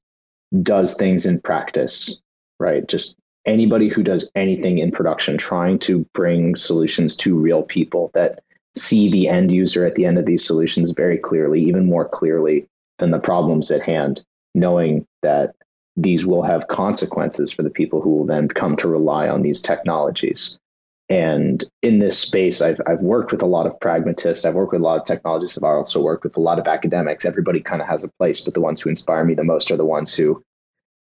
does 0.64 0.96
things 0.96 1.26
in 1.26 1.40
practice, 1.42 2.22
right? 2.60 2.88
Just 2.88 3.18
anybody 3.46 3.88
who 3.88 4.04
does 4.04 4.32
anything 4.36 4.80
in 4.80 4.92
production 4.92 5.38
trying 5.38 5.80
to 5.80 6.00
bring 6.14 6.56
solutions 6.56 7.16
to 7.18 7.40
real 7.40 7.64
people 7.64 8.12
that 8.14 8.42
see 8.76 9.10
the 9.10 9.28
end 9.28 9.52
user 9.52 9.86
at 9.86 9.96
the 9.96 10.06
end 10.06 10.18
of 10.18 10.26
these 10.26 10.46
solutions 10.46 10.92
very 10.92 11.18
clearly, 11.18 11.62
even 11.62 11.86
more 11.86 12.08
clearly 12.08 12.68
than 13.00 13.12
the 13.12 13.20
problems 13.20 13.72
at 13.72 13.82
hand, 13.82 14.24
knowing 14.54 15.06
that 15.22 15.56
these 15.98 16.26
will 16.26 16.42
have 16.42 16.68
consequences 16.68 17.52
for 17.52 17.64
the 17.64 17.70
people 17.70 18.02
who 18.02 18.10
will 18.10 18.26
then 18.26 18.48
come 18.48 18.76
to 18.76 18.90
rely 18.90 19.30
on 19.30 19.44
these 19.44 19.62
technologies. 19.62 20.60
And 21.08 21.64
in 21.84 22.00
this 22.00 22.18
space, 22.18 22.62
I've, 22.62 22.82
I've 22.88 23.02
worked 23.02 23.32
with 23.32 23.44
a 23.44 23.48
lot 23.48 23.68
of 23.68 23.80
pragmatists. 23.80 24.44
I've 24.44 24.56
worked 24.56 24.72
with 24.72 24.82
a 24.82 24.84
lot 24.84 25.00
of 25.00 25.06
technologists. 25.06 25.58
I've 25.58 25.64
also 25.64 26.02
worked 26.02 26.24
with 26.24 26.36
a 26.36 26.42
lot 26.42 26.58
of 26.58 26.68
academics. 26.68 27.26
Everybody 27.26 27.60
kind 27.60 27.82
of 27.82 27.88
has 27.88 28.04
a 28.04 28.12
place, 28.20 28.42
but 28.42 28.56
the 28.56 28.62
ones 28.62 28.82
who 28.82 28.90
inspire 28.90 29.24
me 29.24 29.36
the 29.36 29.44
most 29.44 29.70
are 29.70 29.78
the 29.78 29.86
ones 29.86 30.16
who 30.16 30.42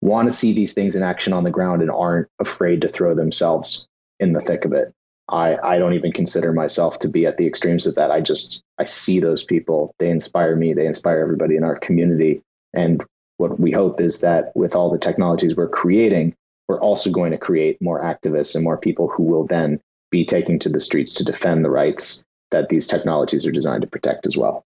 want 0.00 0.28
to 0.28 0.34
see 0.34 0.54
these 0.54 0.72
things 0.72 0.96
in 0.96 1.02
action 1.02 1.34
on 1.34 1.44
the 1.44 1.50
ground 1.50 1.82
and 1.82 1.90
aren't 1.90 2.28
afraid 2.38 2.80
to 2.80 2.88
throw 2.88 3.14
themselves 3.14 3.86
in 4.18 4.32
the 4.32 4.40
thick 4.40 4.64
of 4.64 4.72
it. 4.72 4.92
I, 5.28 5.58
I 5.62 5.78
don't 5.78 5.92
even 5.92 6.12
consider 6.12 6.52
myself 6.52 6.98
to 7.00 7.08
be 7.08 7.26
at 7.26 7.36
the 7.36 7.46
extremes 7.46 7.86
of 7.86 7.94
that. 7.94 8.10
I 8.10 8.20
just 8.20 8.62
I 8.78 8.84
see 8.84 9.20
those 9.20 9.44
people. 9.44 9.94
They 9.98 10.10
inspire 10.10 10.56
me. 10.56 10.72
They 10.72 10.86
inspire 10.86 11.20
everybody 11.20 11.56
in 11.56 11.62
our 11.62 11.78
community. 11.78 12.42
And 12.72 13.04
what 13.36 13.60
we 13.60 13.70
hope 13.70 14.00
is 14.00 14.20
that 14.22 14.54
with 14.56 14.74
all 14.74 14.90
the 14.90 14.98
technologies 14.98 15.54
we're 15.54 15.68
creating, 15.68 16.34
we're 16.68 16.80
also 16.80 17.10
going 17.10 17.30
to 17.32 17.38
create 17.38 17.80
more 17.80 18.02
activists 18.02 18.54
and 18.54 18.64
more 18.64 18.78
people 18.78 19.08
who 19.08 19.22
will 19.22 19.46
then 19.46 19.80
be 20.10 20.24
taking 20.24 20.58
to 20.60 20.68
the 20.68 20.80
streets 20.80 21.12
to 21.14 21.24
defend 21.24 21.64
the 21.64 21.70
rights 21.70 22.24
that 22.50 22.68
these 22.68 22.86
technologies 22.86 23.46
are 23.46 23.52
designed 23.52 23.82
to 23.82 23.88
protect 23.88 24.26
as 24.26 24.36
well. 24.36 24.64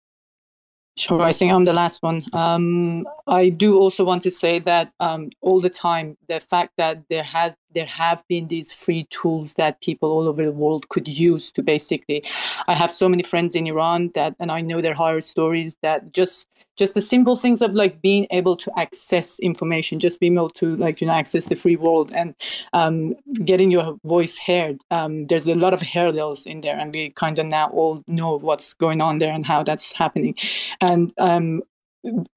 Sure, 0.97 1.20
I 1.22 1.32
think 1.32 1.53
I'm 1.53 1.64
the 1.64 1.72
last 1.72 2.03
one. 2.03 2.20
Um, 2.32 3.05
I 3.26 3.49
do 3.49 3.76
also 3.78 4.05
want 4.05 4.22
to 4.22 4.30
say 4.30 4.61
that 4.61 4.92
um, 5.01 5.30
all 5.40 5.61
the 5.61 5.68
time, 5.68 6.16
the 6.28 6.38
fact 6.38 6.74
that 6.78 7.03
there 7.11 7.24
has 7.24 7.57
there 7.75 7.87
have 7.87 8.27
been 8.29 8.47
these 8.47 8.72
free 8.72 9.05
tools 9.11 9.55
that 9.55 9.81
people 9.81 10.11
all 10.11 10.29
over 10.29 10.45
the 10.45 10.53
world 10.53 10.89
could 10.89 11.09
use 11.09 11.53
to 11.53 11.62
basically. 11.62 12.22
I 12.68 12.75
have 12.75 12.91
so 12.91 13.09
many 13.09 13.22
friends 13.22 13.55
in 13.55 13.66
Iran 13.66 14.11
that, 14.14 14.35
and 14.41 14.51
I 14.51 14.61
know 14.61 14.81
their 14.81 14.95
horror 14.95 15.20
stories 15.20 15.77
that 15.83 16.12
just 16.12 16.49
just 16.77 16.95
the 16.95 17.03
simple 17.03 17.37
things 17.37 17.62
of 17.62 17.75
like 17.75 18.03
being 18.03 18.27
able 18.31 18.57
to 18.57 18.79
access 18.79 19.39
information, 19.39 20.01
just 20.01 20.20
being 20.20 20.35
able 20.35 20.51
to 20.51 20.77
like 20.77 21.01
you 21.01 21.07
know 21.07 21.12
access 21.12 21.47
the 21.47 21.55
free 21.55 21.77
world 21.77 22.12
and 22.12 22.35
um, 22.72 23.14
getting 23.45 23.70
your 23.70 23.99
voice 24.05 24.39
heard. 24.39 24.81
Um, 24.91 25.27
there's 25.27 25.49
a 25.49 25.55
lot 25.55 25.75
of 25.75 25.83
hurdles 25.83 26.47
in 26.47 26.61
there, 26.61 26.79
and 26.79 26.95
we 26.95 27.11
kind 27.11 27.39
of 27.39 27.47
now 27.47 27.68
all 27.68 28.03
know 28.07 28.39
what's 28.39 28.72
going 28.75 29.01
on 29.01 29.18
there 29.18 29.33
and 29.33 29.47
how 29.47 29.62
that's 29.62 29.93
happening. 29.93 30.35
And 30.81 31.12
um, 31.18 31.62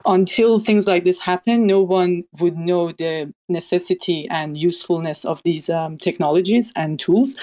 until 0.06 0.58
things 0.58 0.88
like 0.88 1.04
this 1.04 1.20
happen, 1.20 1.68
no 1.68 1.82
one 1.82 2.24
would 2.40 2.58
know 2.58 2.92
the 2.92 3.34
necessity 3.50 4.28
and 4.30 4.58
usefulness 4.58 5.26
of 5.26 5.42
these 5.44 5.70
um, 5.70 5.98
technologies 5.98 6.72
and 6.76 7.00
tools. 7.00 7.36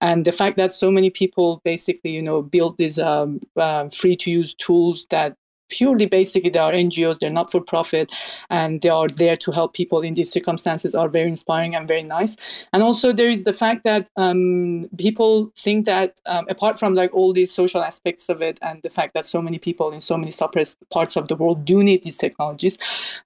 And 0.00 0.24
the 0.24 0.32
fact 0.32 0.56
that 0.56 0.72
so 0.72 0.90
many 0.90 1.10
people 1.10 1.60
basically, 1.64 2.10
you 2.10 2.22
know, 2.22 2.42
build 2.42 2.78
these 2.78 2.98
um, 2.98 3.40
uh, 3.56 3.88
free-to-use 3.88 4.54
tools 4.54 5.06
that 5.10 5.36
purely 5.72 6.06
basically 6.06 6.50
they 6.50 6.58
are 6.58 6.72
ngos 6.72 7.18
they're 7.18 7.38
not 7.40 7.50
for 7.50 7.60
profit 7.60 8.12
and 8.50 8.82
they 8.82 8.90
are 8.90 9.08
there 9.08 9.36
to 9.36 9.50
help 9.50 9.72
people 9.72 10.00
in 10.00 10.12
these 10.12 10.30
circumstances 10.30 10.94
are 10.94 11.08
very 11.08 11.28
inspiring 11.28 11.74
and 11.74 11.88
very 11.88 12.02
nice. 12.02 12.36
And 12.72 12.82
also 12.82 13.12
there 13.12 13.30
is 13.30 13.44
the 13.44 13.52
fact 13.52 13.84
that 13.84 14.08
um, 14.16 14.88
people 14.98 15.52
think 15.56 15.86
that 15.86 16.20
um, 16.26 16.46
apart 16.48 16.78
from 16.78 16.94
like 16.94 17.14
all 17.14 17.32
these 17.32 17.52
social 17.52 17.82
aspects 17.82 18.28
of 18.28 18.42
it 18.42 18.58
and 18.62 18.82
the 18.82 18.90
fact 18.90 19.14
that 19.14 19.24
so 19.24 19.40
many 19.40 19.58
people 19.58 19.90
in 19.90 20.00
so 20.00 20.16
many 20.16 20.30
suppressed 20.30 20.76
parts 20.90 21.16
of 21.16 21.28
the 21.28 21.36
world 21.36 21.64
do 21.64 21.82
need 21.82 22.02
these 22.02 22.18
technologies 22.18 22.76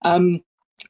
um, 0.02 0.40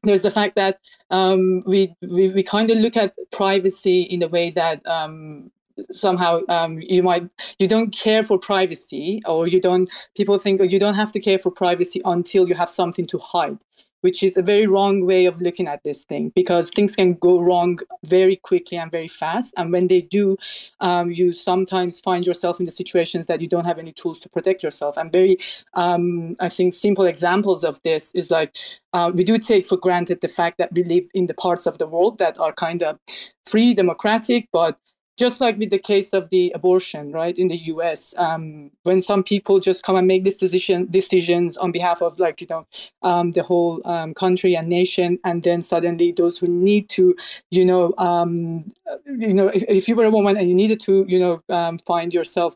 there's 0.02 0.22
the 0.22 0.30
fact 0.30 0.54
that 0.56 0.78
um, 1.10 1.62
we, 1.66 1.94
we, 2.02 2.28
we 2.28 2.42
kind 2.42 2.70
of 2.70 2.78
look 2.78 2.96
at 2.96 3.14
privacy 3.32 4.02
in 4.02 4.20
the 4.20 4.28
way 4.28 4.50
that 4.50 4.86
um, 4.86 5.50
somehow 5.90 6.40
um, 6.48 6.80
you 6.80 7.02
might 7.02 7.30
you 7.58 7.66
don't 7.66 7.90
care 7.90 8.22
for 8.22 8.38
privacy 8.38 9.20
or 9.26 9.46
you 9.46 9.60
don't 9.60 9.90
people 10.16 10.38
think 10.38 10.60
oh, 10.60 10.64
you 10.64 10.78
don't 10.78 10.94
have 10.94 11.12
to 11.12 11.20
care 11.20 11.38
for 11.38 11.50
privacy 11.50 12.00
until 12.04 12.48
you 12.48 12.54
have 12.54 12.68
something 12.68 13.06
to 13.06 13.18
hide 13.18 13.58
which 14.02 14.22
is 14.22 14.36
a 14.36 14.42
very 14.42 14.66
wrong 14.66 15.04
way 15.04 15.26
of 15.26 15.40
looking 15.40 15.66
at 15.66 15.82
this 15.82 16.04
thing 16.04 16.30
because 16.34 16.70
things 16.70 16.94
can 16.94 17.14
go 17.14 17.40
wrong 17.40 17.78
very 18.04 18.36
quickly 18.36 18.78
and 18.78 18.90
very 18.90 19.08
fast 19.08 19.52
and 19.56 19.72
when 19.72 19.88
they 19.88 20.00
do 20.00 20.36
um, 20.80 21.10
you 21.10 21.32
sometimes 21.32 21.98
find 21.98 22.26
yourself 22.26 22.60
in 22.60 22.66
the 22.66 22.70
situations 22.70 23.26
that 23.26 23.40
you 23.40 23.48
don't 23.48 23.64
have 23.64 23.78
any 23.78 23.92
tools 23.92 24.20
to 24.20 24.28
protect 24.28 24.62
yourself. 24.62 24.96
And 24.96 25.12
very 25.12 25.38
um, 25.74 26.36
i 26.40 26.48
think 26.48 26.74
simple 26.74 27.04
examples 27.04 27.64
of 27.64 27.82
this 27.82 28.12
is 28.14 28.30
like 28.30 28.56
uh, 28.92 29.10
we 29.14 29.24
do 29.24 29.38
take 29.38 29.66
for 29.66 29.76
granted 29.76 30.20
the 30.20 30.28
fact 30.28 30.58
that 30.58 30.70
we 30.72 30.84
live 30.84 31.04
in 31.14 31.26
the 31.26 31.34
parts 31.34 31.66
of 31.66 31.78
the 31.78 31.86
world 31.86 32.18
that 32.18 32.38
are 32.38 32.52
kind 32.52 32.82
of 32.82 32.98
free 33.44 33.74
democratic 33.74 34.48
but 34.52 34.78
just 35.16 35.40
like 35.40 35.56
with 35.58 35.70
the 35.70 35.78
case 35.78 36.12
of 36.12 36.28
the 36.30 36.52
abortion, 36.54 37.10
right, 37.10 37.36
in 37.38 37.48
the 37.48 37.56
U.S., 37.56 38.14
um, 38.18 38.70
when 38.82 39.00
some 39.00 39.22
people 39.22 39.60
just 39.60 39.82
come 39.82 39.96
and 39.96 40.06
make 40.06 40.24
this 40.24 40.38
decision 40.38 40.86
decisions 40.90 41.56
on 41.56 41.72
behalf 41.72 42.02
of 42.02 42.18
like 42.18 42.40
you 42.40 42.46
know 42.48 42.66
um, 43.02 43.32
the 43.32 43.42
whole 43.42 43.80
um, 43.86 44.14
country 44.14 44.54
and 44.54 44.68
nation, 44.68 45.18
and 45.24 45.42
then 45.42 45.62
suddenly 45.62 46.12
those 46.12 46.38
who 46.38 46.46
need 46.48 46.88
to, 46.90 47.14
you 47.50 47.64
know, 47.64 47.94
um, 47.98 48.64
you 49.06 49.32
know, 49.32 49.48
if, 49.48 49.64
if, 49.68 49.88
you 49.88 49.94
were 49.94 50.04
a 50.04 50.10
woman 50.10 50.36
and 50.36 50.48
you 50.48 50.54
needed 50.54 50.80
to, 50.80 51.04
you 51.08 51.18
know, 51.18 51.42
um, 51.48 51.78
find 51.78 52.12
yourself 52.12 52.54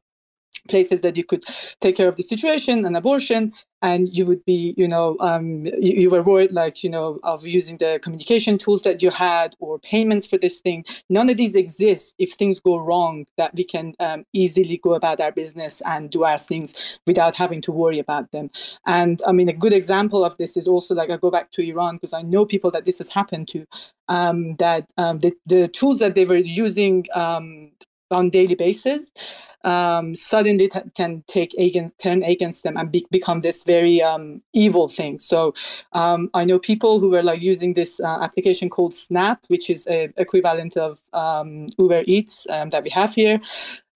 places 0.68 1.00
that 1.00 1.16
you 1.16 1.24
could 1.24 1.44
take 1.80 1.96
care 1.96 2.08
of 2.08 2.16
the 2.16 2.22
situation 2.22 2.84
and 2.84 2.96
abortion 2.96 3.52
and 3.82 4.14
you 4.14 4.26
would 4.26 4.44
be 4.44 4.74
you 4.76 4.86
know 4.86 5.16
um, 5.20 5.66
you, 5.66 6.02
you, 6.02 6.10
were 6.10 6.22
worried 6.22 6.52
like 6.52 6.84
you 6.84 6.90
know 6.90 7.18
of 7.22 7.46
using 7.46 7.78
the 7.78 7.98
communication 8.02 8.58
tools 8.58 8.82
that 8.82 9.02
you 9.02 9.10
had 9.10 9.56
or 9.60 9.78
payments 9.78 10.26
for 10.26 10.38
this 10.38 10.60
thing. 10.60 10.84
None 11.08 11.30
of 11.30 11.36
these 11.36 11.54
exist. 11.54 12.14
If 12.18 12.32
things 12.32 12.60
go 12.60 12.76
wrong 12.78 13.26
that 13.38 13.54
we 13.54 13.64
can 13.64 13.94
um, 14.00 14.24
easily 14.32 14.76
go 14.78 14.94
about 14.94 15.20
our 15.20 15.32
business 15.32 15.80
and 15.86 16.10
do 16.10 16.24
our 16.24 16.38
things 16.38 16.98
without 17.06 17.34
having 17.34 17.62
to 17.62 17.72
worry 17.72 17.98
about 17.98 18.30
them. 18.32 18.50
And 18.86 19.20
i 19.26 19.32
mean 19.32 19.48
a 19.48 19.54
good 19.54 19.72
example 19.72 20.24
of 20.24 20.36
this 20.36 20.56
is 20.56 20.68
also 20.68 20.94
like 20.94 21.10
i 21.10 21.16
go 21.16 21.30
back 21.30 21.50
to 21.52 21.62
iran 21.62 21.96
because 21.96 22.12
i 22.12 22.22
know 22.22 22.44
people 22.44 22.70
that 22.70 22.84
this 22.84 22.98
has 22.98 23.08
happened 23.08 23.48
to 23.48 23.66
um, 24.08 24.56
that 24.56 24.92
um, 24.98 25.18
the, 25.20 25.32
the 25.46 25.68
tools 25.68 25.98
that 26.00 26.14
they 26.14 26.24
were 26.24 26.36
using 26.36 27.06
um, 27.14 27.70
on 28.10 28.30
daily 28.30 28.54
basis 28.54 29.12
um, 29.64 30.14
suddenly 30.14 30.68
t- 30.68 30.80
can 30.94 31.22
take 31.26 31.52
against 31.54 31.98
turn 31.98 32.22
against 32.22 32.62
them 32.62 32.76
and 32.76 32.90
be- 32.90 33.06
become 33.10 33.40
this 33.40 33.62
very 33.64 34.00
um, 34.02 34.40
evil 34.52 34.88
thing. 34.88 35.18
So 35.18 35.54
um, 35.92 36.30
i 36.34 36.44
know 36.44 36.58
people 36.58 36.98
who 36.98 37.10
were 37.10 37.22
like 37.22 37.42
using 37.42 37.74
this 37.74 38.00
uh, 38.00 38.18
application 38.22 38.70
called 38.70 38.92
Snapp 38.92 39.48
which 39.48 39.70
is 39.70 39.86
a 39.86 40.08
equivalent 40.16 40.76
of 40.76 41.00
um, 41.12 41.66
uber 41.78 42.02
eats 42.06 42.46
um, 42.50 42.70
that 42.70 42.84
we 42.84 42.90
have 42.90 43.14
here. 43.14 43.40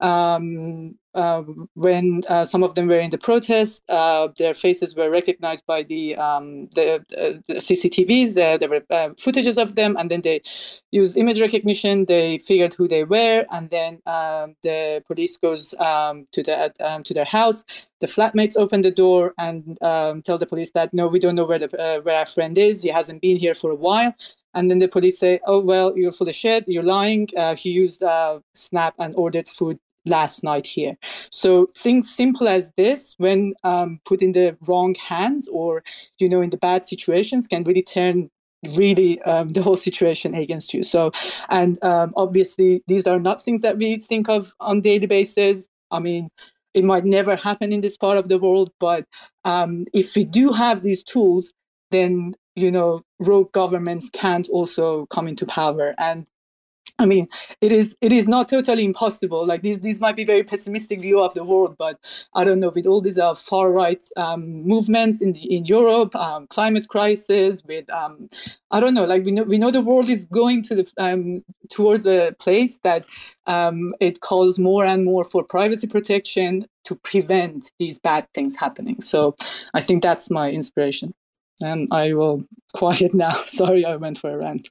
Um, 0.01 0.97
uh, 1.15 1.43
when 1.75 2.23
uh, 2.29 2.45
some 2.45 2.62
of 2.62 2.75
them 2.75 2.89
were 2.89 2.99
in 2.99 3.11
the 3.11 3.19
protest, 3.19 3.83
uh, 3.89 4.29
their 4.37 4.55
faces 4.55 4.95
were 4.95 5.11
recognized 5.11 5.65
by 5.67 5.83
the 5.83 6.17
um, 6.17 6.67
the, 6.75 6.97
uh, 6.97 7.39
the, 7.47 7.55
CCTVs. 7.55 8.35
There, 8.35 8.59
there 8.59 8.69
were 8.69 8.83
uh, 8.91 9.11
footages 9.11 9.61
of 9.61 9.77
them, 9.77 9.97
and 9.97 10.11
then 10.11 10.23
they 10.23 10.43
used 10.91 11.17
image 11.17 11.41
recognition. 11.41 12.07
They 12.07 12.39
figured 12.39 12.75
who 12.75 12.89
they 12.89 13.05
were, 13.05 13.45
and 13.53 13.71
then 13.71 14.01
um, 14.07 14.57
the 14.62 15.03
police 15.07 15.37
goes 15.37 15.75
um, 15.79 16.27
to 16.33 16.43
the 16.43 16.73
um, 16.81 17.03
to 17.05 17.15
their 17.15 17.25
house. 17.25 17.65
The 18.01 18.07
flatmates 18.07 18.57
open 18.57 18.83
the 18.83 18.91
door 18.91 19.35
and 19.39 19.81
um, 19.83 20.23
tell 20.23 20.39
the 20.39 20.47
police 20.47 20.73
that 20.73 20.93
no, 20.93 21.07
we 21.07 21.19
don't 21.19 21.37
know 21.37 21.47
where 21.47 21.61
the 21.61 21.71
uh, 21.81 22.01
where 22.03 22.19
our 22.19 22.27
friend 22.27 22.59
is. 22.59 22.83
He 22.83 22.91
hasn't 22.91 23.23
been 23.23 23.37
here 23.37 23.55
for 23.55 23.71
a 23.71 23.77
while. 23.77 24.15
And 24.57 24.71
then 24.71 24.79
the 24.79 24.87
police 24.87 25.19
say, 25.19 25.41
"Oh 25.47 25.61
well, 25.61 25.97
you're 25.97 26.12
full 26.12 26.29
of 26.29 26.35
shit. 26.35 26.65
You're 26.69 26.85
lying. 26.85 27.29
he 27.57 27.71
used 27.71 28.03
Snapp 28.03 28.93
and 28.99 29.15
ordered 29.17 29.49
food 29.49 29.79
last 30.07 30.44
night 30.44 30.66
here. 30.66 30.96
So 31.30 31.70
things 31.76 32.14
simple 32.14 32.48
as 32.48 32.70
this, 32.76 33.14
when 33.18 33.55
um, 33.64 34.00
put 34.05 34.22
in 34.22 34.32
the 34.32 34.57
wrong 34.66 34.94
hands 34.94 35.48
or 35.48 35.82
you 36.18 36.28
know 36.28 36.40
in 36.40 36.50
the 36.50 36.57
bad 36.57 36.84
situations, 36.84 37.46
can 37.46 37.64
really 37.64 37.82
turn 37.82 38.30
really 38.76 39.20
um, 39.22 39.48
the 39.48 39.62
whole 39.62 39.76
situation 39.76 40.34
against 40.34 40.72
you. 40.72 40.82
So, 40.82 41.12
and 41.50 41.82
um, 41.84 42.12
obviously 42.16 42.82
these 42.86 43.07
are 43.07 43.20
not 43.20 43.42
things 43.42 43.62
that 43.62 43.78
we 43.78 43.96
think 43.96 44.28
of 44.28 44.55
on 44.61 44.80
daily 44.80 45.07
basis. 45.07 45.66
I 45.90 46.00
mean. 46.00 46.28
It 46.74 46.82
might 46.82 47.05
never 47.05 47.36
happen 47.36 47.72
in 47.72 47.82
this 47.82 47.96
part 47.96 48.18
of 48.18 48.28
the 48.28 48.36
world, 48.36 48.72
but 48.80 49.05
um, 49.44 49.86
if 49.92 50.16
we 50.16 50.24
do 50.24 50.50
have 50.50 50.82
these 50.82 51.05
tools, 51.05 51.55
then 51.92 52.34
you 52.57 52.70
know 52.70 53.02
rogue 53.20 53.52
governments 53.52 54.11
can't 54.12 54.48
also 54.48 55.07
come 55.07 55.28
into 55.28 55.46
power 55.46 55.94
and 55.98 56.26
I 57.01 57.07
mean, 57.07 57.26
it 57.61 57.72
is 57.72 57.97
it 58.01 58.12
is 58.12 58.28
not 58.28 58.49
totally 58.49 58.84
impossible. 58.84 59.45
Like 59.45 59.62
this, 59.62 59.78
these 59.78 60.01
might 60.01 60.14
be 60.14 60.24
very 60.24 60.45
pessimistic 60.45 61.01
view 61.01 61.20
of 61.20 61.34
the 61.34 61.42
world, 61.42 61.74
but 61.76 61.99
I 62.34 62.45
don't 62.45 62.61
know 62.61 62.70
with 62.72 62.86
all 62.86 63.01
these 63.01 63.18
uh, 63.18 63.34
far 63.34 63.72
right 63.72 64.03
um, 64.16 64.62
movements 64.62 65.20
in 65.20 65.34
in 65.34 65.64
Europe, 65.64 66.14
um, 66.14 66.47
climate 66.47 66.88
crisis, 66.88 67.64
with 67.64 67.90
um, 67.90 68.28
I 68.70 68.78
don't 68.78 68.95
know. 68.95 69.05
Like 69.05 69.24
we 69.24 69.32
know 69.32 69.42
we 69.42 69.59
know 69.59 69.72
the 69.72 69.80
world 69.80 70.09
is 70.09 70.24
going 70.24 70.62
to 70.64 70.74
the 70.76 70.92
um, 70.97 71.45
towards 71.68 72.07
a 72.07 72.32
place 72.38 72.78
that 72.84 73.07
um, 73.47 73.92
it 74.01 74.20
calls 74.20 74.59
more 74.59 74.84
and 74.84 75.05
more 75.05 75.24
for 75.24 75.42
privacy 75.42 75.88
protection 75.88 76.64
to 76.84 76.95
prevent 76.95 77.72
these 77.80 77.99
bad 77.99 78.28
things 78.34 78.55
happening. 78.57 79.01
So 79.01 79.34
I 79.74 79.80
think 79.80 80.03
that's 80.05 80.30
my 80.30 80.53
inspiration, 80.53 81.12
and 81.61 81.88
I 81.92 82.12
will 82.12 82.45
quiet 82.74 83.14
now. 83.14 83.34
Sorry, 83.47 83.84
I 83.84 83.97
went 83.97 84.18
for 84.18 84.30
a 84.30 84.38
rant. 84.38 84.68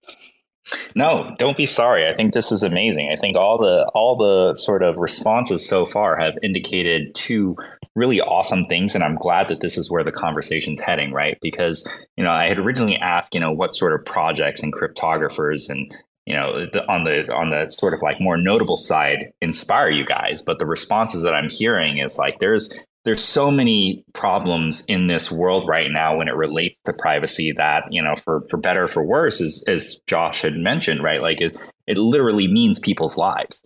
No, 0.96 1.36
don't 1.38 1.58
be 1.58 1.66
sorry. 1.66 2.08
I 2.08 2.14
think 2.14 2.34
this 2.34 2.52
is 2.52 2.64
amazing. 2.64 3.10
I 3.12 3.16
think 3.16 3.36
all 3.36 3.58
the 3.58 3.86
all 3.94 4.16
the 4.16 4.56
sort 4.56 4.82
of 4.82 4.98
responses 4.98 5.68
so 5.68 5.86
far 5.86 6.16
have 6.18 6.36
indicated 6.42 7.14
two 7.16 7.56
really 7.96 8.22
awesome 8.22 8.66
things 8.66 8.96
and 8.96 9.04
I'm 9.04 9.16
glad 9.16 9.50
that 9.50 9.62
this 9.62 9.78
is 9.78 9.92
where 9.92 10.04
the 10.04 10.12
conversation's 10.12 10.80
heading, 10.80 11.12
right? 11.12 11.38
Because, 11.42 11.88
you 12.18 12.24
know, 12.24 12.32
I 12.32 12.48
had 12.48 12.58
originally 12.58 12.98
asked, 12.98 13.36
you 13.36 13.40
know, 13.40 13.52
what 13.52 13.76
sort 13.76 13.94
of 13.94 14.06
projects 14.06 14.64
and 14.64 14.74
cryptographers 14.74 15.70
and 15.70 15.94
you 16.26 16.34
know 16.34 16.66
the, 16.72 16.88
on 16.88 17.04
the 17.04 17.32
on 17.34 17.50
the 17.50 17.68
sort 17.68 17.94
of 17.94 18.02
like 18.02 18.20
more 18.22 18.38
notable 18.38 18.78
side 18.78 19.34
inspire 19.42 19.90
you 19.90 20.06
guys 20.06 20.42
but 20.42 20.58
the 20.58 20.66
responses 20.66 21.22
that 21.22 21.34
i'm 21.34 21.50
hearing 21.50 21.98
is 21.98 22.18
like 22.18 22.40
there's 22.40 22.74
there's 23.06 23.24
so 23.24 23.52
many 23.52 24.06
problems 24.14 24.84
in 24.88 25.08
this 25.08 25.30
world 25.30 25.68
right 25.68 25.92
now 25.92 26.18
when 26.18 26.28
it 26.30 26.36
relates 26.36 26.76
to 26.86 26.94
privacy 26.94 27.52
that 27.52 27.84
you 27.92 28.02
know 28.02 28.16
for 28.24 28.46
for 28.50 28.58
better 28.58 28.86
or 28.86 28.88
for 28.88 29.04
worse 29.04 29.42
as 29.42 29.64
as 29.68 30.00
josh 30.08 30.42
had 30.42 30.56
mentioned 30.56 31.04
right 31.04 31.22
like 31.22 31.42
it 31.42 31.58
it 31.88 31.98
literally 31.98 32.48
means 32.48 32.80
people's 32.80 33.18
lives. 33.18 33.60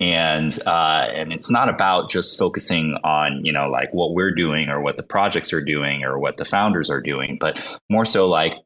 And 0.00 0.58
uh, 0.66 1.06
and 1.14 1.32
it's 1.32 1.48
not 1.48 1.68
about 1.68 2.10
just 2.10 2.36
focusing 2.36 2.96
on 3.04 3.44
you 3.44 3.52
know 3.52 3.68
like 3.68 3.94
what 3.94 4.14
we're 4.14 4.34
doing 4.34 4.68
or 4.68 4.80
what 4.80 4.96
the 4.96 5.04
projects 5.04 5.52
are 5.52 5.62
doing 5.62 6.02
or 6.02 6.18
what 6.18 6.38
the 6.38 6.44
founders 6.44 6.90
are 6.90 7.00
doing 7.00 7.36
but 7.38 7.60
more 7.88 8.04
so 8.04 8.26
like 8.26 8.56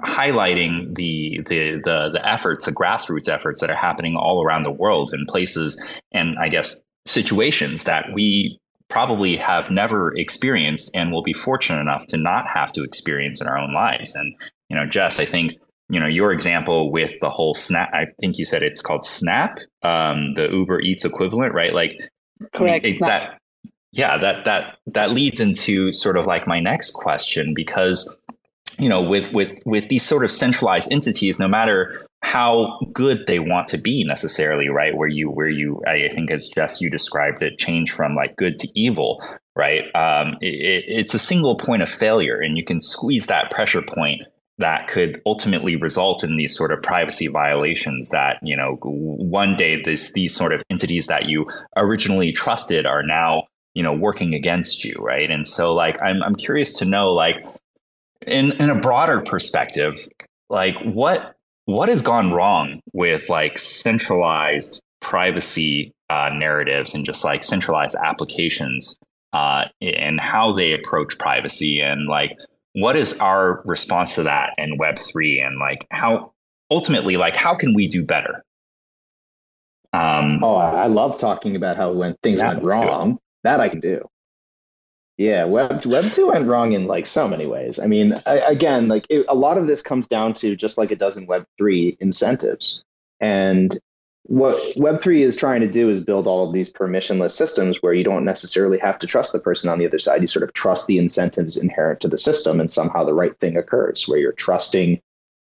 highlighting 0.00 0.92
the, 0.96 1.40
the 1.46 1.76
the 1.84 2.10
the 2.12 2.28
efforts 2.28 2.64
the 2.64 2.72
grassroots 2.72 3.28
efforts 3.28 3.60
that 3.60 3.70
are 3.70 3.76
happening 3.76 4.16
all 4.16 4.42
around 4.42 4.64
the 4.64 4.72
world 4.72 5.14
in 5.14 5.24
places 5.26 5.80
and 6.10 6.36
i 6.40 6.48
guess 6.48 6.82
situations 7.06 7.84
that 7.84 8.06
we 8.12 8.58
probably 8.92 9.36
have 9.36 9.70
never 9.70 10.14
experienced 10.16 10.90
and 10.94 11.10
will 11.10 11.22
be 11.22 11.32
fortunate 11.32 11.80
enough 11.80 12.06
to 12.08 12.18
not 12.18 12.46
have 12.46 12.72
to 12.74 12.84
experience 12.84 13.40
in 13.40 13.46
our 13.46 13.56
own 13.56 13.72
lives. 13.72 14.14
And, 14.14 14.36
you 14.68 14.76
know, 14.76 14.86
Jess, 14.86 15.18
I 15.18 15.24
think, 15.24 15.54
you 15.88 15.98
know, 15.98 16.06
your 16.06 16.30
example 16.30 16.92
with 16.92 17.18
the 17.20 17.30
whole 17.30 17.54
Snapp, 17.54 17.94
I 17.94 18.06
think 18.20 18.36
you 18.36 18.44
said 18.44 18.62
it's 18.62 18.82
called 18.82 19.02
Snapp, 19.02 19.60
um, 19.82 20.34
the 20.34 20.48
Uber 20.50 20.80
Eats 20.80 21.06
equivalent, 21.06 21.54
right? 21.54 21.72
Like, 21.72 21.98
correct. 22.52 22.86
It, 22.86 23.00
that, 23.00 23.38
yeah, 23.92 24.18
that, 24.18 24.44
that, 24.44 24.76
that 24.88 25.10
leads 25.10 25.40
into 25.40 25.92
sort 25.94 26.18
of 26.18 26.26
like 26.26 26.46
my 26.46 26.60
next 26.60 26.90
question 26.92 27.46
because 27.54 28.14
you 28.78 28.88
know 28.88 29.02
with 29.02 29.32
with 29.32 29.58
with 29.66 29.88
these 29.88 30.02
sort 30.02 30.24
of 30.24 30.32
centralized 30.32 30.90
entities 30.92 31.38
no 31.38 31.48
matter 31.48 32.06
how 32.22 32.78
good 32.94 33.26
they 33.26 33.40
want 33.40 33.66
to 33.68 33.78
be 33.78 34.04
necessarily 34.04 34.68
right? 34.68 34.96
Where 34.96 35.08
you 35.08 35.30
where 35.30 35.48
you 35.48 35.82
i 35.86 36.08
think 36.08 36.30
as 36.30 36.48
jess 36.48 36.80
you 36.80 36.88
described 36.88 37.42
it 37.42 37.58
change 37.58 37.90
from 37.90 38.14
like 38.14 38.36
good 38.36 38.58
to 38.60 38.68
evil 38.74 39.20
right? 39.54 39.84
Um, 39.94 40.36
it, 40.40 40.84
it's 40.86 41.14
a 41.14 41.18
single 41.18 41.56
point 41.56 41.82
of 41.82 41.88
failure 41.88 42.40
and 42.40 42.56
you 42.56 42.64
can 42.64 42.80
squeeze 42.80 43.26
that 43.26 43.50
pressure 43.50 43.82
point 43.82 44.22
that 44.58 44.86
could 44.86 45.20
ultimately 45.26 45.76
result 45.76 46.22
in 46.22 46.36
these 46.36 46.54
sort 46.56 46.72
of 46.72 46.82
privacy 46.82 47.26
violations 47.26 48.10
that 48.10 48.38
you 48.42 48.56
know 48.56 48.76
one 48.82 49.56
day 49.56 49.82
this 49.82 50.12
these 50.12 50.34
sort 50.34 50.52
of 50.52 50.62
entities 50.70 51.06
that 51.06 51.26
you 51.26 51.46
originally 51.76 52.32
trusted 52.32 52.86
are 52.86 53.02
now 53.02 53.44
you 53.74 53.82
know 53.82 53.92
working 53.92 54.34
against 54.34 54.84
you 54.84 54.94
right? 54.98 55.30
And 55.30 55.46
so 55.46 55.74
like 55.74 56.00
i'm 56.02 56.22
i'm 56.22 56.34
curious 56.34 56.74
to 56.74 56.84
know 56.84 57.12
like 57.12 57.44
in 58.26 58.52
in 58.52 58.70
a 58.70 58.74
broader 58.74 59.20
perspective, 59.20 59.94
like 60.48 60.78
what 60.80 61.34
what 61.66 61.88
has 61.88 62.02
gone 62.02 62.32
wrong 62.32 62.80
with 62.92 63.28
like 63.28 63.58
centralized 63.58 64.82
privacy 65.00 65.92
uh, 66.10 66.30
narratives 66.32 66.94
and 66.94 67.04
just 67.04 67.24
like 67.24 67.42
centralized 67.42 67.96
applications 67.96 68.96
uh, 69.32 69.64
and 69.80 70.20
how 70.20 70.52
they 70.52 70.72
approach 70.72 71.18
privacy 71.18 71.80
and 71.80 72.06
like 72.06 72.36
what 72.74 72.96
is 72.96 73.14
our 73.14 73.62
response 73.64 74.14
to 74.14 74.22
that 74.22 74.54
in 74.58 74.76
Web 74.78 74.98
three 74.98 75.40
and 75.40 75.58
like 75.58 75.86
how 75.90 76.32
ultimately 76.70 77.16
like 77.16 77.36
how 77.36 77.54
can 77.54 77.74
we 77.74 77.86
do 77.86 78.04
better? 78.04 78.44
Um, 79.94 80.42
oh, 80.42 80.56
I 80.56 80.86
love 80.86 81.18
talking 81.18 81.54
about 81.54 81.76
how 81.76 81.92
when 81.92 82.16
things 82.22 82.40
yeah, 82.40 82.54
went 82.54 82.64
wrong. 82.64 83.18
That 83.44 83.60
I 83.60 83.68
can 83.68 83.80
do. 83.80 84.08
Yeah, 85.18 85.44
Web 85.44 85.84
Web 85.84 86.10
two 86.10 86.28
went 86.28 86.48
wrong 86.48 86.72
in 86.72 86.86
like 86.86 87.06
so 87.06 87.28
many 87.28 87.46
ways. 87.46 87.78
I 87.78 87.86
mean, 87.86 88.20
I, 88.26 88.38
again, 88.38 88.88
like 88.88 89.06
it, 89.10 89.26
a 89.28 89.34
lot 89.34 89.58
of 89.58 89.66
this 89.66 89.82
comes 89.82 90.08
down 90.08 90.32
to 90.34 90.56
just 90.56 90.78
like 90.78 90.90
it 90.90 90.98
does 90.98 91.16
in 91.16 91.26
Web 91.26 91.44
three 91.58 91.96
incentives. 92.00 92.82
And 93.20 93.78
what 94.24 94.58
Web 94.76 95.00
three 95.00 95.22
is 95.22 95.36
trying 95.36 95.60
to 95.60 95.68
do 95.68 95.88
is 95.88 96.00
build 96.00 96.26
all 96.26 96.46
of 96.46 96.54
these 96.54 96.72
permissionless 96.72 97.32
systems 97.32 97.82
where 97.82 97.92
you 97.92 98.04
don't 98.04 98.24
necessarily 98.24 98.78
have 98.78 98.98
to 99.00 99.06
trust 99.06 99.32
the 99.32 99.38
person 99.38 99.68
on 99.68 99.78
the 99.78 99.86
other 99.86 99.98
side. 99.98 100.20
You 100.20 100.26
sort 100.26 100.44
of 100.44 100.54
trust 100.54 100.86
the 100.86 100.98
incentives 100.98 101.56
inherent 101.56 102.00
to 102.00 102.08
the 102.08 102.18
system, 102.18 102.58
and 102.58 102.70
somehow 102.70 103.04
the 103.04 103.14
right 103.14 103.38
thing 103.38 103.56
occurs 103.56 104.08
where 104.08 104.18
you're 104.18 104.32
trusting 104.32 105.00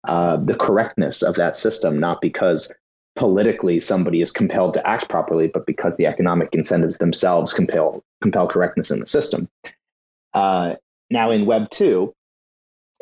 uh, 0.09 0.37
the 0.37 0.57
correctness 0.57 1.23
of 1.23 1.37
that 1.37 1.57
system, 1.57 2.01
not 2.01 2.21
because 2.21 2.75
politically 3.17 3.79
somebody 3.79 4.21
is 4.21 4.33
compelled 4.33 4.75
to 4.75 4.87
act 4.87 5.09
properly, 5.09 5.47
but 5.47 5.67
because 5.67 5.97
the 5.97 6.07
economic 6.07 6.49
incentives 6.53 6.99
themselves 6.99 7.53
compel 7.53 8.03
compel 8.23 8.49
correctness 8.49 8.91
in 8.91 9.01
the 9.01 9.07
system. 9.07 9.49
Uh, 10.33 10.75
now 11.11 11.31
in 11.31 11.47
Web 11.47 11.71
two, 11.71 12.12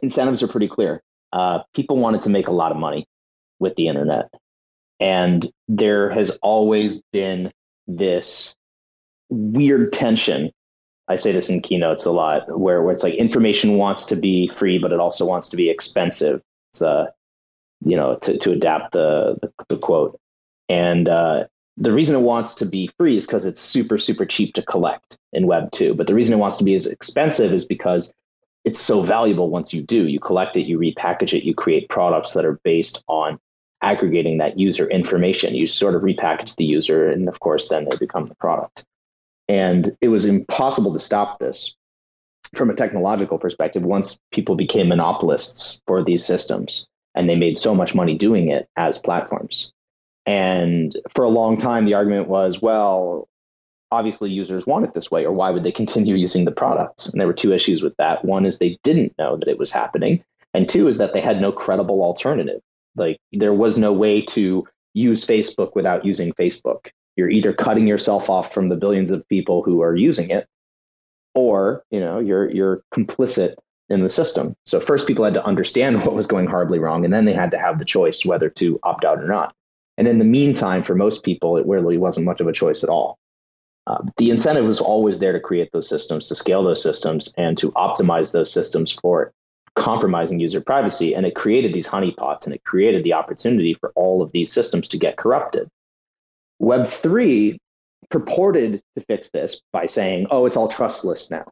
incentives 0.03 0.43
are 0.43 0.49
pretty 0.49 0.69
clear. 0.69 1.03
Uh, 1.33 1.61
people 1.75 1.97
wanted 1.97 2.23
to 2.23 2.31
make 2.31 2.49
a 2.49 2.53
lot 2.53 2.73
of 2.73 2.79
money 2.79 3.07
with 3.59 3.75
the 3.77 3.89
internet, 3.89 4.29
and 5.01 5.51
there 5.69 6.11
has 6.11 6.39
always 6.43 7.01
been 7.13 7.51
this 7.87 8.55
weird 9.31 9.93
tension. 9.93 10.51
I 11.09 11.17
say 11.17 11.33
this 11.33 11.51
in 11.51 11.61
keynotes 11.61 12.05
a 12.05 12.13
lot, 12.13 12.47
where, 12.59 12.83
where 12.83 12.93
it's 12.93 13.03
like 13.03 13.15
information 13.15 13.77
wants 13.77 14.05
to 14.07 14.17
be 14.17 14.49
free, 14.49 14.79
but 14.79 14.93
it 14.93 15.01
also 15.01 15.27
wants 15.27 15.49
to 15.51 15.57
be 15.57 15.69
expensive. 15.69 16.41
It's 16.73 16.83
a 16.83 17.13
you 17.85 17.97
know, 17.97 18.17
to, 18.17 18.37
to 18.39 18.53
adapt 18.53 18.93
the, 18.93 19.37
the, 19.41 19.53
the 19.69 19.79
quote. 19.79 20.19
And 20.69 21.09
uh, 21.09 21.47
the 21.77 21.93
reason 21.93 22.17
it 22.17 22.21
wants 22.21 22.55
to 22.57 22.67
be 22.67 22.91
free 22.99 23.17
is 23.17 23.27
because 23.27 23.45
it's 23.45 23.61
super, 23.61 23.99
super 23.99 24.27
cheap 24.27 24.55
to 24.55 24.63
collect 24.63 25.19
in 25.33 25.47
Web 25.47 25.71
2. 25.73 25.95
But 25.95 26.07
the 26.07 26.15
reason 26.15 26.35
it 26.35 26.39
wants 26.39 26.57
to 26.59 26.65
be 26.65 26.75
as 26.75 26.87
expensive 26.87 27.53
is 27.53 27.67
because 27.67 28.13
it's 28.65 28.81
so 28.81 29.03
valuable 29.03 29.51
once 29.51 29.75
you 29.75 29.83
do. 29.83 30.07
You 30.07 30.21
collect 30.21 30.57
it, 30.57 30.67
you 30.67 30.79
repackage 30.79 31.37
it, 31.37 31.45
you 31.45 31.55
create 31.55 31.89
products 31.89 32.33
that 32.35 32.45
are 32.45 32.61
based 32.63 33.03
on 33.09 33.39
aggregating 33.83 34.39
that 34.39 34.59
user 34.59 34.89
information. 34.89 35.55
You 35.55 35.67
sort 35.67 35.97
of 35.97 36.03
repackage 36.03 36.57
the 36.57 36.65
user, 36.65 37.11
and 37.11 37.29
of 37.29 37.41
course, 37.41 37.69
then 37.69 37.87
they 37.91 37.97
become 37.97 38.27
the 38.27 38.37
product. 38.37 38.87
And 39.49 39.97
it 40.01 40.09
was 40.09 40.25
impossible 40.25 40.93
to 40.93 41.01
stop 41.01 41.41
this 41.41 41.77
from 42.55 42.71
a 42.71 42.75
technological 42.75 43.39
perspective 43.39 43.85
once 43.85 44.21
people 44.31 44.55
became 44.55 44.89
monopolists 44.89 45.83
for 45.87 46.05
these 46.05 46.25
systems 46.25 46.89
and 47.15 47.29
they 47.29 47.37
made 47.37 47.59
so 47.59 47.75
much 47.75 47.95
money 47.95 48.17
doing 48.17 48.49
it 48.49 48.69
as 48.77 48.99
platforms. 48.99 49.73
And 50.27 50.97
for 51.15 51.25
a 51.25 51.31
long 51.31 51.57
time, 51.57 51.85
the 51.85 51.95
argument 51.95 52.29
was, 52.29 52.63
well, 52.63 53.29
obviously 53.91 54.31
users 54.31 54.67
want 54.67 54.85
it 54.85 54.95
this 54.95 55.11
way, 55.11 55.25
or 55.25 55.33
why 55.33 55.51
would 55.51 55.65
they 55.65 55.73
continue 55.73 56.15
using 56.27 56.45
the 56.45 56.53
products? 56.53 57.09
And 57.09 57.21
there 57.21 57.27
were 57.27 57.33
two 57.33 57.53
issues 57.53 57.83
with 57.83 57.97
that. 57.99 58.25
One 58.25 58.47
is 58.47 58.59
they 58.59 58.79
didn't 58.83 59.17
know 59.19 59.37
that 59.37 59.49
it 59.49 59.59
was 59.59 59.71
happening, 59.71 60.25
and 60.55 60.69
two 60.69 60.89
is 60.89 60.99
that 60.99 61.13
they 61.13 61.21
had 61.21 61.41
no 61.41 61.53
credible 61.53 62.03
alternative. 62.03 62.61
Like 62.97 63.19
there 63.33 63.55
was 63.55 63.79
no 63.79 63.93
way 63.93 64.21
to 64.23 64.67
use 64.95 65.25
Facebook 65.25 65.75
without 65.75 66.05
using 66.05 66.33
Facebook. 66.33 66.91
You're 67.17 67.31
either 67.31 67.53
cutting 67.53 67.87
yourself 67.87 68.29
off 68.29 68.53
from 68.53 68.69
the 68.69 68.77
billions 68.77 69.11
of 69.11 69.27
people 69.29 69.63
who 69.63 69.83
are 69.83 69.95
using 69.95 70.31
it, 70.31 70.47
or 71.35 71.85
you 71.91 72.01
know 72.01 72.19
you're 72.19 72.51
you're 72.51 72.83
complicit 72.95 73.55
in 73.93 74.03
the 74.03 74.09
system. 74.09 74.55
So 74.67 74.81
first 74.81 75.07
people 75.07 75.25
had 75.25 75.35
to 75.35 75.45
understand 75.45 76.01
what 76.05 76.15
was 76.15 76.27
going 76.27 76.47
horribly 76.47 76.79
wrong, 76.79 77.05
and 77.05 77.13
then 77.13 77.25
they 77.25 77.33
had 77.33 77.51
to 77.53 77.59
have 77.59 77.79
the 77.79 77.85
choice 77.85 78.25
whether 78.25 78.49
to 78.51 78.79
opt 78.83 79.05
out 79.05 79.23
or 79.23 79.29
not. 79.29 79.55
And 79.99 80.09
in 80.09 80.19
the 80.19 80.25
meantime, 80.25 80.83
for 80.83 80.95
most 80.95 81.23
people, 81.23 81.57
it 81.57 81.67
really 81.67 81.99
wasn't 81.99 82.27
much 82.27 82.41
of 82.41 82.49
a 82.49 82.53
choice 82.53 82.83
at 82.83 82.89
all. 82.89 83.19
Uh, 83.87 83.99
the 84.17 84.31
incentive 84.31 84.65
was 84.65 84.81
always 84.81 85.19
there 85.19 85.33
to 85.33 85.41
create 85.41 85.71
those 85.73 85.89
systems, 85.89 86.29
to 86.29 86.35
scale 86.35 86.63
those 86.63 86.83
systems, 86.83 87.33
and 87.37 87.59
to 87.59 87.73
optimize 87.73 88.33
those 88.33 88.53
systems 88.53 88.93
for 88.93 89.33
compromising 89.75 90.39
user 90.39 90.61
privacy. 90.61 91.15
And 91.15 91.27
it 91.27 91.35
created 91.35 91.73
these 91.73 91.89
honeypots 91.89 92.45
and 92.45 92.55
it 92.55 92.65
created 92.65 93.05
the 93.05 93.15
opportunity 93.15 93.75
for 93.75 93.93
all 93.97 94.23
of 94.23 94.31
these 94.33 94.53
systems 94.53 94.87
to 94.89 94.99
get 94.99 95.17
corrupted. 95.17 95.69
Web3 96.61 97.57
purported 98.11 98.83
to 98.97 99.05
fix 99.07 99.31
this 99.31 99.63
by 99.73 99.87
saying, 99.87 100.27
oh, 100.31 100.47
it's 100.47 100.57
all 100.57 100.69
trustless 100.69 101.31
now. 101.31 101.51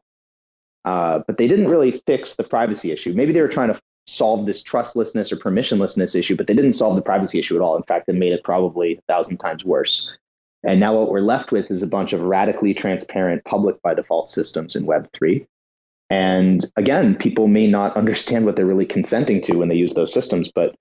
Uh, 0.85 1.19
but 1.27 1.37
they 1.37 1.47
didn't 1.47 1.67
really 1.67 2.01
fix 2.07 2.35
the 2.35 2.43
privacy 2.43 2.91
issue. 2.91 3.13
Maybe 3.13 3.33
they 3.33 3.41
were 3.41 3.47
trying 3.47 3.73
to 3.73 3.79
solve 4.07 4.45
this 4.45 4.63
trustlessness 4.63 5.31
or 5.31 5.35
permissionlessness 5.37 6.15
issue, 6.15 6.35
but 6.35 6.47
they 6.47 6.53
didn't 6.53 6.71
solve 6.73 6.95
the 6.95 7.01
privacy 7.01 7.39
issue 7.39 7.55
at 7.55 7.61
all. 7.61 7.75
In 7.75 7.83
fact, 7.83 8.09
it 8.09 8.15
made 8.15 8.33
it 8.33 8.43
probably 8.43 8.97
a 8.97 9.01
thousand 9.13 9.37
times 9.37 9.63
worse. 9.63 10.17
And 10.63 10.79
now 10.79 10.95
what 10.95 11.09
we're 11.09 11.21
left 11.21 11.51
with 11.51 11.71
is 11.71 11.81
a 11.81 11.87
bunch 11.87 12.13
of 12.13 12.23
radically 12.23 12.73
transparent 12.73 13.43
public 13.45 13.81
by 13.81 13.93
default 13.93 14.29
systems 14.29 14.75
in 14.75 14.85
Web3. 14.85 15.45
And 16.09 16.69
again, 16.75 17.15
people 17.15 17.47
may 17.47 17.67
not 17.67 17.95
understand 17.97 18.45
what 18.45 18.55
they're 18.55 18.65
really 18.65 18.85
consenting 18.85 19.41
to 19.41 19.57
when 19.57 19.69
they 19.69 19.75
use 19.75 19.93
those 19.93 20.13
systems, 20.13 20.51
but 20.53 20.75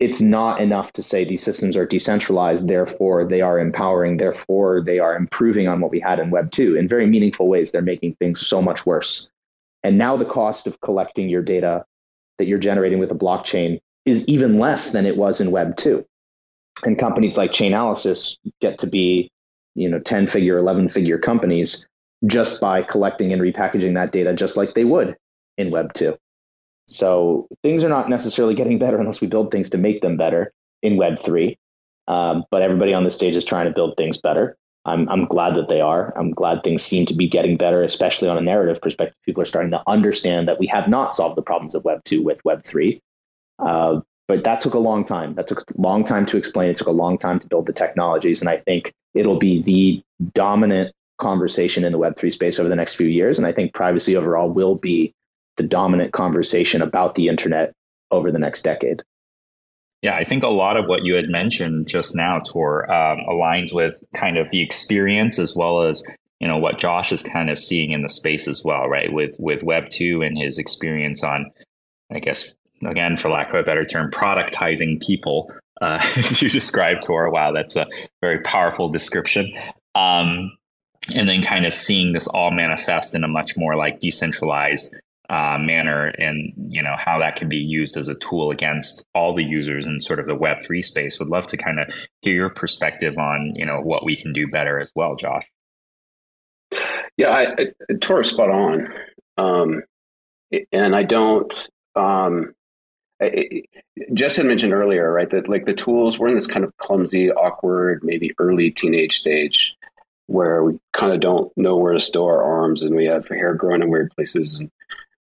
it's 0.00 0.20
not 0.20 0.60
enough 0.60 0.92
to 0.92 1.02
say 1.02 1.24
these 1.24 1.42
systems 1.42 1.76
are 1.76 1.86
decentralized, 1.86 2.68
therefore 2.68 3.24
they 3.24 3.40
are 3.40 3.58
empowering, 3.58 4.16
therefore 4.16 4.80
they 4.80 5.00
are 5.00 5.16
improving 5.16 5.66
on 5.66 5.80
what 5.80 5.90
we 5.90 5.98
had 5.98 6.20
in 6.20 6.30
Web 6.30 6.50
2. 6.52 6.76
In 6.76 6.86
very 6.86 7.06
meaningful 7.06 7.48
ways, 7.48 7.72
they're 7.72 7.82
making 7.82 8.14
things 8.14 8.40
so 8.40 8.62
much 8.62 8.86
worse. 8.86 9.30
And 9.82 9.98
now 9.98 10.16
the 10.16 10.24
cost 10.24 10.66
of 10.66 10.80
collecting 10.80 11.28
your 11.28 11.42
data 11.42 11.84
that 12.38 12.46
you're 12.46 12.58
generating 12.58 13.00
with 13.00 13.10
a 13.10 13.16
blockchain 13.16 13.80
is 14.06 14.28
even 14.28 14.58
less 14.58 14.92
than 14.92 15.04
it 15.04 15.16
was 15.16 15.40
in 15.40 15.50
Web 15.50 15.76
2. 15.76 16.04
And 16.84 16.98
companies 16.98 17.36
like 17.36 17.50
Chainalysis 17.50 18.38
get 18.60 18.78
to 18.78 18.86
be, 18.86 19.30
you 19.74 19.88
know, 19.88 19.98
10 19.98 20.28
figure, 20.28 20.58
11 20.58 20.90
figure 20.90 21.18
companies 21.18 21.88
just 22.26 22.60
by 22.60 22.82
collecting 22.82 23.32
and 23.32 23.42
repackaging 23.42 23.94
that 23.94 24.12
data 24.12 24.32
just 24.32 24.56
like 24.56 24.74
they 24.74 24.84
would 24.84 25.16
in 25.56 25.70
Web 25.70 25.92
2. 25.94 26.16
So 26.88 27.46
things 27.62 27.84
are 27.84 27.88
not 27.88 28.08
necessarily 28.08 28.54
getting 28.60 28.78
better 28.78 28.98
unless 28.98 29.20
we 29.20 29.28
build 29.28 29.50
things 29.50 29.70
to 29.70 29.78
make 29.78 30.00
them 30.00 30.16
better 30.16 30.52
in 30.82 30.94
Web3. 30.96 31.56
Um, 32.08 32.44
but 32.50 32.62
everybody 32.62 32.94
on 32.94 33.04
the 33.04 33.10
stage 33.10 33.36
is 33.36 33.44
trying 33.44 33.66
to 33.66 33.72
build 33.72 33.96
things 33.96 34.18
better. 34.18 34.56
I'm, 34.84 35.08
I'm 35.10 35.26
glad 35.26 35.54
that 35.56 35.68
they 35.68 35.82
are. 35.82 36.16
I'm 36.18 36.30
glad 36.30 36.62
things 36.62 36.82
seem 36.82 37.04
to 37.06 37.14
be 37.14 37.28
getting 37.28 37.58
better, 37.58 37.82
especially 37.82 38.28
on 38.28 38.38
a 38.38 38.40
narrative 38.40 38.80
perspective. 38.80 39.18
People 39.24 39.42
are 39.42 39.46
starting 39.46 39.70
to 39.72 39.82
understand 39.86 40.48
that 40.48 40.58
we 40.58 40.66
have 40.68 40.88
not 40.88 41.12
solved 41.12 41.36
the 41.36 41.42
problems 41.42 41.74
of 41.74 41.84
Web 41.84 42.02
2 42.04 42.22
with 42.22 42.42
Web 42.44 42.64
3. 42.64 43.00
Uh, 43.58 44.00
but 44.28 44.44
that 44.44 44.60
took 44.60 44.74
a 44.74 44.78
long 44.78 45.04
time. 45.04 45.34
That 45.34 45.46
took 45.46 45.60
a 45.60 45.80
long 45.80 46.04
time 46.04 46.24
to 46.26 46.38
explain. 46.38 46.70
It 46.70 46.76
took 46.76 46.86
a 46.86 46.92
long 46.92 47.18
time 47.18 47.38
to 47.38 47.46
build 47.46 47.66
the 47.66 47.72
technologies. 47.72 48.40
And 48.40 48.48
I 48.48 48.58
think 48.58 48.94
it'll 49.14 49.38
be 49.38 49.62
the 49.62 50.02
dominant 50.32 50.94
conversation 51.18 51.84
in 51.84 51.92
the 51.92 51.98
Web3 51.98 52.32
space 52.32 52.58
over 52.58 52.68
the 52.68 52.76
next 52.76 52.94
few 52.94 53.08
years. 53.08 53.38
And 53.38 53.46
I 53.46 53.52
think 53.52 53.74
privacy 53.74 54.16
overall 54.16 54.48
will 54.48 54.76
be 54.76 55.14
the 55.58 55.62
dominant 55.62 56.12
conversation 56.12 56.80
about 56.80 57.14
the 57.14 57.28
internet 57.28 57.72
over 58.10 58.32
the 58.32 58.38
next 58.38 58.62
decade. 58.62 59.02
Yeah, 60.02 60.14
I 60.14 60.24
think 60.24 60.44
a 60.44 60.48
lot 60.48 60.76
of 60.76 60.86
what 60.86 61.04
you 61.04 61.16
had 61.16 61.28
mentioned 61.28 61.88
just 61.88 62.14
now, 62.14 62.38
Tor, 62.38 62.90
um, 62.90 63.18
aligns 63.28 63.74
with 63.74 63.94
kind 64.14 64.38
of 64.38 64.48
the 64.50 64.62
experience 64.62 65.38
as 65.38 65.56
well 65.56 65.82
as 65.82 66.02
you 66.38 66.46
know 66.46 66.56
what 66.56 66.78
Josh 66.78 67.10
is 67.10 67.22
kind 67.22 67.50
of 67.50 67.58
seeing 67.58 67.90
in 67.90 68.02
the 68.02 68.08
space 68.08 68.46
as 68.46 68.62
well, 68.64 68.88
right? 68.88 69.12
With 69.12 69.34
with 69.40 69.64
Web 69.64 69.90
two 69.90 70.22
and 70.22 70.38
his 70.38 70.56
experience 70.56 71.24
on, 71.24 71.50
I 72.12 72.20
guess, 72.20 72.54
again, 72.84 73.16
for 73.16 73.28
lack 73.28 73.48
of 73.48 73.56
a 73.56 73.64
better 73.64 73.84
term, 73.84 74.10
productizing 74.12 75.02
people. 75.04 75.52
Uh, 75.80 76.00
as 76.16 76.40
you 76.40 76.48
described, 76.48 77.02
Tor. 77.02 77.28
Wow, 77.30 77.50
that's 77.50 77.74
a 77.74 77.88
very 78.20 78.40
powerful 78.42 78.88
description. 78.88 79.52
Um, 79.96 80.52
and 81.14 81.28
then 81.28 81.42
kind 81.42 81.66
of 81.66 81.74
seeing 81.74 82.12
this 82.12 82.28
all 82.28 82.50
manifest 82.50 83.14
in 83.14 83.24
a 83.24 83.28
much 83.28 83.56
more 83.56 83.74
like 83.76 83.98
decentralized 83.98 84.94
uh, 85.28 85.58
manner 85.60 86.06
and 86.18 86.52
you 86.68 86.82
know 86.82 86.94
how 86.98 87.18
that 87.18 87.36
can 87.36 87.48
be 87.48 87.56
used 87.56 87.96
as 87.96 88.08
a 88.08 88.14
tool 88.16 88.50
against 88.50 89.04
all 89.14 89.34
the 89.34 89.44
users 89.44 89.86
in 89.86 90.00
sort 90.00 90.18
of 90.18 90.26
the 90.26 90.34
web 90.34 90.62
3 90.62 90.80
space. 90.82 91.18
Would 91.18 91.28
love 91.28 91.46
to 91.48 91.56
kind 91.56 91.78
of 91.78 91.92
hear 92.22 92.34
your 92.34 92.50
perspective 92.50 93.16
on 93.18 93.52
you 93.54 93.66
know 93.66 93.80
what 93.80 94.04
we 94.04 94.16
can 94.16 94.32
do 94.32 94.48
better 94.48 94.80
as 94.80 94.90
well 94.94 95.16
josh. 95.16 95.46
Yeah 97.16 97.30
i, 97.30 97.52
I 97.90 97.94
Tor 98.00 98.22
spot 98.22 98.50
on. 98.50 98.88
Um, 99.36 99.82
and 100.72 100.96
i 100.96 101.02
don't 101.02 101.68
um, 101.94 102.54
I, 103.20 103.62
had 103.96 104.46
mentioned 104.46 104.72
earlier, 104.72 105.12
right, 105.12 105.28
that 105.30 105.48
like 105.48 105.66
the 105.66 105.74
tools, 105.74 106.18
we're 106.18 106.28
in 106.28 106.34
this 106.36 106.46
kind 106.46 106.64
of 106.64 106.76
clumsy, 106.76 107.30
awkward, 107.32 108.04
maybe 108.04 108.32
early 108.38 108.70
teenage 108.70 109.16
stage 109.18 109.74
where 110.26 110.62
we 110.62 110.78
kind 110.92 111.12
of 111.12 111.20
don't 111.20 111.50
know 111.56 111.76
where 111.76 111.94
to 111.94 112.00
store 112.00 112.42
our 112.42 112.60
arms 112.60 112.82
and 112.82 112.94
we 112.94 113.06
have 113.06 113.26
hair 113.28 113.54
growing 113.54 113.82
in 113.82 113.90
weird 113.90 114.12
places 114.14 114.58
and 114.58 114.70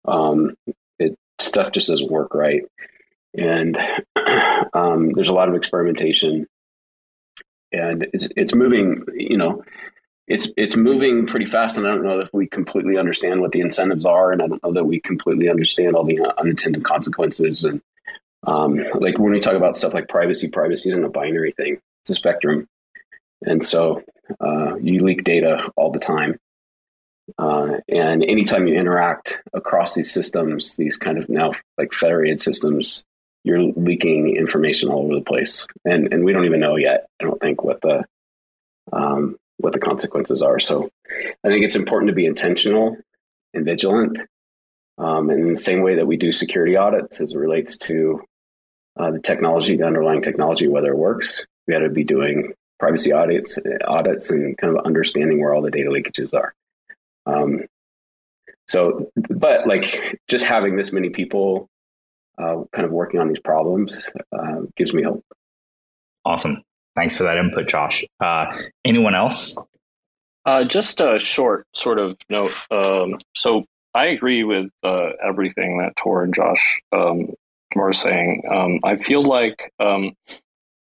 um, 0.06 0.56
it 0.98 1.16
stuff 1.40 1.72
just 1.72 1.88
doesn't 1.88 2.12
work 2.12 2.34
right, 2.34 2.64
and 3.38 3.78
um, 4.74 5.12
there's 5.14 5.30
a 5.30 5.34
lot 5.34 5.50
of 5.50 5.56
experimentation, 5.56 6.48
and 7.72 8.08
it's 8.14 8.28
it's 8.36 8.56
moving. 8.56 9.04
You 9.14 9.38
know, 9.38 9.64
it's 10.28 10.48
it's 10.58 10.76
moving 10.76 11.26
pretty 11.26 11.46
fast, 11.48 11.78
and 11.78 11.88
I 11.88 11.92
don't 11.92 12.04
know 12.04 12.20
if 12.20 12.30
we 12.34 12.48
completely 12.48 12.98
understand 12.98 13.42
what 13.42 13.52
the 13.52 13.62
incentives 13.62 14.06
are, 14.06 14.32
and 14.32 14.42
I 14.42 14.48
don't 14.48 14.64
know 14.64 14.74
that 14.74 14.86
we 14.86 15.00
completely 15.00 15.50
understand 15.50 15.96
all 15.96 16.06
the 16.06 16.22
unintended 16.38 16.84
consequences. 16.84 17.64
And 17.64 17.82
um, 18.46 18.84
like 18.96 19.18
when 19.18 19.32
we 19.32 19.40
talk 19.40 19.56
about 19.56 19.76
stuff 19.76 19.94
like 19.94 20.08
privacy, 20.08 20.48
privacy 20.48 20.90
isn't 20.90 21.04
a 21.04 21.10
binary 21.10 21.52
thing; 21.52 21.80
it's 22.04 22.12
a 22.12 22.14
spectrum, 22.14 22.68
and 23.42 23.66
so 23.66 24.04
uh, 24.40 24.76
you 24.76 25.04
leak 25.04 25.24
data 25.24 25.72
all 25.76 25.92
the 25.92 26.00
time. 26.00 26.38
Uh, 27.38 27.78
and 27.88 28.24
anytime 28.24 28.68
you 28.68 28.76
interact 28.76 29.42
across 29.54 29.96
these 29.96 30.12
systems, 30.12 30.76
these 30.78 30.98
kind 30.98 31.18
of 31.18 31.30
now 31.30 31.52
like 31.78 31.94
federated 31.94 32.40
systems, 32.40 33.04
you're 33.44 33.62
leaking 33.62 34.36
information 34.36 34.90
all 34.90 35.06
over 35.06 35.16
the 35.16 35.22
place, 35.22 35.66
and 35.86 36.12
and 36.14 36.26
we 36.26 36.34
don't 36.34 36.46
even 36.46 36.60
know 36.60 36.76
yet. 36.76 37.08
I 37.22 37.26
don't 37.26 37.40
think 37.40 37.64
what 37.64 37.82
the 37.82 38.04
um, 38.92 39.38
what 39.58 39.74
the 39.74 39.80
consequences 39.80 40.42
are. 40.42 40.60
So, 40.60 40.90
I 41.44 41.48
think 41.48 41.64
it's 41.64 41.76
important 41.76 42.10
to 42.10 42.16
be 42.16 42.26
intentional 42.26 42.98
and 43.54 43.66
vigilant, 43.66 44.20
um, 45.00 45.30
in 45.30 45.54
the 45.54 45.58
same 45.58 45.82
way 45.82 45.96
that 45.96 46.08
we 46.08 46.18
do 46.18 46.32
security 46.32 46.76
audits 46.76 47.22
as 47.22 47.32
it 47.32 47.38
relates 47.38 47.78
to 47.78 48.22
uh, 49.00 49.12
the 49.12 49.20
technology, 49.20 49.78
the 49.78 49.86
underlying 49.86 50.22
technology, 50.22 50.68
whether 50.68 50.92
it 50.92 50.98
works. 50.98 51.46
We 51.66 51.74
got 51.74 51.80
to 51.80 51.90
be 51.90 52.04
doing 52.04 52.54
privacy 52.80 53.12
audits, 53.12 53.58
audits, 53.86 54.30
and 54.30 54.58
kind 54.58 54.78
of 54.78 54.86
understanding 54.86 55.40
where 55.40 55.54
all 55.54 55.62
the 55.62 55.72
data 55.72 55.90
leakages 55.90 56.34
are. 56.34 56.54
Um, 57.30 57.66
so, 58.68 59.12
but 59.30 59.68
like 59.68 60.20
just 60.28 60.46
having 60.46 60.76
this 60.76 60.92
many 60.94 61.10
people 61.10 61.70
uh, 62.38 62.64
kind 62.72 62.86
of 62.86 62.92
working 62.92 63.20
on 63.20 63.28
these 63.28 63.40
problems 63.40 64.12
uh, 64.32 64.62
gives 64.76 64.94
me 64.94 65.04
hope. 65.04 65.26
Awesome. 66.26 66.62
Thanks 66.96 67.16
for 67.16 67.24
that 67.24 67.38
input, 67.38 67.68
Josh. 67.68 68.04
Uh, 68.20 68.46
anyone 68.86 69.16
else? 69.16 69.56
Uh, 70.46 70.64
just 70.64 71.02
a 71.02 71.20
short 71.20 71.68
sort 71.74 72.00
of 72.00 72.18
note. 72.30 72.54
Um, 72.72 73.16
so 73.36 73.66
I 73.94 74.06
agree 74.06 74.44
with 74.44 74.70
uh, 74.84 75.12
everything 75.24 75.80
that 75.80 75.96
Tor 75.96 76.24
and 76.24 76.34
Josh 76.34 76.82
um, 76.92 77.34
were 77.76 77.94
saying. 77.94 78.44
Um, 78.50 78.80
I 78.84 78.98
feel 78.98 79.24
like 79.24 79.72
um, 79.80 80.14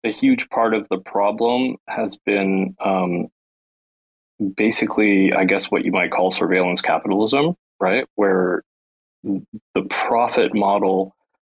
a 0.05 0.11
huge 0.11 0.49
part 0.51 0.75
of 0.75 0.89
the 0.89 0.99
problem 0.99 1.77
has 1.87 2.19
been 2.25 2.77
um, 2.81 3.29
basically, 4.57 5.33
I 5.33 5.45
guess, 5.45 5.71
what 5.71 5.85
you 5.85 5.93
might 5.93 6.11
call 6.11 6.31
surveillance 6.31 6.81
capitalism, 6.81 7.57
right? 7.79 8.07
Where 8.15 8.63
the 9.23 9.83
profit 9.89 10.55
model 10.55 11.15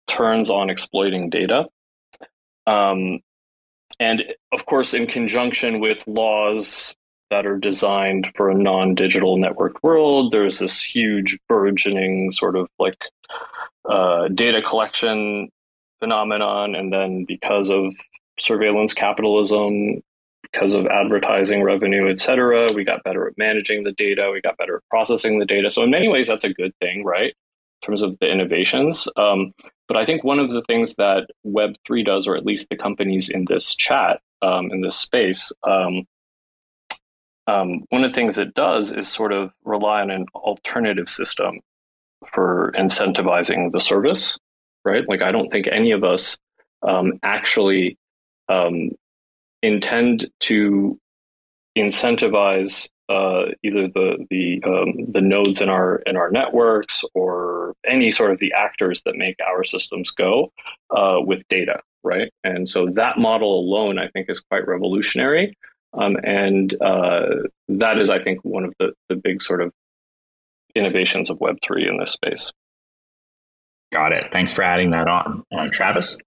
turns 0.08 0.50
on 0.50 0.70
exploiting 0.70 1.30
data. 1.30 1.66
Um, 2.68 3.20
and 4.00 4.24
of 4.52 4.66
course, 4.66 4.94
in 4.94 5.08
conjunction 5.08 5.80
with 5.80 6.06
laws 6.08 6.96
that 7.30 7.46
are 7.46 7.58
designed 7.58 8.32
for 8.36 8.50
a 8.50 8.56
non 8.56 8.96
digital 8.96 9.38
networked 9.38 9.82
world, 9.82 10.32
there's 10.32 10.60
this 10.60 10.82
huge 10.82 11.40
burgeoning 11.48 12.32
sort 12.32 12.56
of 12.56 12.68
like 12.80 12.98
uh, 13.90 14.28
data 14.30 14.62
collection 14.62 15.50
phenomenon. 16.00 16.76
And 16.76 16.92
then 16.92 17.26
because 17.26 17.70
of 17.70 17.94
surveillance 18.40 18.94
capitalism, 18.94 20.02
because 20.54 20.76
of 20.76 20.86
advertising 20.86 21.64
revenue, 21.64 22.10
et 22.10 22.20
cetera. 22.20 22.68
We 22.74 22.84
got 22.84 23.04
better 23.04 23.28
at 23.28 23.38
managing 23.38 23.84
the 23.84 23.92
data. 23.92 24.30
We 24.32 24.40
got 24.40 24.58
better 24.58 24.78
at 24.78 24.84
processing 24.90 25.40
the 25.40 25.46
data. 25.46 25.70
So 25.70 25.84
in 25.84 25.90
many 25.90 26.08
ways, 26.08 26.28
that's 26.28 26.44
a 26.44 26.54
good 26.54 26.74
thing, 26.80 27.04
right? 27.04 27.34
In 27.82 27.86
terms 27.86 28.02
of 28.02 28.18
the 28.20 28.32
innovations. 28.32 29.08
Um, 29.18 29.52
but 29.88 29.98
I 29.98 30.06
think 30.06 30.24
one 30.24 30.40
of 30.40 30.52
the 30.52 30.62
things 30.68 30.96
that 30.96 31.28
Web3 31.46 32.06
does, 32.06 32.28
or 32.28 32.38
at 32.38 32.46
least 32.46 32.70
the 32.70 32.78
companies 32.78 33.30
in 33.30 33.46
this 33.46 33.76
chat, 33.76 34.22
um, 34.42 34.72
in 34.72 34.82
this 34.82 34.96
space, 34.96 35.52
um, 35.64 36.06
um, 37.48 37.84
one 37.90 38.04
of 38.04 38.12
the 38.12 38.16
things 38.16 38.38
it 38.38 38.54
does 38.54 38.94
is 38.94 39.08
sort 39.08 39.34
of 39.34 39.52
rely 39.66 40.02
on 40.02 40.12
an 40.12 40.28
alternative 40.36 41.10
system 41.10 41.60
for 42.26 42.72
incentivizing 42.78 43.72
the 43.72 43.82
service, 43.82 44.38
right? 44.86 45.04
Like, 45.10 45.24
I 45.24 45.32
don't 45.32 45.50
think 45.50 45.68
any 45.68 45.92
of 45.92 46.06
us 46.06 46.38
um, 46.88 47.20
actually 47.22 47.98
um, 48.48 48.92
intend 49.64 50.30
to 50.42 51.00
incentivize 51.76 52.88
uh, 53.10 53.46
either 53.64 53.88
the 53.88 54.26
the 54.30 54.62
um, 54.64 55.12
the 55.12 55.22
nodes 55.22 55.62
in 55.62 55.70
our 55.70 55.98
in 56.06 56.16
our 56.16 56.30
networks 56.30 57.04
or 57.16 57.74
any 57.86 58.12
sort 58.12 58.32
of 58.32 58.38
the 58.40 58.54
actors 58.54 59.02
that 59.06 59.16
make 59.16 59.36
our 59.46 59.64
systems 59.64 60.12
go 60.12 60.52
uh, 60.96 61.18
with 61.20 61.48
data, 61.48 61.82
right? 62.04 62.32
And 62.44 62.70
so 62.70 62.88
that 62.94 63.18
model 63.18 63.60
alone, 63.60 63.98
I 63.98 64.10
think, 64.10 64.30
is 64.30 64.40
quite 64.42 64.68
revolutionary, 64.68 65.58
um, 65.94 66.18
and 66.24 66.74
uh, 66.82 67.48
that 67.70 68.00
is, 68.00 68.10
I 68.10 68.22
think, 68.22 68.40
one 68.44 68.66
of 68.66 68.74
the 68.80 68.94
the 69.10 69.16
big 69.16 69.42
sort 69.42 69.62
of 69.62 69.72
innovations 70.76 71.30
of 71.30 71.40
Web 71.40 71.58
three 71.64 71.88
in 71.88 71.98
this 71.98 72.12
space. 72.12 72.52
Got 73.92 74.12
it. 74.12 74.32
Thanks 74.32 74.54
for 74.54 74.64
adding 74.64 74.92
that 74.92 75.08
on, 75.08 75.44
uh, 75.56 75.68
Travis. 75.70 76.18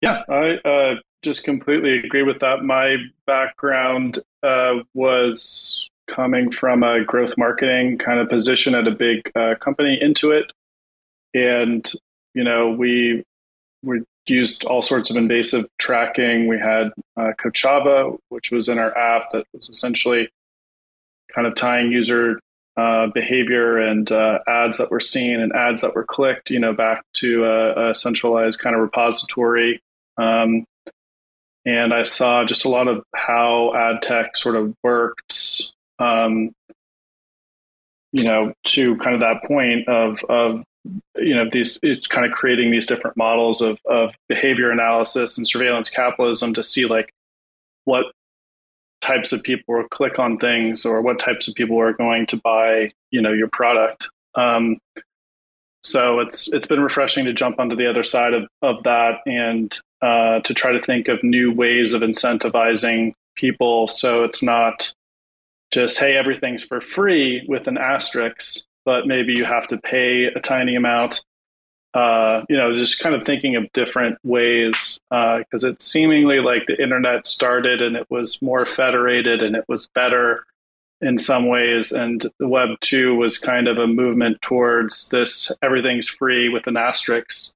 Yeah, 0.00 0.22
I 0.28 0.58
uh, 0.64 0.94
just 1.24 1.44
completely 1.44 1.98
agree 1.98 2.22
with 2.22 2.38
that. 2.40 2.62
My 2.62 2.98
background 3.26 4.20
uh, 4.42 4.74
was 4.92 5.88
coming 6.06 6.52
from 6.52 6.82
a 6.82 7.02
growth 7.02 7.36
marketing 7.36 7.98
kind 7.98 8.20
of 8.20 8.28
position 8.28 8.74
at 8.74 8.86
a 8.86 8.90
big 8.90 9.32
uh, 9.34 9.54
company, 9.58 9.98
Intuit, 10.00 10.50
and 11.32 11.90
you 12.34 12.44
know 12.44 12.70
we 12.70 13.24
we 13.82 14.02
used 14.26 14.64
all 14.64 14.82
sorts 14.82 15.10
of 15.10 15.16
invasive 15.16 15.66
tracking. 15.78 16.46
We 16.46 16.58
had 16.58 16.92
uh, 17.16 17.32
Kochava, 17.38 18.18
which 18.28 18.50
was 18.50 18.68
in 18.68 18.78
our 18.78 18.96
app 18.96 19.30
that 19.32 19.46
was 19.52 19.68
essentially 19.68 20.30
kind 21.34 21.46
of 21.46 21.54
tying 21.54 21.90
user 21.90 22.40
uh, 22.76 23.06
behavior 23.08 23.78
and 23.78 24.10
uh, 24.10 24.40
ads 24.46 24.78
that 24.78 24.90
were 24.90 25.00
seen 25.00 25.40
and 25.40 25.52
ads 25.52 25.82
that 25.82 25.94
were 25.94 26.04
clicked, 26.04 26.50
you 26.50 26.58
know, 26.58 26.72
back 26.72 27.04
to 27.14 27.44
a, 27.44 27.90
a 27.90 27.94
centralized 27.94 28.58
kind 28.58 28.74
of 28.74 28.82
repository. 28.82 29.80
Um, 30.16 30.64
and 31.66 31.92
I 31.94 32.04
saw 32.04 32.44
just 32.44 32.64
a 32.64 32.68
lot 32.68 32.88
of 32.88 33.04
how 33.14 33.74
ad 33.74 34.02
tech 34.02 34.36
sort 34.36 34.56
of 34.56 34.74
worked. 34.82 35.72
Um, 35.98 36.52
you 38.12 38.24
know, 38.24 38.52
to 38.64 38.96
kind 38.98 39.14
of 39.14 39.20
that 39.20 39.42
point 39.44 39.88
of 39.88 40.18
of 40.28 40.64
you 41.16 41.34
know 41.34 41.48
these 41.50 41.78
it's 41.82 42.06
kind 42.06 42.26
of 42.26 42.32
creating 42.32 42.70
these 42.70 42.86
different 42.86 43.16
models 43.16 43.60
of 43.60 43.78
of 43.86 44.14
behavior 44.28 44.70
analysis 44.70 45.38
and 45.38 45.48
surveillance 45.48 45.90
capitalism 45.90 46.54
to 46.54 46.62
see 46.62 46.84
like 46.84 47.12
what 47.84 48.06
types 49.00 49.32
of 49.32 49.42
people 49.42 49.74
will 49.74 49.88
click 49.88 50.18
on 50.18 50.38
things 50.38 50.84
or 50.84 51.02
what 51.02 51.18
types 51.18 51.48
of 51.48 51.54
people 51.54 51.78
are 51.78 51.92
going 51.92 52.26
to 52.26 52.36
buy 52.38 52.92
you 53.10 53.20
know 53.20 53.32
your 53.32 53.48
product 53.48 54.08
um, 54.34 54.78
so 55.84 56.18
it's 56.18 56.50
it's 56.52 56.66
been 56.66 56.80
refreshing 56.80 57.26
to 57.26 57.34
jump 57.34 57.60
onto 57.60 57.76
the 57.76 57.88
other 57.88 58.02
side 58.02 58.32
of, 58.32 58.48
of 58.62 58.82
that 58.84 59.18
and 59.26 59.78
uh, 60.00 60.40
to 60.40 60.54
try 60.54 60.72
to 60.72 60.80
think 60.80 61.08
of 61.08 61.22
new 61.22 61.52
ways 61.52 61.92
of 61.92 62.00
incentivizing 62.02 63.12
people. 63.36 63.86
So 63.88 64.24
it's 64.24 64.42
not 64.42 64.92
just 65.70 65.98
hey 65.98 66.16
everything's 66.16 66.64
for 66.64 66.80
free 66.80 67.44
with 67.48 67.68
an 67.68 67.76
asterisk 67.76 68.64
but 68.84 69.06
maybe 69.06 69.32
you 69.32 69.44
have 69.44 69.66
to 69.66 69.78
pay 69.78 70.24
a 70.24 70.40
tiny 70.40 70.74
amount. 70.74 71.22
Uh, 71.92 72.42
you 72.48 72.56
know 72.56 72.74
just 72.74 72.98
kind 72.98 73.14
of 73.14 73.24
thinking 73.24 73.54
of 73.54 73.70
different 73.72 74.18
ways 74.24 74.98
because 75.10 75.64
uh, 75.64 75.68
it's 75.68 75.84
seemingly 75.84 76.40
like 76.40 76.66
the 76.66 76.82
internet 76.82 77.24
started 77.26 77.80
and 77.80 77.94
it 77.94 78.06
was 78.10 78.42
more 78.42 78.66
federated 78.66 79.42
and 79.42 79.54
it 79.54 79.64
was 79.68 79.86
better 79.94 80.44
in 81.00 81.18
some 81.18 81.46
ways 81.46 81.92
and 81.92 82.26
web 82.40 82.70
2 82.80 83.16
was 83.16 83.38
kind 83.38 83.68
of 83.68 83.78
a 83.78 83.86
movement 83.86 84.40
towards 84.42 85.08
this 85.10 85.50
everything's 85.62 86.08
free 86.08 86.48
with 86.48 86.66
an 86.66 86.76
asterisk 86.76 87.54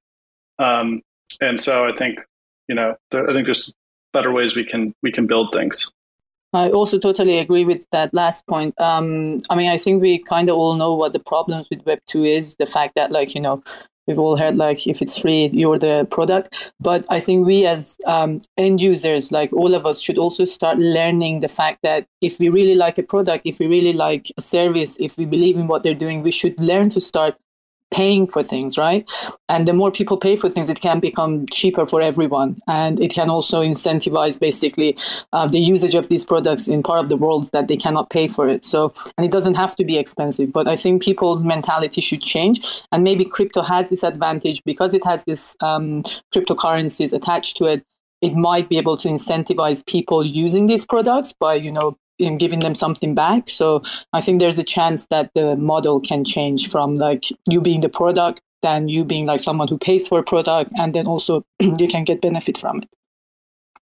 um, 0.59 1.01
and 1.41 1.59
so 1.59 1.87
i 1.87 1.95
think 1.97 2.19
you 2.69 2.75
know, 2.75 2.95
I 3.11 3.33
think 3.33 3.47
there's 3.47 3.73
better 4.13 4.31
ways 4.31 4.55
we 4.55 4.63
can 4.63 4.93
we 5.01 5.11
can 5.11 5.27
build 5.27 5.51
things. 5.51 5.91
I 6.53 6.69
also 6.69 6.97
totally 6.97 7.37
agree 7.37 7.65
with 7.65 7.87
that 7.91 8.13
last 8.13 8.47
point. 8.47 8.79
Um, 8.79 9.39
I 9.49 9.55
mean, 9.55 9.69
I 9.69 9.77
think 9.77 10.01
we 10.01 10.19
kind 10.19 10.49
of 10.49 10.55
all 10.55 10.75
know 10.75 10.93
what 10.93 11.13
the 11.13 11.19
problems 11.19 11.67
with 11.69 11.85
Web 11.85 11.99
two 12.07 12.23
is. 12.23 12.55
The 12.55 12.65
fact 12.65 12.95
that, 12.95 13.11
like, 13.11 13.35
you 13.35 13.41
know, 13.41 13.61
we've 14.09 14.19
all 14.19 14.35
heard 14.35 14.57
like 14.57 14.87
if 14.87 15.01
it's 15.01 15.17
free, 15.17 15.49
you're 15.53 15.77
the 15.77 16.05
product. 16.09 16.73
But 16.79 17.05
I 17.09 17.19
think 17.19 17.45
we 17.45 17.65
as 17.67 17.95
um, 18.07 18.39
end 18.57 18.81
users, 18.81 19.31
like 19.31 19.53
all 19.53 19.75
of 19.75 19.85
us, 19.85 20.01
should 20.01 20.17
also 20.17 20.45
start 20.45 20.79
learning 20.79 21.41
the 21.41 21.47
fact 21.47 21.83
that 21.83 22.07
if 22.21 22.39
we 22.39 22.49
really 22.49 22.75
like 22.75 22.97
a 22.97 23.03
product, 23.03 23.45
if 23.45 23.59
we 23.59 23.67
really 23.67 23.93
like 23.93 24.31
a 24.35 24.41
service, 24.41 24.97
if 24.99 25.15
we 25.17 25.25
believe 25.25 25.57
in 25.57 25.67
what 25.67 25.83
they're 25.83 25.93
doing, 25.93 26.23
we 26.23 26.31
should 26.31 26.59
learn 26.59 26.89
to 26.89 26.99
start 26.99 27.37
paying 27.91 28.27
for 28.27 28.43
things, 28.43 28.77
right? 28.77 29.09
And 29.47 29.67
the 29.67 29.73
more 29.73 29.91
people 29.91 30.17
pay 30.17 30.35
for 30.35 30.49
things, 30.49 30.69
it 30.69 30.79
can 30.79 30.99
become 30.99 31.45
cheaper 31.47 31.85
for 31.85 32.01
everyone. 32.01 32.57
And 32.67 32.99
it 32.99 33.11
can 33.11 33.29
also 33.29 33.61
incentivize 33.61 34.39
basically 34.39 34.95
uh, 35.33 35.47
the 35.47 35.59
usage 35.59 35.95
of 35.95 36.07
these 36.07 36.23
products 36.23 36.67
in 36.67 36.83
part 36.83 36.99
of 36.99 37.09
the 37.09 37.17
world 37.17 37.49
that 37.53 37.67
they 37.67 37.77
cannot 37.77 38.09
pay 38.09 38.27
for 38.27 38.47
it. 38.47 38.63
So, 38.63 38.93
and 39.17 39.25
it 39.25 39.31
doesn't 39.31 39.55
have 39.55 39.75
to 39.77 39.85
be 39.85 39.97
expensive, 39.97 40.51
but 40.53 40.67
I 40.67 40.75
think 40.75 41.03
people's 41.03 41.43
mentality 41.43 42.01
should 42.01 42.21
change. 42.21 42.83
And 42.91 43.03
maybe 43.03 43.25
crypto 43.25 43.61
has 43.61 43.89
this 43.89 44.03
advantage 44.03 44.63
because 44.63 44.93
it 44.93 45.03
has 45.05 45.25
this 45.25 45.55
um, 45.61 46.03
cryptocurrencies 46.33 47.13
attached 47.13 47.57
to 47.57 47.65
it. 47.65 47.83
It 48.21 48.33
might 48.33 48.67
be 48.67 48.77
able 48.77 48.97
to 48.97 49.07
incentivize 49.07 49.85
people 49.85 50.25
using 50.25 50.65
these 50.65 50.83
products 50.83 51.31
by, 51.31 51.55
you 51.55 51.71
know, 51.71 51.97
in 52.19 52.37
giving 52.37 52.59
them 52.59 52.75
something 52.75 53.15
back. 53.15 53.49
So 53.49 53.81
I 54.13 54.21
think 54.21 54.39
there's 54.39 54.59
a 54.59 54.63
chance 54.63 55.07
that 55.07 55.31
the 55.33 55.55
model 55.55 55.99
can 55.99 56.23
change 56.23 56.69
from 56.69 56.95
like 56.95 57.25
you 57.49 57.61
being 57.61 57.81
the 57.81 57.89
product 57.89 58.41
than 58.61 58.89
you 58.89 59.05
being 59.05 59.25
like 59.25 59.39
someone 59.39 59.67
who 59.67 59.77
pays 59.77 60.07
for 60.07 60.19
a 60.19 60.23
product 60.23 60.71
and 60.77 60.93
then 60.93 61.07
also 61.07 61.45
you 61.59 61.87
can 61.87 62.03
get 62.03 62.21
benefit 62.21 62.57
from 62.57 62.79
it. 62.79 62.89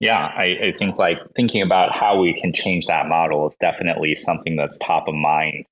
Yeah, 0.01 0.25
I, 0.35 0.57
I, 0.61 0.73
think 0.77 0.97
like 0.97 1.19
thinking 1.37 1.61
about 1.61 1.95
how 1.95 2.19
we 2.19 2.33
can 2.33 2.51
change 2.51 2.85
that 2.87 3.07
model 3.07 3.47
is 3.47 3.55
definitely 3.61 4.13
something 4.13 4.57
that's 4.57 4.77
top 4.79 5.07
of 5.07 5.15
mind, 5.15 5.65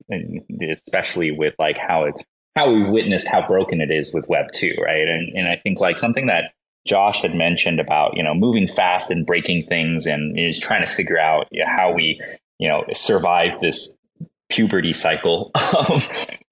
especially 0.72 1.32
with 1.32 1.54
like 1.60 1.78
how 1.78 2.06
it 2.06 2.16
how 2.56 2.72
we 2.72 2.84
witnessed 2.84 3.28
how 3.28 3.46
broken 3.46 3.82
it 3.82 3.92
is 3.92 4.14
with 4.14 4.28
Web 4.30 4.46
two, 4.54 4.74
right? 4.82 5.08
And 5.08 5.38
and 5.38 5.50
I 5.50 5.58
think 5.58 5.82
like 5.82 6.00
something 6.00 6.28
that 6.28 6.54
Josh 6.88 7.22
had 7.22 7.36
mentioned 7.36 7.82
about 7.82 8.16
you 8.16 8.24
know 8.24 8.34
moving 8.34 8.66
fast 8.66 9.12
and 9.12 9.26
breaking 9.26 9.64
things, 9.64 10.06
and 10.06 10.40
is 10.40 10.58
trying 10.58 10.86
to 10.86 10.92
figure 10.92 11.20
out 11.20 11.48
how 11.66 11.92
we 11.92 12.18
you 12.60 12.68
know 12.68 12.84
survive 12.94 13.60
this 13.60 13.98
puberty 14.50 14.94
cycle. 14.94 15.52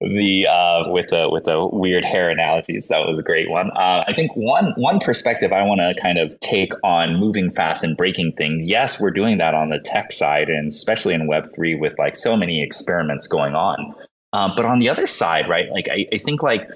The 0.04 0.48
uh, 0.48 0.90
with 0.90 1.10
the 1.10 1.28
with 1.30 1.44
the 1.44 1.64
weird 1.64 2.04
hair 2.04 2.28
analogies 2.28 2.88
that 2.88 3.06
was 3.06 3.20
a 3.20 3.22
great 3.22 3.48
one. 3.48 3.70
Uh, 3.70 4.02
i 4.08 4.12
think 4.12 4.32
one 4.34 4.72
one 4.76 4.98
perspective 4.98 5.52
i 5.52 5.62
want 5.62 5.80
to 5.80 5.94
kind 6.00 6.18
of 6.18 6.38
take 6.40 6.72
on 6.82 7.20
moving 7.20 7.52
fast 7.52 7.84
and 7.84 7.96
breaking 7.96 8.32
things 8.32 8.66
yes 8.66 8.98
we're 8.98 9.12
doing 9.12 9.38
that 9.38 9.54
on 9.54 9.68
the 9.68 9.78
tech 9.78 10.10
side 10.10 10.48
and 10.48 10.66
especially 10.68 11.14
in 11.14 11.28
web 11.28 11.44
3 11.54 11.76
with 11.76 11.96
like 12.00 12.16
so 12.16 12.36
many 12.36 12.64
experiments 12.64 13.28
going 13.28 13.54
on. 13.54 13.94
Uh, 14.32 14.52
but 14.56 14.66
on 14.66 14.80
the 14.80 14.88
other 14.88 15.06
side 15.06 15.48
right 15.48 15.70
like 15.70 15.88
I, 15.88 16.04
I 16.12 16.18
think 16.18 16.42
like 16.42 16.68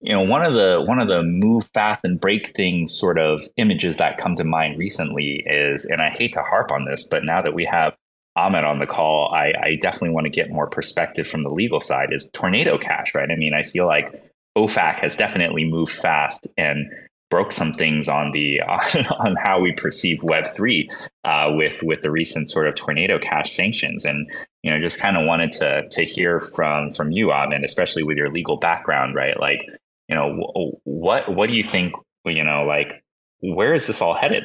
you 0.00 0.14
know 0.14 0.22
one 0.22 0.42
of 0.42 0.54
the 0.54 0.82
one 0.86 1.00
of 1.00 1.08
the 1.08 1.22
move 1.22 1.68
fast 1.74 2.00
and 2.02 2.18
break 2.18 2.56
things 2.56 2.98
sort 2.98 3.18
of 3.18 3.42
images 3.58 3.98
that 3.98 4.16
come 4.16 4.36
to 4.36 4.44
mind 4.44 4.78
recently 4.78 5.44
is 5.46 5.84
and 5.84 6.00
i 6.00 6.08
hate 6.08 6.32
to 6.32 6.40
harp 6.40 6.72
on 6.72 6.86
this 6.86 7.04
but 7.04 7.24
now 7.24 7.42
that 7.42 7.52
we 7.52 7.66
have 7.66 7.94
Ahmed 8.36 8.64
on 8.64 8.78
the 8.80 8.86
call, 8.86 9.32
I, 9.32 9.52
I 9.62 9.78
definitely 9.80 10.10
want 10.10 10.24
to 10.24 10.30
get 10.30 10.50
more 10.50 10.68
perspective 10.68 11.26
from 11.26 11.44
the 11.44 11.54
legal 11.54 11.80
side 11.80 12.12
is 12.12 12.28
tornado 12.32 12.78
cash, 12.78 13.14
right? 13.14 13.30
I 13.30 13.36
mean, 13.36 13.54
I 13.54 13.62
feel 13.62 13.86
like 13.86 14.12
OFAC 14.56 14.96
has 14.96 15.16
definitely 15.16 15.64
moved 15.64 15.92
fast 15.92 16.46
and 16.56 16.86
broke 17.30 17.52
some 17.52 17.72
things 17.72 18.08
on 18.08 18.30
the 18.32 18.60
on, 18.62 19.06
on 19.18 19.36
how 19.36 19.60
we 19.60 19.72
perceive 19.72 20.22
Web 20.22 20.46
three 20.46 20.88
uh, 21.24 21.50
with 21.54 21.82
with 21.82 22.00
the 22.02 22.10
recent 22.10 22.50
sort 22.50 22.68
of 22.68 22.74
tornado 22.74 23.18
cash 23.18 23.52
sanctions, 23.52 24.04
and 24.04 24.30
you 24.62 24.70
know, 24.70 24.80
just 24.80 24.98
kind 24.98 25.16
of 25.16 25.26
wanted 25.26 25.52
to 25.52 25.88
to 25.88 26.04
hear 26.04 26.40
from 26.40 26.92
from 26.92 27.10
you, 27.12 27.32
Ahmed, 27.32 27.64
especially 27.64 28.02
with 28.02 28.16
your 28.16 28.30
legal 28.30 28.56
background, 28.56 29.14
right? 29.14 29.38
Like, 29.38 29.66
you 30.08 30.14
know, 30.14 30.78
what 30.84 31.34
what 31.34 31.48
do 31.48 31.56
you 31.56 31.64
think? 31.64 31.94
You 32.24 32.44
know, 32.44 32.64
like 32.64 33.02
where 33.40 33.74
is 33.74 33.86
this 33.86 34.00
all 34.00 34.14
headed? 34.14 34.44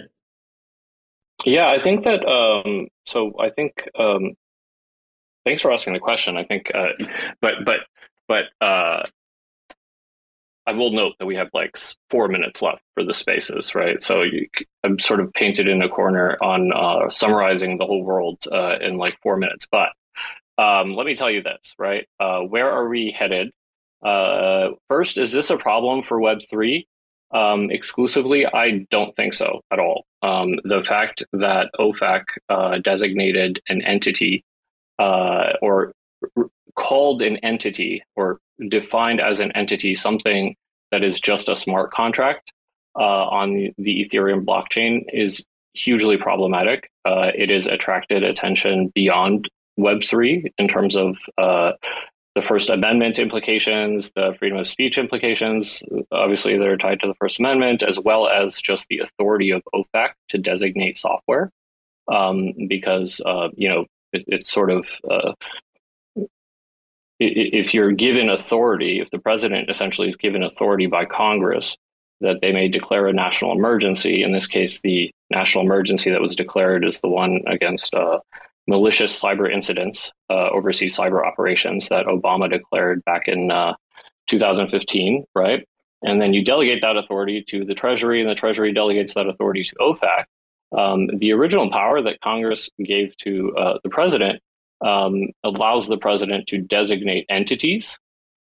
Yeah, 1.46 1.70
I 1.70 1.80
think 1.80 2.04
that. 2.06 2.26
Um, 2.28 2.88
so 3.06 3.34
I 3.40 3.50
think. 3.50 3.88
Um, 3.98 4.34
thanks 5.46 5.62
for 5.62 5.72
asking 5.72 5.94
the 5.94 6.00
question. 6.00 6.38
I 6.38 6.44
think, 6.44 6.72
uh, 6.74 6.90
but 7.42 7.66
but 7.66 7.82
but 8.28 8.46
uh, 8.62 9.04
I 10.68 10.74
will 10.74 10.92
note 10.92 11.14
that 11.20 11.26
we 11.26 11.36
have 11.36 11.50
like 11.54 11.78
four 12.10 12.28
minutes 12.28 12.62
left 12.62 12.84
for 12.94 13.04
the 13.04 13.14
spaces, 13.14 13.74
right? 13.76 14.02
So 14.02 14.22
you, 14.22 14.48
I'm 14.84 15.00
sort 15.00 15.20
of 15.20 15.34
painted 15.34 15.68
in 15.68 15.82
a 15.82 15.90
corner 15.90 16.38
on 16.42 16.72
uh, 16.74 17.10
summarizing 17.10 17.78
the 17.78 17.86
whole 17.86 18.04
world 18.04 18.40
uh, 18.52 18.78
in 18.80 18.98
like 18.98 19.18
four 19.22 19.38
minutes. 19.38 19.68
But 19.72 19.90
um, 20.58 20.96
let 20.96 21.06
me 21.06 21.16
tell 21.16 21.32
you 21.32 21.42
this, 21.44 21.74
right? 21.80 22.08
Uh, 22.20 22.42
where 22.42 22.70
are 22.72 22.88
we 22.88 23.12
headed? 23.12 23.52
Uh, 24.06 24.70
first, 24.90 25.18
is 25.18 25.32
this 25.32 25.50
a 25.50 25.58
problem 25.58 26.04
for 26.04 26.20
Web 26.20 26.40
three 26.50 26.88
um, 27.32 27.72
exclusively? 27.72 28.46
I 28.46 28.86
don't 28.92 29.16
think 29.16 29.34
so 29.34 29.62
at 29.72 29.80
all. 29.80 30.06
Um, 30.22 30.60
the 30.66 30.84
fact 30.84 31.24
that 31.32 31.70
OFAC 31.80 32.24
uh, 32.50 32.80
designated 32.80 33.62
an 33.70 33.82
entity 33.84 34.44
uh, 34.98 35.54
or 35.62 35.94
called 36.76 37.22
an 37.22 37.38
entity 37.38 38.04
or 38.16 38.40
defined 38.70 39.22
as 39.22 39.40
an 39.40 39.52
entity 39.54 39.96
something 39.96 40.56
that 40.92 41.04
is 41.04 41.20
just 41.20 41.50
a 41.50 41.56
smart 41.56 41.92
contract 41.92 42.52
uh, 42.98 43.02
on 43.02 43.54
the, 43.78 44.10
Ethereum 44.10 44.44
blockchain 44.44 45.06
is 45.14 45.46
hugely 45.74 46.18
problematic. 46.18 46.90
Uh, 47.06 47.32
it 47.36 47.50
has 47.50 47.68
attracted 47.68 48.24
attention 48.24 48.92
beyond 48.96 49.50
Web3 49.80 50.52
in 50.58 50.68
terms 50.68 50.98
of 50.98 51.18
uh, 51.38 51.74
the 52.40 52.48
First 52.48 52.70
Amendment 52.70 53.20
implications, 53.20 54.12
the 54.14 54.34
freedom 54.40 54.58
of 54.58 54.68
speech 54.68 54.98
implications. 54.98 55.84
Obviously, 56.12 56.58
they're 56.58 56.78
tied 56.78 57.02
to 57.02 57.08
the 57.08 57.14
First 57.16 57.40
Amendment, 57.40 57.84
as 57.84 58.00
well 58.00 58.30
as 58.30 58.62
just 58.62 58.88
the 58.88 59.00
authority 59.00 59.52
of 59.52 59.62
OFAC 59.74 60.12
to 60.30 60.38
designate 60.38 60.96
software. 60.96 61.52
Um, 62.08 62.54
because, 62.68 63.22
uh, 63.26 63.50
you 63.56 63.70
know, 63.70 63.86
it, 64.14 64.24
it's 64.28 64.52
sort 64.52 64.72
of 64.72 64.90
uh, 65.10 65.34
if 67.20 67.74
you're 67.74 67.92
given 67.92 68.30
authority, 68.30 69.02
if 69.02 69.12
the 69.12 69.20
president 69.20 69.70
essentially 69.70 70.08
is 70.08 70.16
given 70.16 70.42
authority 70.42 70.88
by 70.88 71.06
Congress 71.06 71.78
that 72.22 72.40
they 72.42 72.52
may 72.52 72.68
declare 72.68 73.08
a 73.08 73.14
national 73.14 73.52
emergency, 73.52 74.24
in 74.24 74.34
this 74.34 74.48
case, 74.48 74.82
the 74.82 75.12
national 75.30 75.64
emergency 75.64 76.10
that 76.12 76.22
was 76.22 76.36
declared 76.36 76.86
is 76.86 77.02
the 77.02 77.08
one 77.10 77.42
against 77.48 77.94
uh, 77.94 78.20
malicious 78.70 79.20
cyber 79.20 79.52
incidents, 79.52 80.12
uh, 80.30 80.50
overseas 80.52 80.96
cyber 80.96 81.26
operations 81.26 81.90
that 81.90 82.06
Obama 82.06 82.50
declared 82.50 83.04
back 83.04 83.28
in 83.28 83.50
uh, 83.50 83.74
2015, 84.28 85.26
right? 85.34 85.68
And 86.04 86.22
then 86.22 86.34
you 86.34 86.46
delegate 86.46 86.82
that 86.84 86.96
authority 86.96 87.44
to 87.50 87.66
the 87.66 87.74
Treasury, 87.74 88.22
and 88.22 88.30
the 88.30 88.36
Treasury 88.36 88.72
delegates 88.72 89.16
that 89.16 89.28
authority 89.28 89.64
to 89.64 89.76
OFAC. 89.82 90.26
Um, 90.78 91.08
the 91.18 91.34
original 91.34 91.72
power 91.72 92.02
that 92.04 92.22
Congress 92.22 92.70
gave 92.86 93.18
to 93.18 93.56
uh, 93.58 93.80
the 93.84 93.90
president 93.90 94.40
um, 94.86 95.30
allows 95.44 95.88
the 95.88 95.98
president 95.98 96.48
to 96.50 96.60
designate 96.60 97.26
entities, 97.28 97.98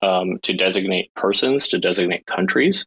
um, 0.02 0.40
to 0.44 0.54
designate 0.54 1.10
persons, 1.16 1.70
to 1.70 1.80
designate 1.80 2.26
countries, 2.26 2.86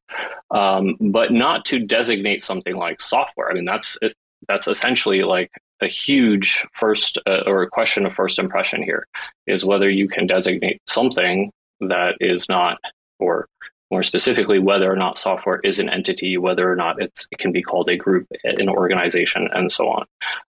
um, 0.50 0.96
but 1.00 1.32
not 1.32 1.64
to 1.64 1.78
designate 1.78 2.42
something 2.42 2.76
like 2.76 3.00
software. 3.00 3.50
I 3.50 3.54
mean, 3.54 3.64
that's 3.64 3.98
that's 4.46 4.68
essentially 4.68 5.22
like 5.22 5.50
a 5.80 5.86
huge 5.86 6.66
first 6.72 7.18
uh, 7.26 7.42
or 7.46 7.62
a 7.62 7.70
question 7.70 8.06
of 8.06 8.12
first 8.12 8.38
impression 8.38 8.82
here 8.82 9.06
is 9.46 9.64
whether 9.64 9.90
you 9.90 10.08
can 10.08 10.26
designate 10.26 10.80
something 10.86 11.50
that 11.80 12.16
is 12.20 12.48
not 12.48 12.78
or 13.18 13.48
more 13.90 14.02
specifically 14.02 14.58
whether 14.58 14.90
or 14.90 14.96
not 14.96 15.18
software 15.18 15.60
is 15.60 15.78
an 15.78 15.88
entity 15.88 16.36
whether 16.38 16.70
or 16.70 16.76
not 16.76 17.00
it 17.00 17.18
can 17.38 17.52
be 17.52 17.62
called 17.62 17.88
a 17.88 17.96
group 17.96 18.26
an 18.44 18.68
organization 18.68 19.48
and 19.52 19.70
so 19.70 19.88
on 19.88 20.06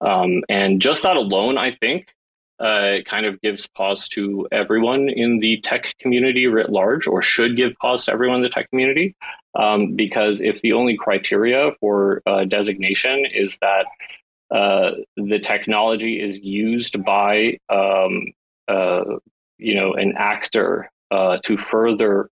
um, 0.01 0.43
and 0.49 0.81
just 0.81 1.03
that 1.03 1.15
alone 1.15 1.57
i 1.57 1.71
think 1.71 2.13
uh, 2.59 2.97
kind 3.05 3.25
of 3.25 3.39
gives 3.41 3.67
pause 3.67 4.09
to 4.09 4.47
everyone 4.51 5.07
in 5.07 5.39
the 5.39 5.61
tech 5.61 5.95
community 5.99 6.45
writ 6.45 6.69
large, 6.69 7.07
or 7.07 7.21
should 7.21 7.55
give 7.55 7.73
pause 7.77 8.05
to 8.05 8.11
everyone 8.11 8.37
in 8.37 8.43
the 8.43 8.49
tech 8.49 8.69
community. 8.69 9.15
Um, 9.55 9.95
because 9.95 10.41
if 10.41 10.61
the 10.61 10.73
only 10.73 10.97
criteria 10.97 11.71
for 11.79 12.21
uh, 12.25 12.43
designation 12.43 13.25
is 13.33 13.57
that 13.59 13.85
uh, 14.51 14.91
the 15.15 15.39
technology 15.39 16.21
is 16.21 16.39
used 16.39 17.03
by, 17.03 17.57
um, 17.69 18.27
uh, 18.67 19.03
you 19.57 19.75
know, 19.75 19.93
an 19.93 20.13
actor 20.17 20.91
uh, 21.11 21.37
to 21.43 21.57
further 21.57 22.29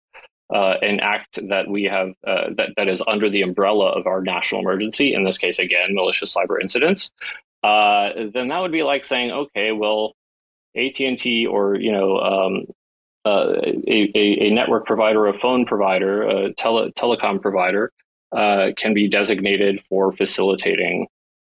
uh, 0.54 0.76
an 0.82 1.00
act 1.00 1.40
that 1.50 1.68
we 1.68 1.84
have 1.84 2.10
uh, 2.26 2.50
that, 2.56 2.70
that 2.78 2.88
is 2.88 3.02
under 3.08 3.30
the 3.30 3.42
umbrella 3.42 3.90
of 3.90 4.06
our 4.06 4.22
national 4.22 4.62
emergency, 4.62 5.14
in 5.14 5.24
this 5.24 5.38
case, 5.38 5.58
again, 5.58 5.96
malicious 5.96 6.36
cyber 6.36 6.62
incidents, 6.62 7.12
uh, 7.64 8.10
then 8.32 8.50
that 8.50 8.60
would 8.60 8.72
be 8.72 8.84
like 8.84 9.04
saying, 9.04 9.32
okay, 9.32 9.72
well, 9.72 10.14
AT 10.78 11.00
and 11.00 11.18
T 11.18 11.48
or 11.48 11.76
you 11.76 11.92
know 11.92 12.18
um, 12.20 12.66
uh, 13.26 13.56
a, 13.88 14.12
a, 14.16 14.52
network 14.52 14.86
provider, 14.86 15.26
a 15.26 15.34
phone 15.34 15.66
provider, 15.66 16.22
a 16.24 16.54
tele, 16.54 16.92
telecom 16.92 17.42
provider 17.42 17.92
uh, 18.32 18.68
can 18.78 18.94
be 18.94 19.08
designated 19.08 19.82
for 19.82 20.12
facilitating, 20.12 21.08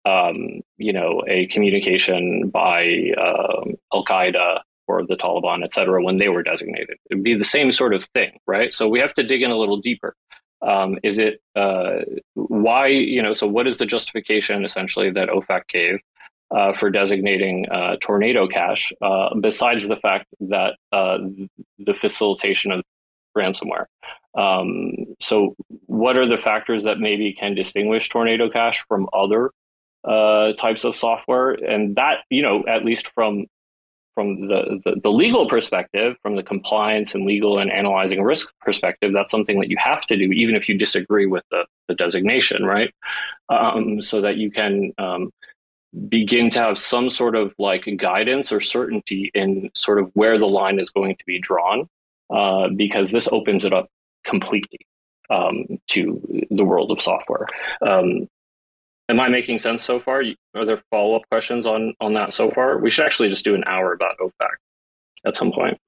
um, 0.08 0.60
you 0.76 0.92
know, 0.92 1.22
a 1.28 1.46
communication 1.48 2.48
by 2.48 3.12
um, 3.18 3.74
Al 3.92 4.04
Qaeda 4.04 4.60
or 4.86 5.04
the 5.06 5.16
Taliban, 5.16 5.62
et 5.62 5.72
cetera, 5.72 6.02
when 6.02 6.16
they 6.16 6.30
were 6.30 6.42
designated. 6.42 6.96
It'd 7.10 7.22
be 7.22 7.34
the 7.34 7.44
same 7.44 7.70
sort 7.72 7.92
of 7.92 8.04
thing, 8.04 8.38
right? 8.46 8.72
So 8.72 8.88
we 8.88 9.00
have 9.00 9.12
to 9.14 9.22
dig 9.22 9.42
in 9.42 9.50
a 9.50 9.56
little 9.56 9.76
deeper. 9.76 10.14
Um, 10.62 10.98
is 11.02 11.18
it 11.18 11.40
uh, 11.54 12.00
why 12.34 12.88
you 12.88 13.22
know? 13.22 13.32
So 13.32 13.46
what 13.46 13.68
is 13.68 13.76
the 13.76 13.86
justification 13.86 14.64
essentially 14.64 15.10
that 15.10 15.28
OFAC 15.28 15.68
gave? 15.68 15.98
Uh, 16.50 16.72
for 16.72 16.88
designating 16.88 17.66
uh, 17.70 17.96
tornado 18.00 18.48
cash, 18.48 18.90
uh, 19.02 19.34
besides 19.38 19.86
the 19.86 19.98
fact 19.98 20.24
that 20.40 20.76
uh, 20.92 21.18
the 21.78 21.92
facilitation 21.92 22.72
of 22.72 22.82
ransomware. 23.36 23.84
Um, 24.34 25.14
so, 25.20 25.54
what 25.84 26.16
are 26.16 26.26
the 26.26 26.38
factors 26.38 26.84
that 26.84 27.00
maybe 27.00 27.34
can 27.34 27.54
distinguish 27.54 28.08
tornado 28.08 28.48
cash 28.48 28.82
from 28.88 29.10
other 29.12 29.50
uh, 30.04 30.52
types 30.54 30.84
of 30.84 30.96
software? 30.96 31.50
And 31.50 31.96
that, 31.96 32.20
you 32.30 32.42
know, 32.42 32.64
at 32.66 32.84
least 32.84 33.08
from 33.08 33.46
from 34.14 34.48
the, 34.48 34.80
the, 34.84 35.00
the, 35.00 35.12
legal 35.12 35.46
perspective, 35.46 36.16
from 36.22 36.34
the 36.34 36.42
compliance 36.42 37.14
and 37.14 37.24
legal 37.24 37.60
and 37.60 37.70
analyzing 37.70 38.20
risk 38.20 38.52
perspective, 38.60 39.12
that's 39.12 39.30
something 39.30 39.60
that 39.60 39.70
you 39.70 39.76
have 39.78 40.04
to 40.06 40.16
do, 40.16 40.32
even 40.32 40.56
if 40.56 40.68
you 40.68 40.76
disagree 40.76 41.26
with 41.26 41.44
the, 41.52 41.64
the 41.86 41.94
designation, 41.94 42.64
right? 42.64 42.92
Um, 43.48 44.02
so 44.02 44.20
that 44.20 44.36
you 44.36 44.50
can 44.50 44.92
um, 44.98 45.30
begin 46.08 46.50
to 46.50 46.58
have 46.58 46.78
some 46.78 47.10
sort 47.10 47.36
of 47.36 47.54
like 47.60 47.88
guidance 47.96 48.50
or 48.50 48.60
certainty 48.60 49.30
in 49.34 49.70
sort 49.76 50.00
of 50.00 50.10
where 50.14 50.36
the 50.36 50.48
line 50.48 50.80
is 50.80 50.90
going 50.90 51.14
to 51.14 51.24
be 51.24 51.38
drawn, 51.38 51.88
uh, 52.34 52.70
because 52.74 53.12
this 53.12 53.28
opens 53.28 53.64
it 53.64 53.72
up 53.72 53.86
completely 54.24 54.80
um, 55.30 55.78
to 55.86 56.20
the 56.50 56.64
world 56.64 56.90
of 56.90 57.00
software. 57.00 57.46
Um, 57.86 58.26
am 59.08 59.20
I 59.20 59.28
making 59.28 59.58
sense 59.58 59.82
so 59.82 59.98
far? 59.98 60.22
Are 60.54 60.64
there 60.64 60.80
follow 60.90 61.16
up 61.16 61.28
questions 61.30 61.66
on 61.66 61.94
on 62.00 62.12
that 62.12 62.32
so 62.32 62.50
far? 62.50 62.78
We 62.78 62.90
should 62.90 63.04
actually 63.04 63.28
just 63.28 63.44
do 63.44 63.54
an 63.54 63.64
hour 63.66 63.92
about 63.92 64.18
OFAC 64.18 64.50
at 65.26 65.36
some 65.36 65.52
point. 65.52 65.78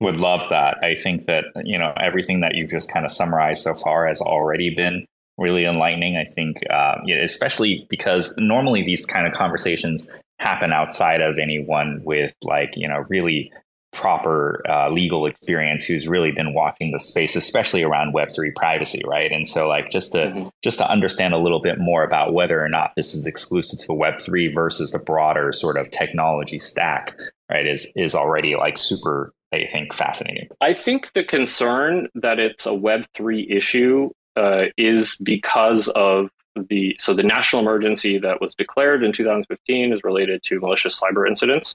Would 0.00 0.16
love 0.16 0.48
that. 0.50 0.78
I 0.82 0.96
think 0.96 1.26
that 1.26 1.46
you 1.64 1.78
know 1.78 1.92
everything 2.00 2.40
that 2.40 2.52
you've 2.54 2.70
just 2.70 2.92
kind 2.92 3.04
of 3.04 3.12
summarized 3.12 3.62
so 3.62 3.74
far 3.74 4.06
has 4.06 4.20
already 4.20 4.70
been 4.70 5.06
really 5.38 5.64
enlightening. 5.64 6.16
I 6.16 6.24
think, 6.24 6.58
uh, 6.70 6.96
especially 7.22 7.86
because 7.88 8.34
normally 8.38 8.82
these 8.82 9.06
kind 9.06 9.26
of 9.26 9.32
conversations 9.32 10.08
happen 10.40 10.72
outside 10.72 11.20
of 11.20 11.38
anyone 11.38 12.00
with 12.04 12.34
like 12.42 12.72
you 12.76 12.88
know 12.88 13.04
really 13.08 13.52
proper 13.94 14.62
uh, 14.68 14.90
legal 14.90 15.26
experience 15.26 15.84
who's 15.84 16.06
really 16.06 16.32
been 16.32 16.52
watching 16.52 16.90
the 16.90 17.00
space 17.00 17.36
especially 17.36 17.82
around 17.82 18.12
web3 18.12 18.54
privacy 18.54 19.02
right? 19.06 19.32
And 19.32 19.46
so 19.46 19.68
like 19.68 19.90
just 19.90 20.12
to 20.12 20.18
mm-hmm. 20.18 20.48
just 20.62 20.78
to 20.78 20.90
understand 20.90 21.34
a 21.34 21.38
little 21.38 21.60
bit 21.60 21.78
more 21.78 22.02
about 22.02 22.34
whether 22.34 22.62
or 22.62 22.68
not 22.68 22.92
this 22.96 23.14
is 23.14 23.26
exclusive 23.26 23.78
to 23.80 23.92
web3 23.92 24.54
versus 24.54 24.90
the 24.90 24.98
broader 24.98 25.52
sort 25.52 25.76
of 25.76 25.90
technology 25.90 26.58
stack 26.58 27.16
right 27.50 27.66
is 27.66 27.90
is 27.96 28.14
already 28.14 28.56
like 28.56 28.76
super 28.76 29.32
i 29.52 29.66
think 29.72 29.94
fascinating. 29.94 30.48
I 30.60 30.74
think 30.74 31.12
the 31.12 31.24
concern 31.24 32.08
that 32.14 32.38
it's 32.38 32.66
a 32.66 32.70
web3 32.70 33.50
issue 33.50 34.10
uh, 34.36 34.64
is 34.76 35.16
because 35.22 35.88
of 35.88 36.28
the 36.56 36.96
so 36.98 37.14
the 37.14 37.22
national 37.22 37.62
emergency 37.62 38.18
that 38.18 38.40
was 38.40 38.54
declared 38.54 39.02
in 39.02 39.12
2015 39.12 39.92
is 39.92 40.04
related 40.04 40.42
to 40.44 40.60
malicious 40.60 41.00
cyber 41.00 41.26
incidents 41.26 41.74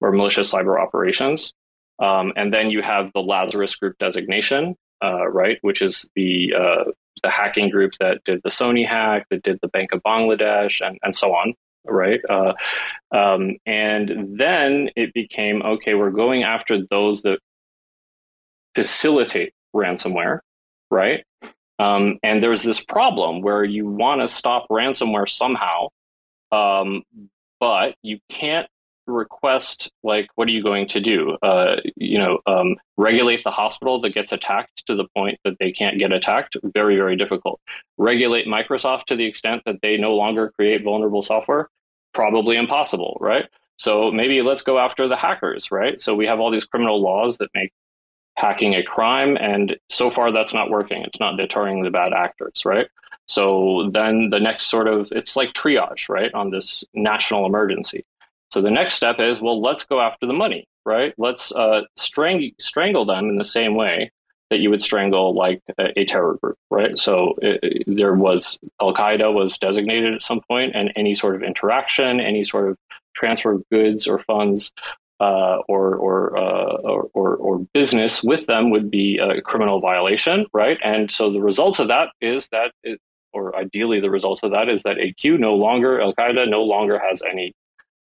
or 0.00 0.12
malicious 0.12 0.52
cyber 0.52 0.80
operations, 0.80 1.52
um, 2.00 2.32
and 2.36 2.52
then 2.52 2.70
you 2.70 2.82
have 2.82 3.12
the 3.12 3.20
Lazarus 3.20 3.76
Group 3.76 3.98
designation, 3.98 4.76
uh, 5.02 5.28
right, 5.28 5.58
which 5.60 5.82
is 5.82 6.10
the 6.16 6.54
uh, 6.58 6.84
the 7.22 7.30
hacking 7.30 7.68
group 7.68 7.92
that 8.00 8.24
did 8.24 8.40
the 8.42 8.50
Sony 8.50 8.86
hack, 8.86 9.26
that 9.30 9.42
did 9.42 9.58
the 9.60 9.68
Bank 9.68 9.92
of 9.92 10.02
Bangladesh, 10.02 10.84
and 10.86 10.98
and 11.02 11.14
so 11.14 11.32
on, 11.34 11.54
right? 11.84 12.20
Uh, 12.28 12.54
um, 13.14 13.56
and 13.66 14.38
then 14.38 14.90
it 14.96 15.12
became 15.12 15.62
okay. 15.62 15.94
We're 15.94 16.10
going 16.10 16.42
after 16.42 16.78
those 16.90 17.22
that 17.22 17.38
facilitate 18.74 19.52
ransomware, 19.74 20.40
right? 20.90 21.24
Um, 21.78 22.18
and 22.22 22.42
there's 22.42 22.62
this 22.62 22.84
problem 22.84 23.40
where 23.40 23.64
you 23.64 23.86
want 23.86 24.20
to 24.20 24.26
stop 24.26 24.68
ransomware 24.68 25.28
somehow, 25.28 25.88
um, 26.52 27.02
but 27.58 27.94
you 28.02 28.18
can't 28.28 28.66
request 29.10 29.90
like 30.02 30.28
what 30.34 30.48
are 30.48 30.52
you 30.52 30.62
going 30.62 30.88
to 30.88 31.00
do? 31.00 31.36
Uh, 31.42 31.76
you 31.96 32.18
know 32.18 32.38
um, 32.46 32.76
regulate 32.96 33.42
the 33.44 33.50
hospital 33.50 34.00
that 34.00 34.14
gets 34.14 34.32
attacked 34.32 34.86
to 34.86 34.94
the 34.94 35.06
point 35.16 35.38
that 35.44 35.56
they 35.58 35.72
can't 35.72 35.98
get 35.98 36.12
attacked? 36.12 36.56
Very 36.62 36.96
very 36.96 37.16
difficult. 37.16 37.60
Regulate 37.98 38.46
microsoft 38.46 39.04
to 39.06 39.16
the 39.16 39.26
extent 39.26 39.62
that 39.66 39.76
they 39.82 39.96
no 39.96 40.14
longer 40.14 40.50
create 40.50 40.84
vulnerable 40.84 41.22
software? 41.22 41.68
Probably 42.12 42.56
impossible 42.56 43.16
right? 43.20 43.46
So 43.76 44.10
maybe 44.10 44.42
let's 44.42 44.62
go 44.62 44.78
after 44.78 45.08
the 45.08 45.16
hackers 45.16 45.70
right? 45.70 46.00
So 46.00 46.14
we 46.14 46.26
have 46.26 46.40
all 46.40 46.50
these 46.50 46.64
criminal 46.64 47.00
laws 47.00 47.38
that 47.38 47.50
make 47.54 47.72
hacking 48.36 48.74
a 48.74 48.82
crime 48.82 49.36
and 49.36 49.76
so 49.90 50.10
far 50.10 50.32
that's 50.32 50.54
not 50.54 50.70
working. 50.70 51.02
It's 51.02 51.20
not 51.20 51.38
deterring 51.38 51.82
the 51.82 51.90
bad 51.90 52.12
actors 52.12 52.62
right? 52.64 52.88
So 53.26 53.90
then 53.92 54.30
the 54.30 54.40
next 54.40 54.70
sort 54.70 54.88
of 54.88 55.08
it's 55.12 55.36
like 55.36 55.52
triage 55.52 56.08
right 56.08 56.34
on 56.34 56.50
this 56.50 56.84
national 56.94 57.46
emergency 57.46 58.04
so 58.50 58.60
the 58.60 58.70
next 58.70 58.94
step 58.94 59.20
is, 59.20 59.40
well, 59.40 59.60
let's 59.60 59.84
go 59.84 60.00
after 60.00 60.26
the 60.26 60.32
money, 60.32 60.66
right? 60.84 61.14
Let's 61.18 61.52
uh, 61.52 61.82
strang- 61.96 62.52
strangle 62.58 63.04
them 63.04 63.28
in 63.28 63.36
the 63.36 63.44
same 63.44 63.76
way 63.76 64.10
that 64.50 64.58
you 64.58 64.70
would 64.70 64.82
strangle 64.82 65.34
like 65.34 65.60
a, 65.78 66.00
a 66.00 66.04
terror 66.04 66.36
group, 66.42 66.56
right? 66.70 66.98
So 66.98 67.34
it, 67.40 67.84
there 67.86 68.14
was 68.14 68.58
Al 68.82 68.92
Qaeda 68.92 69.32
was 69.32 69.56
designated 69.58 70.14
at 70.14 70.22
some 70.22 70.40
point, 70.48 70.74
and 70.74 70.92
any 70.96 71.14
sort 71.14 71.36
of 71.36 71.42
interaction, 71.42 72.20
any 72.20 72.42
sort 72.42 72.68
of 72.68 72.76
transfer 73.14 73.52
of 73.52 73.62
goods 73.70 74.08
or 74.08 74.18
funds 74.18 74.72
uh, 75.20 75.58
or 75.68 75.94
or, 75.94 76.36
uh, 76.36 76.76
or 77.14 77.36
or 77.36 77.58
business 77.72 78.24
with 78.24 78.46
them 78.46 78.70
would 78.70 78.90
be 78.90 79.18
a 79.18 79.40
criminal 79.42 79.80
violation, 79.80 80.46
right? 80.52 80.78
And 80.82 81.10
so 81.10 81.30
the 81.30 81.40
result 81.40 81.78
of 81.78 81.88
that 81.88 82.08
is 82.20 82.48
that, 82.48 82.72
it, 82.82 82.98
or 83.32 83.54
ideally 83.54 84.00
the 84.00 84.10
result 84.10 84.40
of 84.42 84.50
that 84.50 84.68
is 84.68 84.82
that 84.82 84.96
AQ 84.96 85.38
no 85.38 85.54
longer 85.54 86.00
Al 86.00 86.14
Qaeda 86.14 86.48
no 86.48 86.62
longer 86.62 86.98
has 86.98 87.22
any 87.22 87.52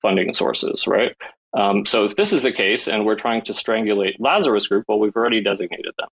funding 0.06 0.36
sources, 0.36 0.86
right? 0.86 1.16
Um, 1.58 1.84
so 1.84 2.06
if 2.06 2.16
this 2.16 2.32
is 2.32 2.44
the 2.44 2.52
case 2.52 2.88
and 2.88 3.08
we're 3.08 3.16
trying 3.16 3.42
to 3.46 3.54
strangulate 3.54 4.18
Lazarus 4.20 4.68
Group, 4.68 4.86
well, 4.88 5.00
we've 5.00 5.16
already 5.16 5.42
designated 5.42 5.94
them, 5.98 6.10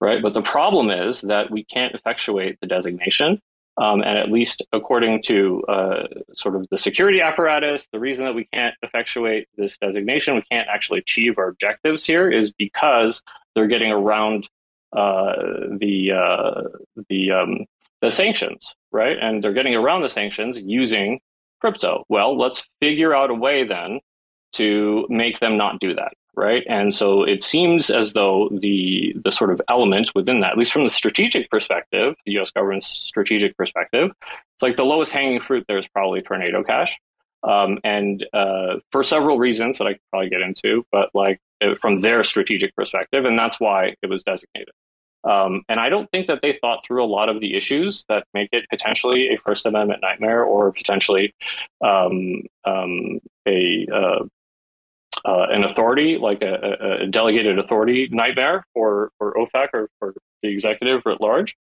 right? 0.00 0.22
But 0.22 0.32
the 0.32 0.40
problem 0.40 0.88
is 0.88 1.20
that 1.20 1.50
we 1.50 1.62
can't 1.62 1.94
effectuate 1.94 2.56
the 2.62 2.66
designation. 2.66 3.38
Um, 3.76 4.00
and 4.00 4.16
at 4.16 4.30
least 4.30 4.64
according 4.72 5.24
to 5.24 5.62
uh, 5.64 6.06
sort 6.34 6.56
of 6.56 6.66
the 6.70 6.78
security 6.78 7.20
apparatus, 7.20 7.86
the 7.92 8.00
reason 8.00 8.24
that 8.24 8.34
we 8.34 8.46
can't 8.46 8.74
effectuate 8.82 9.46
this 9.58 9.76
designation, 9.76 10.36
we 10.36 10.42
can't 10.50 10.68
actually 10.72 11.00
achieve 11.00 11.36
our 11.36 11.48
objectives 11.48 12.06
here, 12.06 12.30
is 12.30 12.50
because 12.52 13.22
they're 13.54 13.66
getting 13.66 13.92
around 13.92 14.48
uh, 14.96 15.34
the 15.76 16.12
uh, 16.12 16.62
the 17.10 17.32
um, 17.32 17.66
the 18.00 18.10
sanctions, 18.10 18.74
right? 18.90 19.18
And 19.20 19.44
they're 19.44 19.52
getting 19.52 19.74
around 19.74 20.02
the 20.02 20.08
sanctions 20.08 20.58
using 20.60 21.20
crypto. 21.64 22.04
Well, 22.10 22.36
let's 22.36 22.62
figure 22.82 23.14
out 23.14 23.30
a 23.30 23.34
way 23.34 23.64
then 23.66 24.00
to 24.52 25.06
make 25.08 25.40
them 25.40 25.56
not 25.56 25.80
do 25.80 25.94
that, 25.94 26.12
right? 26.36 26.62
And 26.68 26.94
so 26.94 27.22
it 27.22 27.42
seems 27.42 27.88
as 27.88 28.12
though 28.12 28.50
the 28.52 29.16
the 29.24 29.32
sort 29.32 29.50
of 29.50 29.62
element 29.70 30.10
within 30.14 30.40
that, 30.40 30.52
at 30.52 30.58
least 30.58 30.72
from 30.72 30.82
the 30.82 30.90
strategic 30.90 31.48
perspective, 31.48 32.16
the 32.26 32.32
U.S. 32.32 32.50
government's 32.50 32.86
strategic 32.86 33.56
perspective, 33.56 34.10
it's 34.20 34.62
like 34.62 34.76
the 34.76 34.84
lowest 34.84 35.10
hanging 35.10 35.40
fruit 35.40 35.64
there 35.66 35.78
is 35.78 35.88
probably 35.88 36.20
Tornado 36.20 36.62
Cash, 36.62 36.98
um, 37.42 37.78
and 37.82 38.26
uh, 38.34 38.74
for 38.92 39.02
several 39.02 39.38
reasons 39.38 39.78
that 39.78 39.86
I 39.86 39.94
could 39.94 40.10
probably 40.10 40.28
get 40.28 40.42
into, 40.42 40.84
but 40.92 41.08
like 41.14 41.40
uh, 41.62 41.76
from 41.80 42.02
their 42.02 42.22
strategic 42.24 42.76
perspective, 42.76 43.24
and 43.24 43.38
that's 43.38 43.58
why 43.58 43.94
it 44.02 44.10
was 44.10 44.22
designated. 44.22 44.74
Um, 45.24 45.62
and 45.68 45.80
I 45.80 45.88
don't 45.88 46.10
think 46.10 46.26
that 46.26 46.40
they 46.42 46.58
thought 46.60 46.84
through 46.86 47.02
a 47.02 47.06
lot 47.06 47.28
of 47.28 47.40
the 47.40 47.56
issues 47.56 48.04
that 48.08 48.26
make 48.34 48.50
it 48.52 48.66
potentially 48.68 49.28
a 49.28 49.38
First 49.38 49.66
Amendment 49.66 50.00
nightmare 50.02 50.44
or 50.44 50.72
potentially 50.72 51.34
um, 51.82 52.42
um, 52.64 53.20
a 53.46 53.86
uh, 53.92 54.24
uh, 55.24 55.46
an 55.50 55.64
authority 55.64 56.18
like 56.18 56.42
a, 56.42 57.00
a, 57.02 57.06
delegated 57.06 57.58
authority 57.58 58.08
nightmare 58.10 58.66
for 58.74 59.10
for 59.18 59.34
OFAC 59.34 59.68
or 59.72 59.88
for 59.98 60.14
the 60.42 60.50
executive 60.50 61.06
at 61.06 61.20
large. 61.20 61.56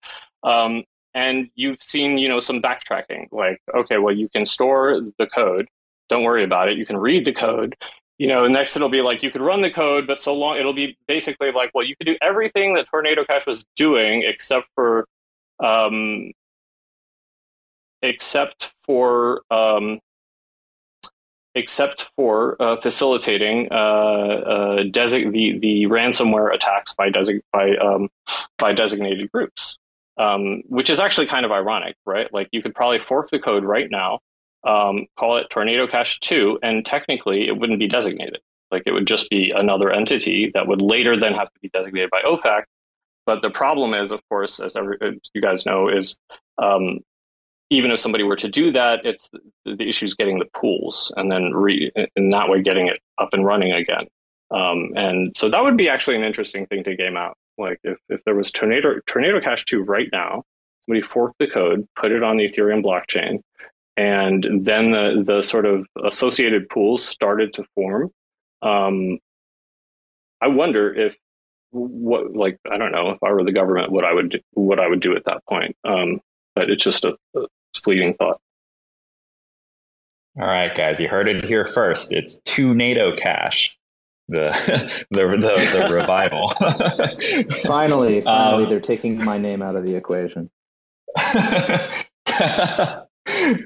Um, 0.44 0.84
and 1.14 1.50
you've 1.56 1.82
seen 1.84 2.18
you 2.18 2.30
know 2.30 2.40
some 2.40 2.62
backtracking, 2.62 3.28
like 3.32 3.60
okay, 3.76 4.00
well 4.00 4.16
you 4.16 4.30
can 4.30 4.46
store 4.46 5.02
the 5.20 5.28
code. 5.28 5.68
Don't 6.10 6.24
worry 6.24 6.44
about 6.44 6.68
it. 6.68 6.78
You 6.78 6.86
can 6.86 6.98
read 6.98 7.26
the 7.26 7.34
code 7.34 7.76
you 8.22 8.28
know, 8.28 8.46
next 8.46 8.76
it'll 8.76 8.88
be 8.88 9.02
like 9.02 9.24
you 9.24 9.32
could 9.32 9.42
run 9.42 9.62
the 9.62 9.72
code, 9.72 10.06
but 10.06 10.20
so 10.20 10.32
long 10.36 10.56
it'll 10.56 10.74
be 10.76 10.96
basically 11.08 11.52
like, 11.52 11.72
well, 11.74 11.84
you 11.84 11.96
could 11.96 12.06
do 12.06 12.16
everything 12.22 12.76
that 12.76 12.86
Tornado 12.86 13.26
Cash 13.26 13.48
was 13.48 13.66
doing 13.76 14.22
except 14.24 14.70
for, 14.76 15.08
um, 15.60 16.32
except 18.04 18.74
for, 18.84 19.42
um, 19.50 20.00
except 21.56 22.12
for 22.16 22.62
uh, 22.62 22.76
facilitating 22.80 23.70
uh, 23.72 23.76
uh, 23.76 24.84
desi- 24.84 25.34
the 25.34 25.58
the 25.58 25.86
ransomware 25.88 26.54
attacks 26.54 26.94
by 26.94 27.10
desi- 27.10 27.42
by 27.52 27.76
um, 27.78 28.08
by 28.60 28.72
designated 28.72 29.32
groups, 29.32 29.80
um, 30.20 30.62
which 30.68 30.92
is 30.92 31.00
actually 31.00 31.26
kind 31.26 31.44
of 31.44 31.52
ironic, 31.52 31.96
right? 32.06 32.32
Like 32.32 32.50
you 32.52 32.62
could 32.62 32.76
probably 32.76 33.00
fork 33.00 33.32
the 33.32 33.40
code 33.40 33.64
right 33.64 33.90
now 33.90 34.20
um, 34.64 35.08
call 35.18 35.38
it 35.38 35.48
Tornado 35.50 35.88
Cash 35.88 36.20
2, 36.20 36.60
and 36.62 36.86
technically 36.86 37.48
it 37.48 37.58
wouldn't 37.58 37.80
be 37.80 37.88
designated. 37.88 38.40
Like 38.72 38.84
it 38.86 38.92
would 38.92 39.08
just 39.08 39.30
be 39.30 39.54
another 39.56 39.92
entity 39.92 40.52
that 40.54 40.68
would 40.68 40.82
later 40.82 41.20
then 41.20 41.34
have 41.34 41.52
to 41.52 41.60
be 41.62 41.70
designated 41.70 42.10
by 42.10 42.22
OFAC. 42.22 42.64
But 43.26 43.42
the 43.42 43.50
problem 43.50 43.94
is, 43.94 44.12
of 44.12 44.22
course, 44.30 44.60
as, 44.60 44.76
every, 44.76 44.98
as 45.02 45.16
you 45.34 45.42
guys 45.42 45.66
know, 45.66 45.90
is 45.90 46.20
um, 46.58 47.00
even 47.70 47.92
if 47.92 48.00
somebody 48.00 48.24
were 48.24 48.36
to 48.38 48.50
do 48.50 48.72
that, 48.72 49.06
it's 49.06 49.30
the 49.66 49.88
issue 49.88 50.06
is 50.06 50.16
getting 50.16 50.40
the 50.40 50.48
pools 50.56 51.14
and 51.18 51.32
then 51.32 51.52
re, 51.54 51.92
in 52.16 52.30
that 52.30 52.50
way 52.50 52.62
getting 52.62 52.88
it 52.88 53.00
up 53.18 53.30
and 53.34 53.46
running 53.46 53.74
again. 53.74 54.06
Um, 54.52 54.92
and 54.96 55.36
so 55.36 55.50
that 55.50 55.64
would 55.64 55.78
be 55.78 55.90
actually 55.90 56.18
an 56.18 56.24
interesting 56.24 56.66
thing 56.68 56.84
to 56.84 56.96
game 56.96 57.16
out. 57.16 57.38
Like 57.58 57.80
if, 57.84 57.98
if 58.10 58.24
there 58.26 58.36
was 58.36 58.52
Tornado 58.52 59.00
Tornado 59.06 59.40
Cash 59.40 59.66
2 59.66 59.84
right 59.84 60.10
now, 60.12 60.44
somebody 60.82 61.02
forked 61.02 61.38
the 61.40 61.48
code, 61.48 61.88
put 61.96 62.12
it 62.12 62.24
on 62.24 62.38
the 62.38 62.50
Ethereum 62.50 62.84
blockchain, 62.84 63.40
and 63.98 64.66
then 64.66 64.92
the 64.92 65.24
the 65.26 65.42
sort 65.42 65.66
of 65.66 65.86
associated 66.04 66.70
pools 66.70 67.06
started 67.06 67.54
to 67.54 67.66
form. 67.76 68.12
Um, 68.62 69.20
I 70.42 70.48
wonder 70.48 70.94
if 70.94 71.18
what 71.72 72.36
like 72.36 72.58
I 72.70 72.78
don't 72.78 72.92
know 72.92 73.10
if 73.10 73.20
I 73.24 73.32
were 73.32 73.44
the 73.44 73.52
government 73.52 73.92
what 73.92 74.06
I 74.06 74.14
would 74.14 74.30
do, 74.30 74.40
what 74.54 74.80
I 74.80 74.88
would 74.88 75.02
do 75.02 75.16
at 75.16 75.26
that 75.26 75.46
point. 75.48 75.76
Um, 75.84 76.22
but 76.56 76.70
it's 76.70 76.84
just 76.84 77.06
a, 77.06 77.16
a 77.36 77.46
fleeting 77.82 78.14
thought. 78.14 78.40
All 80.40 80.48
right, 80.48 80.74
guys, 80.74 81.00
you 81.00 81.10
heard 81.10 81.28
it 81.28 81.44
here 81.44 81.66
first. 81.66 82.14
It's 82.14 82.40
two 82.46 82.74
NATO 82.74 83.16
cash. 83.16 83.78
The 84.30 84.52
the 85.12 85.28
the, 85.28 85.80
the 85.80 85.90
revival. 85.94 86.48
finally, 87.64 88.22
finally, 88.22 88.64
um, 88.64 88.70
they're 88.70 88.80
taking 88.80 89.24
my 89.24 89.38
name 89.38 89.62
out 89.62 89.76
of 89.76 89.86
the 89.86 89.96
equation 89.96 90.50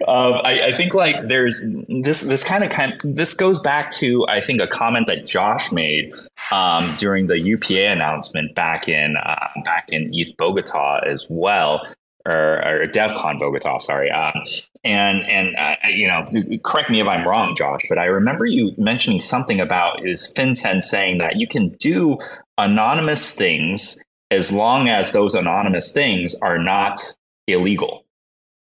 um, 0.07 0.41
I, 0.43 0.61
I, 0.65 0.77
think 0.77 0.93
like 0.93 1.27
there's 1.27 1.63
this 1.87 2.21
this 2.21 2.43
kind 2.43 2.63
of 2.63 2.69
kind 2.69 2.99
this 3.03 3.33
goes 3.33 3.59
back 3.59 3.91
to 3.91 4.25
I 4.27 4.41
think 4.41 4.61
a 4.61 4.67
comment 4.67 5.07
that 5.07 5.25
Josh 5.25 5.71
made 5.71 6.13
um, 6.51 6.95
during 6.97 7.27
the 7.27 7.39
UPA 7.39 7.87
announcement 7.87 8.55
back 8.55 8.87
in 8.87 9.17
uh, 9.17 9.47
back 9.63 9.89
in 9.91 10.09
ETH 10.13 10.35
Bogota 10.37 10.99
as 11.05 11.27
well, 11.29 11.87
or, 12.25 12.65
or 12.65 12.87
DevCon 12.87 13.39
Bogota, 13.39 13.77
sorry. 13.77 14.11
Um, 14.11 14.43
and 14.83 15.23
and 15.25 15.55
uh, 15.55 15.75
you 15.87 16.07
know, 16.07 16.25
correct 16.63 16.89
me 16.89 16.99
if 16.99 17.07
I'm 17.07 17.27
wrong, 17.27 17.55
Josh, 17.55 17.81
but 17.89 17.97
I 17.97 18.05
remember 18.05 18.45
you 18.45 18.73
mentioning 18.77 19.19
something 19.19 19.59
about 19.59 20.05
is 20.05 20.31
FinCEN 20.35 20.83
saying 20.83 21.17
that 21.19 21.37
you 21.37 21.47
can 21.47 21.69
do 21.79 22.17
anonymous 22.57 23.33
things 23.33 24.01
as 24.31 24.51
long 24.51 24.89
as 24.89 25.11
those 25.11 25.35
anonymous 25.35 25.91
things 25.91 26.35
are 26.41 26.57
not 26.57 26.99
illegal 27.47 28.04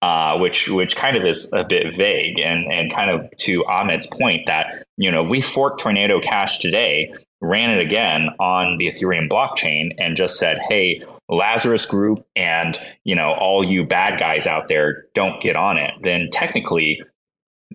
uh, 0.03 0.37
which 0.37 0.67
which 0.67 0.97
kind 0.97 1.15
of 1.15 1.25
is 1.25 1.49
a 1.53 1.63
bit 1.63 1.95
vague 1.95 2.37
and 2.37 2.69
and 2.69 2.91
kind 2.91 3.09
of 3.09 3.31
to 3.37 3.65
Ahmed's 3.67 4.05
point 4.05 4.45
that 4.47 4.83
you 4.97 5.09
know 5.09 5.23
we 5.23 5.39
forked 5.39 5.79
Tornado 5.79 6.19
Cash 6.19 6.59
today, 6.59 7.13
ran 7.39 7.69
it 7.69 7.81
again 7.81 8.27
on 8.37 8.75
the 8.75 8.87
Ethereum 8.87 9.29
blockchain, 9.29 9.91
and 9.97 10.17
just 10.17 10.37
said, 10.37 10.59
hey, 10.67 11.01
Lazarus 11.29 11.85
Group 11.85 12.25
and 12.35 12.77
you 13.05 13.15
know 13.15 13.31
all 13.39 13.63
you 13.63 13.85
bad 13.85 14.19
guys 14.19 14.45
out 14.45 14.67
there 14.67 15.05
don't 15.15 15.41
get 15.41 15.55
on 15.55 15.77
it. 15.77 15.93
Then 16.01 16.27
technically, 16.33 17.01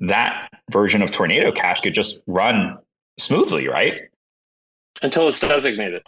that 0.03 0.51
version 0.71 1.01
of 1.01 1.11
Tornado 1.11 1.51
Cash 1.51 1.81
could 1.81 1.95
just 1.95 2.23
run 2.27 2.77
smoothly, 3.19 3.69
right? 3.69 4.03
Until 5.01 5.29
it's 5.29 5.41
designated 5.41 6.03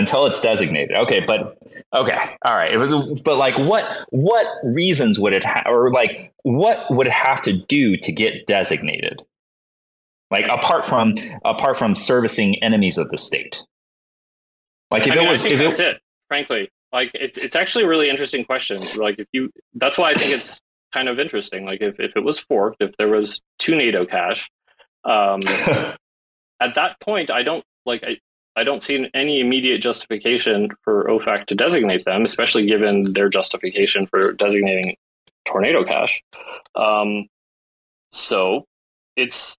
until 0.00 0.26
it's 0.26 0.40
designated. 0.40 0.96
Okay, 0.96 1.20
but 1.20 1.58
okay, 1.94 2.18
all 2.44 2.56
right. 2.56 2.72
It 2.72 2.78
was, 2.78 2.94
but 3.20 3.36
like, 3.36 3.56
what 3.58 3.84
what 4.10 4.46
reasons 4.64 5.20
would 5.20 5.32
it 5.32 5.44
have, 5.44 5.64
or 5.66 5.92
like, 5.92 6.32
what 6.42 6.90
would 6.90 7.06
it 7.06 7.12
have 7.12 7.40
to 7.42 7.52
do 7.52 7.96
to 7.98 8.12
get 8.12 8.46
designated? 8.46 9.22
Like, 10.30 10.48
apart 10.48 10.86
from 10.86 11.14
apart 11.44 11.76
from 11.76 11.94
servicing 11.94 12.62
enemies 12.62 12.98
of 12.98 13.10
the 13.10 13.18
state. 13.18 13.62
Like, 14.90 15.06
if 15.06 15.12
I 15.12 15.16
mean, 15.16 15.26
it 15.26 15.30
was, 15.30 15.44
if 15.44 15.58
that's 15.58 15.78
it, 15.78 15.96
it, 15.96 16.02
frankly, 16.28 16.70
like 16.92 17.10
it's 17.14 17.38
it's 17.38 17.56
actually 17.56 17.84
a 17.84 17.88
really 17.88 18.08
interesting 18.10 18.44
question. 18.44 18.78
Like, 18.96 19.18
if 19.18 19.28
you, 19.32 19.50
that's 19.74 19.98
why 19.98 20.10
I 20.10 20.14
think 20.14 20.32
it's 20.32 20.60
kind 20.92 21.08
of 21.08 21.20
interesting. 21.20 21.64
Like, 21.64 21.80
if 21.82 22.00
if 22.00 22.16
it 22.16 22.24
was 22.24 22.38
forked, 22.38 22.78
if 22.82 22.96
there 22.96 23.08
was 23.08 23.40
two 23.58 23.76
NATO 23.76 24.04
cash, 24.06 24.48
Um, 25.04 25.40
at 26.60 26.74
that 26.74 27.00
point, 27.00 27.30
I 27.30 27.42
don't 27.42 27.64
like 27.86 28.02
I, 28.04 28.18
I 28.60 28.64
don't 28.64 28.82
see 28.82 29.08
any 29.14 29.40
immediate 29.40 29.78
justification 29.78 30.68
for 30.82 31.04
OFAC 31.04 31.46
to 31.46 31.54
designate 31.54 32.04
them, 32.04 32.24
especially 32.24 32.66
given 32.66 33.14
their 33.14 33.30
justification 33.30 34.06
for 34.06 34.34
designating 34.34 34.96
Tornado 35.46 35.82
Cash. 35.82 36.22
Um, 36.74 37.26
so 38.12 38.66
it's 39.16 39.56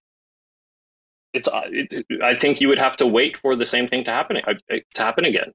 it's 1.32 1.48
uh, 1.48 1.62
it, 1.66 2.06
I 2.22 2.36
think 2.36 2.60
you 2.60 2.68
would 2.68 2.78
have 2.78 2.96
to 2.98 3.06
wait 3.06 3.36
for 3.38 3.56
the 3.56 3.66
same 3.66 3.88
thing 3.88 4.04
to 4.04 4.12
happen 4.12 4.36
uh, 4.46 4.54
to 4.68 5.02
happen 5.02 5.24
again. 5.24 5.52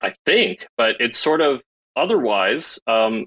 I 0.00 0.14
think, 0.26 0.66
but 0.76 0.96
it's 0.98 1.18
sort 1.18 1.40
of 1.40 1.62
otherwise. 1.94 2.80
Um, 2.88 3.26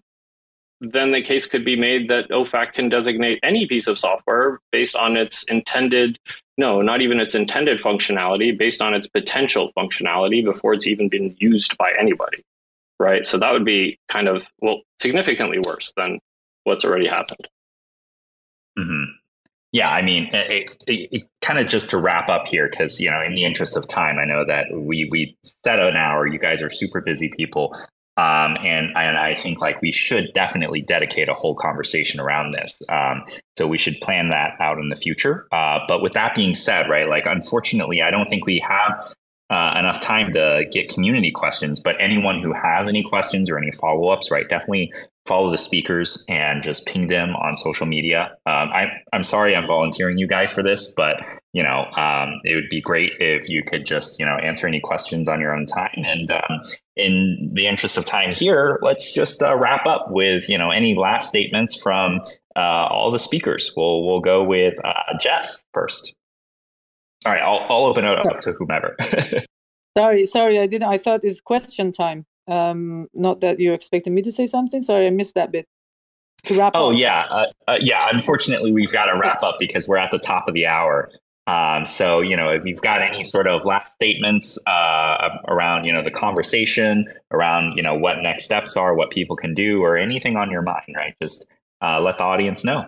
then 0.81 1.11
the 1.11 1.21
case 1.21 1.45
could 1.45 1.63
be 1.63 1.75
made 1.75 2.09
that 2.09 2.29
OFAC 2.29 2.73
can 2.73 2.89
designate 2.89 3.39
any 3.43 3.65
piece 3.65 3.87
of 3.87 3.97
software 3.97 4.59
based 4.71 4.95
on 4.95 5.15
its 5.15 5.43
intended, 5.43 6.19
no, 6.57 6.81
not 6.81 7.01
even 7.01 7.19
its 7.19 7.35
intended 7.35 7.79
functionality, 7.79 8.57
based 8.57 8.81
on 8.81 8.93
its 8.93 9.07
potential 9.07 9.71
functionality 9.77 10.43
before 10.43 10.73
it's 10.73 10.87
even 10.87 11.09
been 11.09 11.35
used 11.39 11.77
by 11.77 11.91
anybody. 11.99 12.43
Right. 12.99 13.25
So 13.25 13.37
that 13.37 13.51
would 13.51 13.65
be 13.65 13.99
kind 14.09 14.27
of, 14.27 14.47
well, 14.61 14.81
significantly 15.01 15.59
worse 15.59 15.91
than 15.97 16.19
what's 16.63 16.85
already 16.85 17.07
happened. 17.07 17.47
Mm-hmm. 18.77 19.11
Yeah, 19.71 19.89
I 19.89 20.01
mean, 20.01 20.29
it, 20.31 20.77
it, 20.87 21.09
it, 21.11 21.23
kind 21.41 21.59
of 21.59 21.67
just 21.67 21.89
to 21.89 21.97
wrap 21.97 22.29
up 22.29 22.47
here, 22.47 22.69
because 22.69 23.01
you 23.01 23.11
know, 23.11 23.21
in 23.21 23.33
the 23.33 23.43
interest 23.43 23.75
of 23.75 23.85
time, 23.87 24.17
I 24.17 24.23
know 24.23 24.45
that 24.45 24.67
we 24.71 25.09
we 25.11 25.37
set 25.65 25.79
an 25.79 25.97
hour. 25.97 26.25
You 26.25 26.39
guys 26.39 26.61
are 26.61 26.69
super 26.69 27.01
busy 27.01 27.29
people. 27.35 27.75
Um, 28.17 28.55
and 28.63 28.91
and 28.95 29.17
I 29.17 29.35
think 29.35 29.59
like 29.59 29.81
we 29.81 29.91
should 29.91 30.31
definitely 30.33 30.81
dedicate 30.81 31.27
a 31.27 31.33
whole 31.33 31.55
conversation 31.55 32.19
around 32.19 32.51
this. 32.51 32.77
Um, 32.89 33.25
so 33.57 33.67
we 33.67 33.77
should 33.77 33.99
plan 34.01 34.29
that 34.29 34.53
out 34.59 34.79
in 34.79 34.89
the 34.89 34.95
future. 34.95 35.47
Uh, 35.51 35.79
but 35.87 36.01
with 36.01 36.13
that 36.13 36.33
being 36.33 36.55
said, 36.55 36.89
right, 36.89 37.09
like 37.09 37.25
unfortunately, 37.25 38.01
I 38.01 38.11
don't 38.11 38.29
think 38.29 38.45
we 38.45 38.59
have 38.59 39.13
uh, 39.49 39.75
enough 39.77 39.99
time 39.99 40.33
to 40.33 40.65
get 40.71 40.89
community 40.89 41.31
questions. 41.31 41.79
But 41.79 41.95
anyone 41.99 42.41
who 42.41 42.53
has 42.53 42.87
any 42.87 43.03
questions 43.03 43.49
or 43.49 43.57
any 43.57 43.71
follow 43.71 44.09
ups, 44.09 44.31
right, 44.31 44.47
definitely 44.49 44.91
follow 45.25 45.49
the 45.49 45.57
speakers 45.57 46.23
and 46.29 46.61
just 46.61 46.85
ping 46.85 47.07
them 47.07 47.35
on 47.35 47.57
social 47.57 47.85
media. 47.85 48.31
Um, 48.45 48.69
I, 48.69 48.91
I'm 49.11 49.23
sorry 49.23 49.55
I'm 49.55 49.67
volunteering 49.67 50.17
you 50.17 50.27
guys 50.27 50.51
for 50.51 50.61
this, 50.63 50.93
but 50.95 51.17
you 51.53 51.63
know 51.63 51.85
um, 51.95 52.41
it 52.43 52.55
would 52.55 52.69
be 52.69 52.81
great 52.81 53.13
if 53.19 53.49
you 53.49 53.63
could 53.63 53.85
just 53.85 54.19
you 54.19 54.25
know 54.25 54.35
answer 54.35 54.67
any 54.67 54.79
questions 54.79 55.27
on 55.27 55.39
your 55.39 55.53
own 55.53 55.65
time. 55.65 56.03
And 56.03 56.31
um, 56.31 56.61
in 56.95 57.51
the 57.53 57.67
interest 57.67 57.97
of 57.97 58.05
time 58.05 58.31
here, 58.31 58.79
let's 58.81 59.11
just 59.11 59.41
uh, 59.41 59.55
wrap 59.55 59.85
up 59.85 60.07
with 60.09 60.49
you 60.49 60.57
know 60.57 60.71
any 60.71 60.95
last 60.95 61.27
statements 61.27 61.75
from 61.75 62.21
uh, 62.55 62.87
all 62.89 63.11
the 63.11 63.19
speakers. 63.19 63.71
We'll 63.75 64.05
we'll 64.05 64.21
go 64.21 64.43
with 64.43 64.75
uh, 64.83 65.17
Jess 65.19 65.63
first. 65.73 66.15
All 67.25 67.31
right, 67.31 67.41
I'll, 67.41 67.65
I'll 67.69 67.85
open 67.85 68.05
it 68.05 68.25
up 68.25 68.39
to 68.41 68.51
whomever. 68.53 68.95
sorry, 69.97 70.25
sorry, 70.25 70.59
I 70.59 70.67
didn't. 70.67 70.87
I 70.87 70.97
thought 70.97 71.23
it's 71.23 71.41
question 71.41 71.91
time. 71.91 72.25
Um, 72.47 73.07
not 73.13 73.41
that 73.41 73.59
you 73.59 73.73
expected 73.73 74.13
me 74.13 74.21
to 74.21 74.31
say 74.31 74.45
something. 74.45 74.81
Sorry, 74.81 75.07
I 75.07 75.09
missed 75.09 75.35
that 75.35 75.51
bit. 75.51 75.67
To 76.43 76.55
wrap 76.55 76.73
oh 76.75 76.91
up. 76.91 76.97
yeah, 76.97 77.25
uh, 77.29 77.45
uh, 77.67 77.77
yeah. 77.81 78.07
Unfortunately, 78.13 78.71
we've 78.71 78.91
got 78.91 79.05
to 79.05 79.17
wrap 79.17 79.41
up 79.41 79.55
because 79.57 79.87
we're 79.87 79.97
at 79.97 80.11
the 80.11 80.19
top 80.19 80.47
of 80.47 80.53
the 80.53 80.67
hour. 80.67 81.09
Um, 81.47 81.87
so 81.87 82.21
you 82.21 82.37
know, 82.37 82.49
if 82.49 82.63
you've 82.65 82.81
got 82.81 83.01
any 83.01 83.23
sort 83.23 83.47
of 83.47 83.65
last 83.65 83.91
statements 83.95 84.59
uh, 84.67 85.39
around 85.47 85.85
you 85.85 85.93
know 85.93 86.03
the 86.03 86.11
conversation, 86.11 87.07
around 87.31 87.75
you 87.75 87.81
know 87.81 87.95
what 87.95 88.21
next 88.21 88.45
steps 88.45 88.77
are, 88.77 88.93
what 88.93 89.09
people 89.09 89.35
can 89.35 89.55
do, 89.55 89.81
or 89.81 89.97
anything 89.97 90.37
on 90.37 90.51
your 90.51 90.61
mind, 90.61 90.93
right? 90.95 91.15
Just 91.19 91.47
uh, 91.81 91.99
let 91.99 92.19
the 92.19 92.23
audience 92.23 92.63
know. 92.63 92.87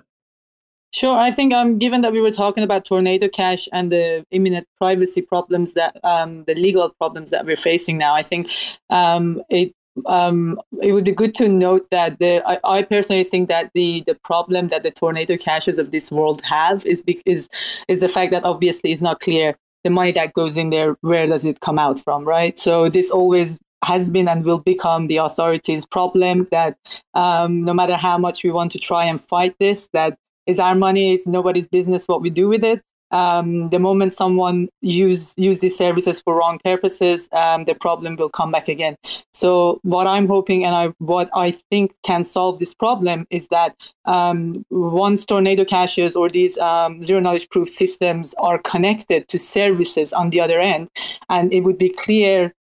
Sure. 0.94 1.18
I 1.18 1.32
think 1.32 1.54
um, 1.54 1.78
given 1.78 2.02
that 2.02 2.14
we 2.14 2.22
were 2.22 2.32
talking 2.32 2.64
about 2.64 2.86
Tornado 2.86 3.28
Cash 3.28 3.68
and 3.74 3.92
the 3.92 4.26
imminent 4.32 4.68
privacy 4.78 5.22
problems 5.22 5.74
that 5.74 5.98
um, 6.04 6.44
the 6.46 6.56
legal 6.56 6.90
problems 6.90 7.30
that 7.32 7.46
we're 7.46 7.56
facing 7.58 7.98
now, 7.98 8.16
I 8.16 8.24
think 8.24 8.48
um, 8.90 9.42
it 9.50 9.74
um, 10.06 10.60
it 10.82 10.94
would 10.94 11.06
be 11.06 11.12
good 11.12 11.34
to 11.36 11.50
note 11.50 11.88
that 11.92 12.20
the 12.20 12.42
I, 12.48 12.60
I, 12.64 12.82
personally 12.84 13.24
think 13.24 13.50
that 13.50 13.72
the 13.74 14.04
the 14.06 14.16
problem 14.16 14.68
that 14.68 14.84
the 14.84 14.92
Tornado 14.92 15.38
Cashes 15.38 15.80
of 15.80 15.92
this 15.92 16.12
world 16.12 16.42
have 16.44 16.86
is 16.86 17.04
is 17.26 17.50
is 17.88 18.00
the 18.00 18.08
fact 18.08 18.32
that 18.32 18.46
obviously 18.46 18.92
it's 18.92 19.02
not 19.02 19.20
clear 19.20 19.56
the 19.84 19.90
money 19.90 20.12
that 20.12 20.34
goes 20.34 20.58
in 20.58 20.70
there 20.70 20.98
where 21.02 21.28
does 21.28 21.46
it 21.46 21.62
come 21.62 21.80
out 21.80 22.00
from 22.04 22.26
right 22.26 22.60
so 22.60 22.90
this 22.90 23.10
always 23.10 23.60
has 23.84 24.10
been 24.10 24.28
and 24.28 24.44
will 24.44 24.60
become 24.60 25.08
the 25.08 25.18
authorities 25.18 25.86
problem 25.86 26.48
that 26.52 26.78
um, 27.14 27.64
no 27.64 27.74
matter 27.74 27.96
how 27.96 28.18
much 28.18 28.44
we 28.44 28.52
want 28.52 28.72
to 28.72 28.80
try 28.80 29.06
and 29.06 29.22
fight 29.22 29.56
this 29.60 29.88
that 29.94 30.18
is 30.48 30.60
our 30.60 30.76
money. 30.76 31.14
It's 31.14 31.28
nobody's 31.28 31.68
business 31.68 32.08
what 32.08 32.22
we 32.22 32.30
do 32.30 32.48
with 32.48 32.64
it. 32.64 32.82
Um, 33.12 33.70
the 33.70 33.80
moment 33.80 34.14
someone 34.14 34.68
use 34.82 35.34
use 35.38 35.60
these 35.60 35.78
services 35.78 36.22
for 36.22 36.38
wrong 36.38 36.60
purposes, 36.64 37.30
um, 37.32 37.64
the 37.64 37.74
problem 37.74 38.18
will 38.18 38.30
come 38.30 38.52
back 38.52 38.68
again. 38.68 38.98
So 39.34 39.80
what 39.84 40.08
I'm 40.08 40.28
hoping 40.28 40.66
and 40.66 40.76
I 40.76 40.94
what 40.98 41.30
I 41.34 41.52
think 41.52 41.94
can 42.04 42.24
solve 42.26 42.60
this 42.60 42.74
problem 42.74 43.26
is 43.30 43.48
that 43.48 43.76
um, 44.06 44.66
once 44.70 45.26
Tornado 45.26 45.64
Cashes 45.64 46.16
or 46.16 46.28
these 46.30 46.58
um, 46.58 47.02
zero 47.02 47.22
knowledge 47.22 47.50
proof 47.50 47.70
systems 47.70 48.36
are 48.40 48.58
connected 48.58 49.28
to 49.30 49.40
services 49.40 50.12
on 50.12 50.30
the 50.30 50.42
other 50.42 50.60
end, 50.60 50.90
and 51.30 51.54
it 51.54 51.62
would 51.62 51.78
be 51.78 51.90
clear 51.90 52.54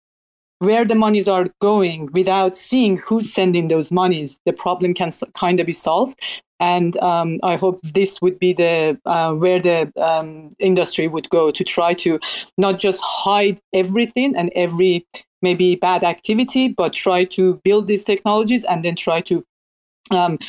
where 0.59 0.85
the 0.85 0.95
monies 0.95 1.27
are 1.27 1.47
going 1.61 2.09
without 2.13 2.55
seeing 2.55 2.97
who's 2.97 3.31
sending 3.31 3.67
those 3.67 3.91
monies, 3.91 4.39
the 4.45 4.53
problem 4.53 4.93
can 4.93 5.11
kind 5.33 5.59
of 5.59 5.65
be 5.65 5.73
solved 5.73 6.19
and 6.59 6.97
um, 6.97 7.39
I 7.43 7.55
hope 7.55 7.79
this 7.81 8.21
would 8.21 8.39
be 8.39 8.53
the 8.53 8.99
uh, 9.05 9.33
where 9.33 9.59
the 9.59 9.91
um, 10.01 10.49
industry 10.59 11.07
would 11.07 11.29
go 11.29 11.51
to 11.51 11.63
try 11.63 11.93
to 11.95 12.19
not 12.57 12.79
just 12.79 13.01
hide 13.03 13.59
everything 13.73 14.35
and 14.35 14.51
every 14.55 15.05
maybe 15.41 15.75
bad 15.75 16.03
activity, 16.03 16.67
but 16.67 16.93
try 16.93 17.23
to 17.25 17.61
build 17.63 17.87
these 17.87 18.03
technologies 18.03 18.63
and 18.63 18.83
then 18.83 18.95
try 18.95 19.21
to 19.21 19.45
um, 20.09 20.39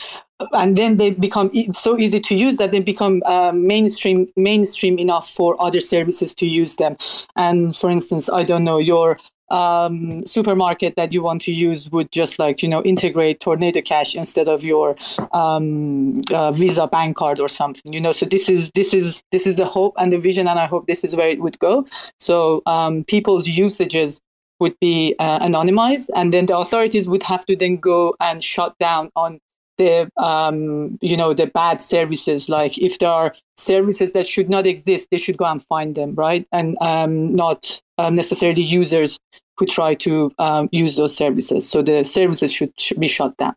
and 0.53 0.77
then 0.77 0.99
they 0.99 1.11
become 1.11 1.51
e- 1.53 1.71
so 1.73 1.99
easy 1.99 2.21
to 2.21 2.37
use 2.37 2.59
that 2.59 2.71
they 2.71 2.81
become 2.81 3.23
uh, 3.27 3.53
mainstream 3.53 4.29
mainstream 4.37 4.99
enough 4.99 5.29
for 5.29 5.61
other 5.61 5.81
services 5.81 6.35
to 6.37 6.47
use 6.47 6.77
them. 6.77 6.97
And 7.37 7.77
for 7.77 7.91
instance, 7.91 8.31
I 8.31 8.45
don't 8.45 8.65
know 8.65 8.79
your 8.79 9.19
um, 9.51 10.25
supermarket 10.27 10.97
that 10.97 11.13
you 11.13 11.23
want 11.23 11.43
to 11.43 11.53
use 11.53 11.91
would 11.91 12.11
just 12.13 12.39
like 12.39 12.63
you 12.63 12.69
know 12.69 12.83
integrate 12.83 13.41
Tornado 13.41 13.81
Cash 13.81 14.15
instead 14.15 14.49
of 14.49 14.65
your 14.65 14.97
um, 15.33 16.21
uh, 16.33 16.53
Visa 16.53 16.87
bank 16.87 17.17
card 17.17 17.41
or 17.41 17.49
something. 17.49 17.93
You 17.93 18.01
know, 18.01 18.13
so 18.13 18.27
this 18.27 18.49
is 18.49 18.71
this 18.73 18.95
is 18.95 19.23
this 19.33 19.47
is 19.47 19.57
the 19.57 19.67
hope 19.67 19.95
and 19.99 20.13
the 20.13 20.19
vision, 20.19 20.49
and 20.49 20.59
I 20.59 20.67
hope 20.67 20.87
this 20.87 21.05
is 21.05 21.15
where 21.17 21.29
it 21.29 21.41
would 21.41 21.59
go. 21.59 21.87
So 22.19 22.63
um, 22.67 23.05
people's 23.05 23.47
usages 23.49 24.21
would 24.61 24.79
be 24.81 25.15
uh, 25.19 25.39
anonymized, 25.39 26.09
and 26.15 26.33
then 26.33 26.47
the 26.47 26.57
authorities 26.57 27.09
would 27.09 27.23
have 27.23 27.45
to 27.47 27.57
then 27.57 27.77
go 27.77 28.15
and 28.21 28.43
shut 28.43 28.77
down 28.79 29.11
on 29.15 29.41
the 29.79 30.11
um, 30.17 30.99
you 31.01 31.17
know 31.17 31.33
the 31.33 31.47
bad 31.47 31.83
services 31.83 32.49
like 32.49 32.77
if 32.79 32.99
there 32.99 33.11
are 33.11 33.35
services 33.57 34.13
that 34.13 34.29
should 34.29 34.51
not 34.51 34.67
exist 34.67 35.09
they 35.11 35.17
should 35.17 35.37
go 35.37 35.45
and 35.45 35.63
find 35.63 35.95
them 35.95 36.15
right 36.15 36.47
and 36.53 36.77
um, 36.81 37.35
not 37.35 37.81
um, 37.99 38.15
necessarily 38.15 38.63
users 38.63 39.19
who 39.59 39.67
try 39.67 39.95
to 39.95 40.33
um, 40.39 40.69
use 40.73 40.97
those 40.97 41.15
services. 41.15 41.69
So 41.69 41.83
the 41.83 42.05
services 42.05 42.53
should, 42.53 42.73
should 42.79 43.01
be 43.01 43.09
shut 43.09 43.37
down. 43.37 43.55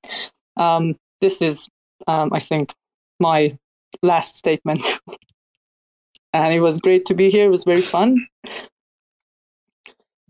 Um, 0.58 0.96
this 1.22 1.42
is, 1.42 1.70
um, 2.08 2.32
I 2.34 2.40
think, 2.40 2.74
my 3.20 3.58
last 4.02 4.36
statement. 4.36 4.82
and 6.34 6.54
it 6.54 6.60
was 6.60 6.80
great 6.80 7.06
to 7.06 7.14
be 7.14 7.30
here. 7.30 7.46
It 7.46 7.52
was 7.52 7.64
very 7.64 7.82
fun. 7.82 8.28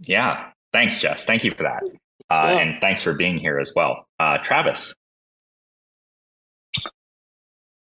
Yeah. 0.02 0.50
Thanks, 0.74 0.98
Jess. 0.98 1.24
Thank 1.24 1.44
you 1.44 1.52
for 1.52 1.64
that. 1.64 1.84
Uh, 2.30 2.52
yeah. 2.52 2.58
And 2.60 2.82
thanks 2.82 3.02
for 3.02 3.14
being 3.14 3.38
here 3.38 3.58
as 3.58 3.72
well. 3.76 4.08
Uh, 4.20 4.38
Travis. 4.40 4.94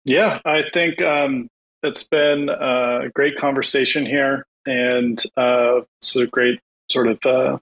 Yeah, 0.07 0.41
I 0.45 0.63
think 0.73 1.03
um, 1.03 1.49
it's 1.83 2.05
been 2.05 2.49
a 2.49 3.11
great 3.13 3.37
conversation 3.37 4.07
here 4.07 4.47
and 4.65 5.21
uh, 5.37 5.81
it's 6.01 6.15
a 6.15 6.27
great 6.27 6.61
sort 6.89 7.09
of 7.09 7.19
uh, 7.27 7.59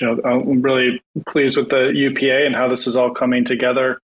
you 0.00 0.06
know 0.06 0.20
I'm 0.24 0.62
really 0.62 1.02
pleased 1.26 1.56
with 1.56 1.70
the 1.70 1.92
UPA 1.92 2.46
and 2.46 2.54
how 2.54 2.68
this 2.68 2.86
is 2.86 2.94
all 2.94 3.12
coming 3.12 3.44
together. 3.44 3.98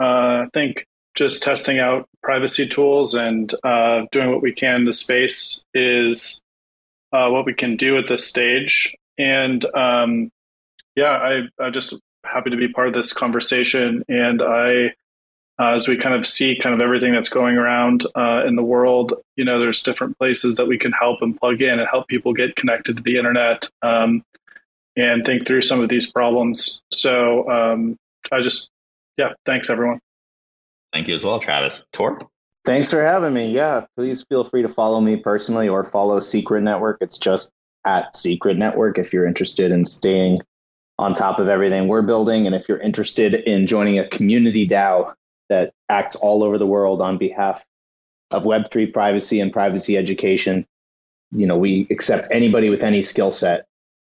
Uh, 0.00 0.42
I 0.42 0.48
think 0.52 0.86
just 1.14 1.40
testing 1.40 1.78
out 1.78 2.08
privacy 2.20 2.66
tools 2.66 3.14
and 3.14 3.54
uh, 3.62 4.02
doing 4.10 4.30
what 4.30 4.42
we 4.42 4.52
can 4.52 4.76
in 4.80 4.84
the 4.86 4.92
space 4.92 5.64
is 5.72 6.42
uh, 7.12 7.28
what 7.28 7.46
we 7.46 7.54
can 7.54 7.76
do 7.76 7.96
at 7.96 8.08
this 8.08 8.26
stage. 8.26 8.92
And 9.18 9.64
um, 9.76 10.32
yeah, 10.96 11.12
I, 11.12 11.42
I'm 11.62 11.72
just 11.72 11.94
happy 12.24 12.50
to 12.50 12.56
be 12.56 12.66
part 12.66 12.88
of 12.88 12.94
this 12.94 13.12
conversation. 13.12 14.02
And 14.08 14.42
I 14.42 14.94
uh, 15.60 15.74
as 15.74 15.86
we 15.86 15.96
kind 15.96 16.14
of 16.14 16.26
see 16.26 16.58
kind 16.58 16.74
of 16.74 16.80
everything 16.80 17.12
that's 17.12 17.28
going 17.28 17.56
around 17.56 18.04
uh, 18.16 18.44
in 18.46 18.56
the 18.56 18.62
world, 18.62 19.14
you 19.36 19.44
know, 19.44 19.60
there's 19.60 19.82
different 19.82 20.18
places 20.18 20.56
that 20.56 20.66
we 20.66 20.76
can 20.76 20.92
help 20.92 21.22
and 21.22 21.38
plug 21.38 21.62
in 21.62 21.78
and 21.78 21.88
help 21.88 22.08
people 22.08 22.32
get 22.32 22.56
connected 22.56 22.96
to 22.96 23.02
the 23.02 23.16
internet 23.16 23.68
um, 23.82 24.24
and 24.96 25.24
think 25.24 25.46
through 25.46 25.62
some 25.62 25.80
of 25.80 25.88
these 25.88 26.10
problems. 26.10 26.82
So 26.92 27.48
um, 27.48 27.96
I 28.32 28.40
just, 28.40 28.68
yeah, 29.16 29.30
thanks 29.46 29.70
everyone. 29.70 30.00
Thank 30.92 31.08
you 31.08 31.14
as 31.14 31.24
well, 31.24 31.38
Travis. 31.38 31.86
Tor? 31.92 32.20
Thanks 32.64 32.90
for 32.90 33.04
having 33.04 33.34
me. 33.34 33.50
Yeah, 33.50 33.84
please 33.96 34.24
feel 34.28 34.42
free 34.42 34.62
to 34.62 34.68
follow 34.68 35.00
me 35.00 35.16
personally 35.16 35.68
or 35.68 35.84
follow 35.84 36.18
Secret 36.18 36.62
Network. 36.62 36.98
It's 37.00 37.18
just 37.18 37.52
at 37.84 38.16
Secret 38.16 38.56
Network 38.56 38.98
if 38.98 39.12
you're 39.12 39.26
interested 39.26 39.70
in 39.70 39.84
staying 39.84 40.40
on 40.98 41.12
top 41.12 41.38
of 41.38 41.48
everything 41.48 41.86
we're 41.88 42.02
building. 42.02 42.46
And 42.46 42.54
if 42.56 42.68
you're 42.68 42.80
interested 42.80 43.34
in 43.34 43.66
joining 43.66 43.98
a 43.98 44.08
community 44.08 44.66
DAO 44.66 45.12
that 45.48 45.72
acts 45.88 46.16
all 46.16 46.42
over 46.42 46.58
the 46.58 46.66
world 46.66 47.00
on 47.00 47.18
behalf 47.18 47.64
of 48.30 48.44
Web3 48.44 48.92
privacy 48.92 49.40
and 49.40 49.52
privacy 49.52 49.96
education, 49.96 50.66
you 51.32 51.46
know, 51.46 51.56
we 51.56 51.86
accept 51.90 52.28
anybody 52.32 52.70
with 52.70 52.82
any 52.82 53.02
skill 53.02 53.30
set 53.30 53.66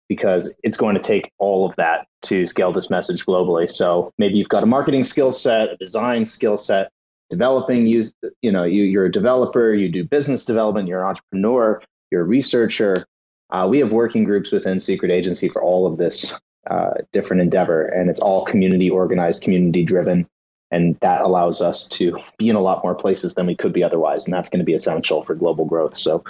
because 0.10 0.54
it's 0.64 0.78
going 0.78 0.96
to 0.96 1.02
take 1.02 1.32
all 1.38 1.66
of 1.66 1.76
that 1.78 2.08
to 2.24 2.46
scale 2.46 2.72
this 2.72 2.90
message 2.90 3.26
globally. 3.26 3.70
So 3.70 4.12
maybe 4.18 4.36
you've 4.36 4.50
got 4.50 4.64
a 4.64 4.68
marketing 4.68 5.04
skill 5.04 5.32
set, 5.32 5.70
a 5.70 5.78
design 5.78 6.26
skill 6.26 6.58
set, 6.58 6.92
developing 7.32 7.88
use 7.88 8.14
you 8.42 8.52
know 8.52 8.64
you, 8.64 8.84
you're 8.84 9.06
a 9.06 9.12
developer 9.12 9.74
you 9.74 9.90
do 9.90 10.04
business 10.04 10.44
development 10.44 10.88
you're 10.88 11.02
an 11.02 11.08
entrepreneur 11.08 11.82
you're 12.12 12.22
a 12.22 12.26
researcher 12.26 13.08
uh, 13.52 13.66
we 13.68 13.80
have 13.80 13.92
working 13.92 14.26
groups 14.26 14.52
within 14.52 14.80
secret 14.80 15.10
agency 15.10 15.48
for 15.48 15.64
all 15.64 15.88
of 15.88 15.98
this 15.98 16.36
uh, 16.70 16.92
different 17.14 17.42
endeavor 17.42 17.86
and 17.86 18.10
it's 18.10 18.20
all 18.20 18.46
community 18.46 18.90
organized 18.90 19.42
community 19.42 19.82
driven 19.82 20.28
and 20.72 20.98
that 21.02 21.22
allows 21.22 21.62
us 21.62 21.88
to 21.90 22.18
be 22.38 22.50
in 22.50 22.56
a 22.56 22.62
lot 22.62 22.84
more 22.84 22.96
places 22.96 23.36
than 23.36 23.46
we 23.46 23.56
could 23.56 23.74
be 23.74 23.84
otherwise. 23.84 24.26
And 24.26 24.34
that's 24.34 24.50
going 24.50 24.60
to 24.60 24.66
be 24.66 24.74
essential 24.74 25.22
for 25.22 25.36
global 25.36 25.66
growth. 25.66 25.98
So 25.98 26.24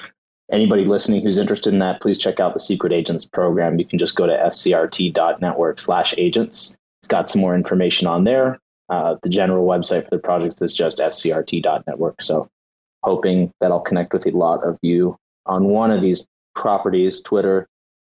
anybody 0.51 0.85
listening 0.85 1.21
who's 1.21 1.37
interested 1.37 1.73
in 1.73 1.79
that 1.79 2.01
please 2.01 2.17
check 2.17 2.39
out 2.39 2.53
the 2.53 2.59
secret 2.59 2.91
agents 2.91 3.25
program. 3.25 3.79
You 3.79 3.85
can 3.85 3.99
just 3.99 4.15
go 4.15 4.25
to 4.25 4.33
scrt.network 4.33 5.79
slash 5.79 6.13
agents. 6.17 6.77
It's 7.01 7.07
got 7.07 7.29
some 7.29 7.41
more 7.41 7.55
information 7.55 8.07
on 8.07 8.23
there. 8.23 8.59
Uh, 8.89 9.15
the 9.23 9.29
general 9.29 9.65
website 9.65 10.03
for 10.03 10.09
the 10.11 10.19
project 10.19 10.61
is 10.61 10.75
just 10.75 10.99
scrt.network. 10.99 12.21
So, 12.21 12.49
hoping 13.03 13.51
that 13.61 13.71
I'll 13.71 13.79
connect 13.79 14.13
with 14.13 14.27
a 14.27 14.31
lot 14.31 14.63
of 14.63 14.77
you 14.81 15.17
on 15.45 15.65
one 15.65 15.91
of 15.91 16.01
these 16.01 16.27
properties 16.55 17.21
Twitter, 17.21 17.67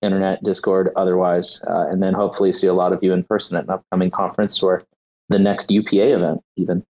internet, 0.02 0.42
Discord, 0.42 0.90
otherwise, 0.96 1.62
uh, 1.68 1.86
and 1.88 2.02
then 2.02 2.12
hopefully 2.12 2.52
see 2.52 2.66
a 2.66 2.74
lot 2.74 2.92
of 2.92 3.02
you 3.02 3.12
in 3.12 3.22
person 3.22 3.56
at 3.56 3.64
an 3.64 3.70
upcoming 3.70 4.10
conference 4.10 4.62
or 4.62 4.82
the 5.34 5.42
next 5.42 5.70
UPA 5.70 6.14
event, 6.14 6.40
even. 6.56 6.84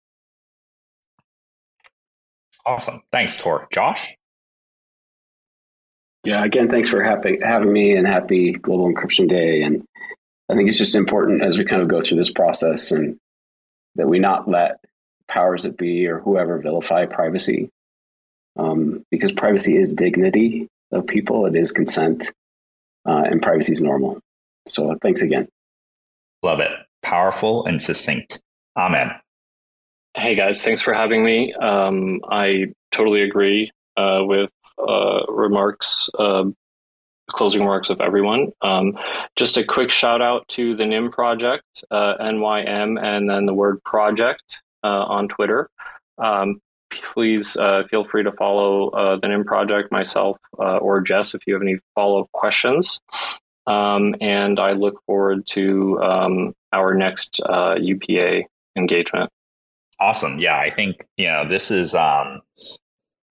Awesome. 2.67 3.03
Thanks, 3.11 3.37
Tor. 3.37 3.69
Josh? 3.73 4.15
Yeah, 6.25 6.45
again, 6.45 6.69
thanks 6.69 6.89
for 6.89 7.03
having, 7.03 7.41
having 7.43 7.73
me 7.73 7.95
and 7.97 8.07
happy 8.07 8.53
Global 8.53 8.93
Encryption 8.93 9.29
Day. 9.29 9.63
And 9.63 9.85
I 10.49 10.55
think 10.55 10.69
it's 10.69 10.79
just 10.79 10.95
important 10.95 11.43
as 11.43 11.59
we 11.59 11.65
kind 11.65 11.83
of 11.83 11.89
go 11.89 12.01
through 12.01 12.19
this 12.19 12.31
process 12.31 12.91
and 12.91 13.19
that 13.97 14.09
we 14.09 14.19
not 14.19 14.49
let 14.49 14.79
powers 15.29 15.63
that 15.63 15.77
be 15.77 16.07
or 16.07 16.21
whoever 16.21 16.59
vilify 16.59 17.07
privacy 17.07 17.71
um, 18.57 19.05
because 19.11 19.33
privacy 19.33 19.77
is 19.77 19.95
dignity 19.95 20.69
of 20.93 21.07
people 21.07 21.47
it 21.47 21.57
is 21.57 21.73
consent 21.73 22.31
uh, 23.07 23.25
and 23.25 23.43
privacy 23.43 23.73
is 23.73 23.81
normal 23.81 24.21
so 24.67 24.97
thanks 25.03 25.23
again 25.23 25.49
love 26.43 26.61
it 26.61 26.71
powerful 27.05 27.65
and 27.67 27.81
succinct 27.81 28.41
amen 28.77 29.11
hey 30.17 30.35
guys 30.35 30.63
thanks 30.63 30.83
for 30.83 30.93
having 30.93 31.25
me 31.25 31.53
um, 31.55 32.21
i 32.31 32.65
totally 32.91 33.23
agree 33.23 33.71
uh, 33.97 34.21
with 34.23 34.53
uh, 34.79 35.21
remarks 35.29 36.09
um, 36.19 36.57
closing 37.31 37.63
remarks 37.63 37.91
of 37.91 38.01
everyone. 38.01 38.51
Um, 38.63 38.99
just 39.37 39.57
a 39.57 39.65
quick 39.65 39.91
shout 39.91 40.21
out 40.21 40.47
to 40.49 40.77
the 40.77 40.87
Nym 40.87 41.11
project, 41.11 41.85
uh, 41.91 42.15
NYM, 42.21 43.03
and 43.03 43.29
then 43.29 43.47
the 43.47 43.55
word 43.55 43.83
project 43.85 44.63
uh, 44.83 45.05
on 45.05 45.29
Twitter. 45.29 45.69
Um, 46.19 46.61
please 46.91 47.57
uh, 47.57 47.83
feel 47.91 48.05
free 48.05 48.23
to 48.23 48.33
follow 48.33 48.91
uh, 48.91 49.17
the 49.17 49.29
Nym 49.29 49.45
project, 49.45 49.91
myself, 49.91 50.39
uh, 50.59 50.77
or 50.77 51.01
Jess 51.01 51.35
if 51.35 51.43
you 51.47 51.55
have 51.55 51.63
any 51.63 51.77
follow 51.95 52.23
up 52.23 52.33
questions. 52.33 53.01
Um, 53.67 54.15
and 54.21 54.59
I 54.61 54.73
look 54.73 55.03
forward 55.07 55.47
to 55.49 56.01
um, 56.03 56.53
our 56.73 56.95
next 56.95 57.41
uh, 57.45 57.77
UPA 57.81 58.43
engagement. 58.77 59.31
Awesome. 60.01 60.39
Yeah, 60.39 60.59
I 60.59 60.71
think, 60.71 61.07
you 61.17 61.27
know, 61.27 61.49
this 61.49 61.71
is. 61.71 61.95
Um, 61.95 62.41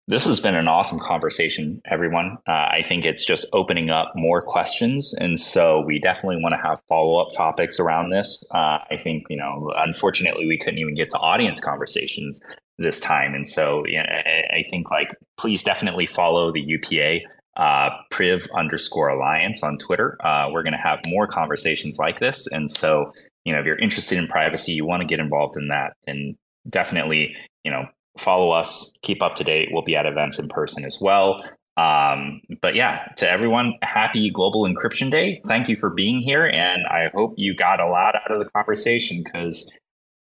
this 0.07 0.25
has 0.25 0.41
been 0.41 0.55
an 0.55 0.67
awesome 0.67 0.99
conversation, 0.99 1.81
everyone. 1.89 2.37
Uh, 2.45 2.67
I 2.71 2.81
think 2.83 3.05
it's 3.05 3.23
just 3.23 3.45
opening 3.53 3.89
up 3.89 4.11
more 4.15 4.41
questions. 4.41 5.13
And 5.13 5.39
so 5.39 5.79
we 5.87 5.97
definitely 5.97 6.43
want 6.43 6.55
to 6.59 6.67
have 6.67 6.81
follow 6.89 7.21
up 7.21 7.31
topics 7.31 7.79
around 7.79 8.09
this. 8.09 8.43
Uh, 8.51 8.79
I 8.91 8.97
think, 8.99 9.23
you 9.29 9.37
know, 9.37 9.71
unfortunately, 9.77 10.45
we 10.45 10.57
couldn't 10.57 10.79
even 10.79 10.93
get 10.93 11.09
to 11.11 11.17
audience 11.19 11.61
conversations 11.61 12.41
this 12.77 12.99
time. 12.99 13.33
And 13.33 13.47
so 13.47 13.85
know, 13.99 14.03
I, 14.09 14.57
I 14.57 14.63
think, 14.69 14.91
like, 14.91 15.15
please 15.37 15.63
definitely 15.63 16.05
follow 16.05 16.51
the 16.51 16.61
UPA 16.61 17.21
uh, 17.57 17.89
priv 18.09 18.47
underscore 18.55 19.09
alliance 19.09 19.63
on 19.63 19.77
Twitter. 19.77 20.17
Uh, 20.25 20.49
we're 20.51 20.63
going 20.63 20.73
to 20.73 20.79
have 20.79 20.99
more 21.07 21.27
conversations 21.27 21.99
like 21.99 22.19
this. 22.19 22.47
And 22.47 22.69
so, 22.69 23.13
you 23.45 23.53
know, 23.53 23.59
if 23.59 23.65
you're 23.65 23.77
interested 23.77 24.17
in 24.17 24.27
privacy, 24.27 24.73
you 24.73 24.85
want 24.85 25.01
to 25.01 25.07
get 25.07 25.19
involved 25.19 25.57
in 25.57 25.67
that, 25.67 25.93
and 26.07 26.35
definitely, 26.69 27.35
you 27.63 27.71
know, 27.71 27.85
follow 28.17 28.51
us, 28.51 28.91
keep 29.01 29.21
up 29.21 29.35
to 29.35 29.43
date. 29.43 29.69
We'll 29.71 29.83
be 29.83 29.95
at 29.95 30.05
events 30.05 30.39
in 30.39 30.47
person 30.47 30.85
as 30.85 30.97
well. 31.01 31.43
Um, 31.75 32.41
but 32.61 32.75
yeah, 32.75 33.07
to 33.17 33.29
everyone, 33.29 33.73
happy 33.81 34.29
Global 34.29 34.63
Encryption 34.63 35.09
Day. 35.09 35.41
Thank 35.47 35.67
you 35.67 35.75
for 35.75 35.89
being 35.89 36.21
here. 36.21 36.45
And 36.45 36.85
I 36.87 37.09
hope 37.13 37.33
you 37.37 37.55
got 37.55 37.79
a 37.79 37.87
lot 37.87 38.15
out 38.15 38.31
of 38.31 38.39
the 38.39 38.49
conversation 38.51 39.23
because 39.23 39.69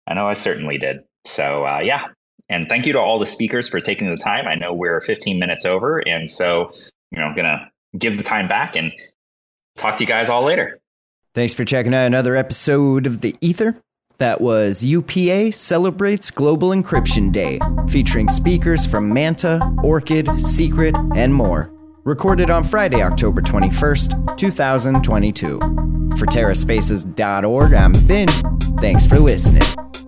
I 0.07 0.15
know 0.15 0.27
I 0.27 0.33
certainly 0.33 0.77
did. 0.77 1.01
So 1.25 1.65
uh, 1.65 1.79
yeah. 1.79 2.07
And 2.49 2.69
thank 2.69 2.85
you 2.85 2.93
to 2.93 2.99
all 2.99 3.17
the 3.17 3.25
speakers 3.25 3.67
for 3.67 3.79
taking 3.79 4.09
the 4.09 4.17
time. 4.17 4.47
I 4.47 4.55
know 4.55 4.73
we're 4.73 5.01
15 5.01 5.39
minutes 5.39 5.65
over. 5.65 5.99
And 6.07 6.29
so, 6.29 6.71
you 7.11 7.19
know, 7.19 7.25
I'm 7.25 7.35
going 7.35 7.45
to 7.45 7.69
give 7.97 8.17
the 8.17 8.23
time 8.23 8.47
back 8.47 8.75
and 8.75 8.91
talk 9.77 9.97
to 9.97 10.03
you 10.03 10.07
guys 10.07 10.29
all 10.29 10.43
later. 10.43 10.79
Thanks 11.33 11.53
for 11.53 11.65
checking 11.65 11.93
out 11.93 12.05
another 12.05 12.35
episode 12.35 13.05
of 13.05 13.21
The 13.21 13.35
Ether. 13.41 13.75
That 14.17 14.39
was 14.39 14.85
UPA 14.85 15.51
Celebrates 15.51 16.31
Global 16.31 16.69
Encryption 16.69 17.31
Day, 17.31 17.59
featuring 17.89 18.29
speakers 18.29 18.85
from 18.85 19.13
Manta, 19.13 19.59
Orchid, 19.83 20.41
Secret, 20.41 20.95
and 21.15 21.33
more. 21.33 21.69
Recorded 22.05 22.49
on 22.49 22.63
Friday, 22.63 23.01
October 23.01 23.41
21st, 23.41 24.37
2022. 24.37 25.59
For 26.17 26.25
TerraSpaces.org, 26.25 27.73
I'm 27.73 27.93
Finn. 27.93 28.29
Thanks 28.79 29.05
for 29.05 29.19
listening. 29.19 29.63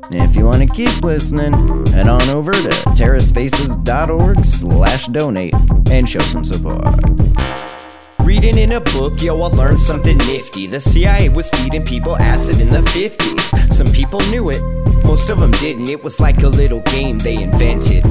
If 0.09 0.37
you 0.37 0.45
want 0.45 0.61
to 0.61 0.67
keep 0.67 1.03
listening, 1.03 1.53
head 1.87 2.07
on 2.07 2.29
over 2.29 2.53
to 2.53 2.69
TerraSpaces.org 2.95 4.45
slash 4.45 5.07
donate 5.07 5.53
and 5.91 6.07
show 6.07 6.19
some 6.19 6.45
support. 6.45 6.87
Reading 8.21 8.57
in 8.57 8.71
a 8.71 8.79
book, 8.79 9.21
yo, 9.21 9.41
I 9.41 9.47
learned 9.47 9.79
something 9.79 10.17
nifty. 10.19 10.67
The 10.67 10.79
CIA 10.79 11.29
was 11.29 11.49
feeding 11.49 11.83
people 11.83 12.15
acid 12.17 12.61
in 12.61 12.69
the 12.69 12.79
50s. 12.79 13.73
Some 13.73 13.87
people 13.87 14.21
knew 14.29 14.49
it, 14.49 14.61
most 15.03 15.29
of 15.29 15.39
them 15.39 15.51
didn't. 15.51 15.89
It 15.89 16.03
was 16.03 16.19
like 16.19 16.43
a 16.43 16.49
little 16.49 16.81
game 16.81 17.19
they 17.19 17.43
invented. 17.43 18.05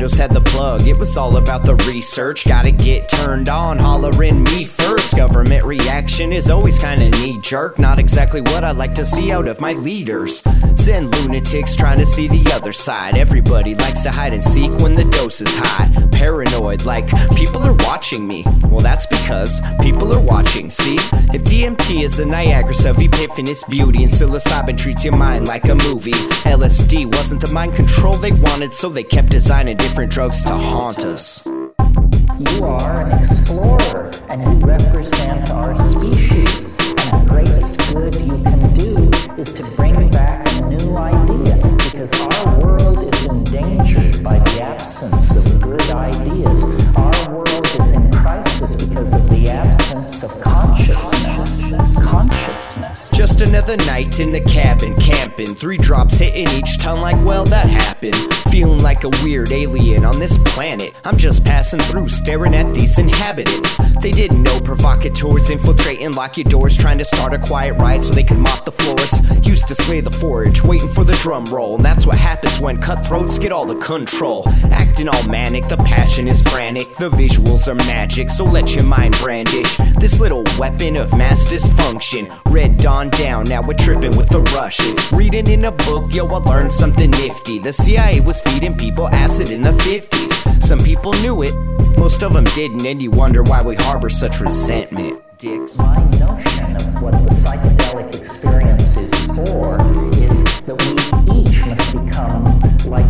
Had 0.00 0.32
the 0.32 0.40
plug, 0.40 0.86
it 0.86 0.98
was 0.98 1.16
all 1.16 1.36
about 1.36 1.62
the 1.62 1.76
research. 1.86 2.46
Gotta 2.46 2.70
get 2.70 3.08
turned 3.08 3.50
on, 3.50 3.78
hollering 3.78 4.42
me 4.44 4.64
first. 4.64 5.14
Government 5.14 5.64
reaction 5.64 6.32
is 6.32 6.50
always 6.50 6.78
kinda 6.78 7.10
knee 7.10 7.38
jerk, 7.42 7.78
not 7.78 7.98
exactly 7.98 8.40
what 8.40 8.64
I 8.64 8.72
like 8.72 8.94
to 8.96 9.04
see 9.04 9.30
out 9.30 9.46
of 9.46 9.60
my 9.60 9.74
leaders. 9.74 10.42
Zen 10.78 11.10
lunatics 11.10 11.76
trying 11.76 11.98
to 11.98 12.06
see 12.06 12.28
the 12.28 12.50
other 12.52 12.72
side. 12.72 13.16
Everybody 13.16 13.74
likes 13.74 14.00
to 14.02 14.10
hide 14.10 14.32
and 14.32 14.42
seek 14.42 14.72
when 14.80 14.94
the 14.94 15.04
dose 15.04 15.42
is 15.42 15.54
high. 15.54 15.88
Paranoid, 16.12 16.86
like 16.86 17.06
people 17.36 17.62
are 17.62 17.76
watching 17.86 18.26
me. 18.26 18.44
Well, 18.68 18.80
that's 18.80 19.06
because 19.06 19.60
people 19.82 20.14
are 20.14 20.20
watching. 20.20 20.70
See, 20.70 20.96
if 21.34 21.44
DMT 21.44 22.02
is 22.04 22.16
the 22.16 22.24
Niagara 22.24 22.70
of 22.90 22.96
epiphanous 22.96 23.68
beauty 23.68 24.02
and 24.02 24.12
psilocybin 24.12 24.78
treats 24.78 25.04
your 25.04 25.16
mind 25.16 25.46
like 25.46 25.66
a 25.66 25.74
movie, 25.74 26.18
LSD 26.44 27.04
wasn't 27.16 27.42
the 27.42 27.52
mind 27.52 27.74
control 27.74 28.14
they 28.14 28.32
wanted, 28.32 28.72
so 28.72 28.88
they 28.88 29.04
kept 29.04 29.30
designing 29.30 29.76
different 29.76 29.89
drugs 30.10 30.44
to 30.44 30.54
haunt 30.54 31.04
us. 31.04 31.46
You 31.46 32.64
are 32.64 33.02
an 33.02 33.12
explorer, 33.20 34.10
and 34.28 34.42
you 34.42 34.66
represent 34.66 35.50
our 35.50 35.78
species. 35.80 36.76
And 36.78 37.20
the 37.20 37.26
greatest 37.28 37.76
good 37.92 38.14
you 38.16 38.42
can 38.42 38.74
do 38.74 39.10
is 39.40 39.52
to 39.52 39.62
bring 39.76 40.10
back 40.10 40.46
a 40.54 40.60
new 40.62 40.96
idea, 40.96 41.56
because 41.84 42.12
our 42.20 42.60
world 42.60 43.04
is 43.04 43.24
endangered 43.26 44.24
by 44.24 44.38
the 44.38 44.62
absence 44.62 45.36
of 45.36 45.60
good 45.62 45.90
ideas. 45.90 46.64
Our 46.96 47.34
world 47.34 47.66
is 47.66 47.92
in 47.92 48.10
crisis 48.10 48.76
because 48.76 49.12
of 49.12 49.28
the 49.30 49.50
absence 49.50 50.22
of 50.24 50.42
consciousness. 50.42 52.02
Consciousness. 52.02 53.10
Just 53.12 53.42
another 53.42 53.76
night 53.78 54.18
in 54.18 54.32
the 54.32 54.40
cabin, 54.40 54.96
camping 54.96 55.29
happen. 55.40 55.54
Three 55.54 55.78
drops 55.78 56.18
hitting 56.18 56.48
each 56.48 56.78
tongue 56.78 57.00
like, 57.00 57.22
well, 57.24 57.44
that 57.46 57.68
happened. 57.68 58.16
Feeling 58.50 58.80
like 58.80 59.04
a 59.04 59.10
weird 59.22 59.52
alien 59.52 60.04
on 60.04 60.18
this 60.18 60.36
planet. 60.38 60.94
I'm 61.04 61.16
just 61.16 61.44
passing 61.44 61.80
through, 61.80 62.08
staring 62.08 62.54
at 62.54 62.72
these 62.74 62.98
inhabitants. 62.98 63.76
They 64.00 64.10
didn't 64.10 64.42
know 64.42 64.60
provocateurs 64.60 65.50
infiltrating, 65.50 66.12
lock 66.12 66.36
your 66.36 66.44
doors, 66.44 66.76
trying 66.76 66.98
to 66.98 67.04
start 67.04 67.34
a 67.34 67.38
quiet 67.38 67.74
riot 67.74 68.02
so 68.02 68.12
they 68.12 68.24
could 68.24 68.38
mop 68.38 68.64
the 68.64 68.72
floors. 68.72 69.12
Used 69.46 69.68
to 69.68 69.74
slay 69.74 70.00
the 70.00 70.10
forage, 70.10 70.62
waiting 70.62 70.88
for 70.88 71.04
the 71.04 71.14
drum 71.14 71.46
roll. 71.46 71.76
And 71.76 71.84
that's 71.84 72.06
what 72.06 72.18
happens 72.18 72.58
when 72.60 72.80
cutthroats 72.80 73.38
get 73.38 73.52
all 73.52 73.66
the 73.66 73.76
control. 73.76 74.48
Acting 74.70 75.08
all 75.08 75.26
manic, 75.28 75.68
the 75.68 75.76
passion 75.78 76.28
is 76.28 76.42
frantic. 76.42 76.94
The 76.96 77.10
visuals 77.10 77.68
are 77.68 77.74
magic, 77.86 78.30
so 78.30 78.44
let 78.44 78.74
your 78.74 78.84
mind 78.84 79.16
brandish 79.18 79.76
this 79.98 80.18
little 80.18 80.44
weapon 80.58 80.96
of 80.96 81.16
mass 81.16 81.46
dysfunction. 81.46 82.30
Red 82.46 82.78
Dawn 82.78 83.10
down, 83.10 83.44
now 83.44 83.62
we're 83.62 83.74
tripping 83.74 84.16
with 84.16 84.28
the 84.28 84.40
Russians. 84.54 85.12
Reading 85.32 85.60
in 85.60 85.64
a 85.66 85.70
book, 85.70 86.12
yo, 86.12 86.26
I 86.26 86.38
learned 86.38 86.72
something 86.72 87.08
nifty. 87.08 87.60
The 87.60 87.72
CIA 87.72 88.18
was 88.18 88.40
feeding 88.40 88.76
people 88.76 89.06
acid 89.10 89.52
in 89.52 89.62
the 89.62 89.70
50s. 89.70 90.60
Some 90.60 90.80
people 90.80 91.12
knew 91.22 91.42
it, 91.42 91.54
most 91.96 92.24
of 92.24 92.32
them 92.32 92.42
didn't, 92.46 92.84
and 92.84 93.00
you 93.00 93.12
wonder 93.12 93.44
why 93.44 93.62
we 93.62 93.76
harbor 93.76 94.10
such 94.10 94.40
resentment. 94.40 95.22
Dicks. 95.38 95.78
My 95.78 96.02
notion 96.18 96.74
of 96.74 97.00
what 97.00 97.12
the 97.12 97.30
psychedelic 97.30 98.12
experience 98.12 98.96
is 98.96 99.14
for 99.36 99.76
is 100.20 100.60
that 100.62 100.74
we 100.82 101.40
each 101.40 101.64
must 101.64 101.92
become 101.92 102.44
like 102.86 103.08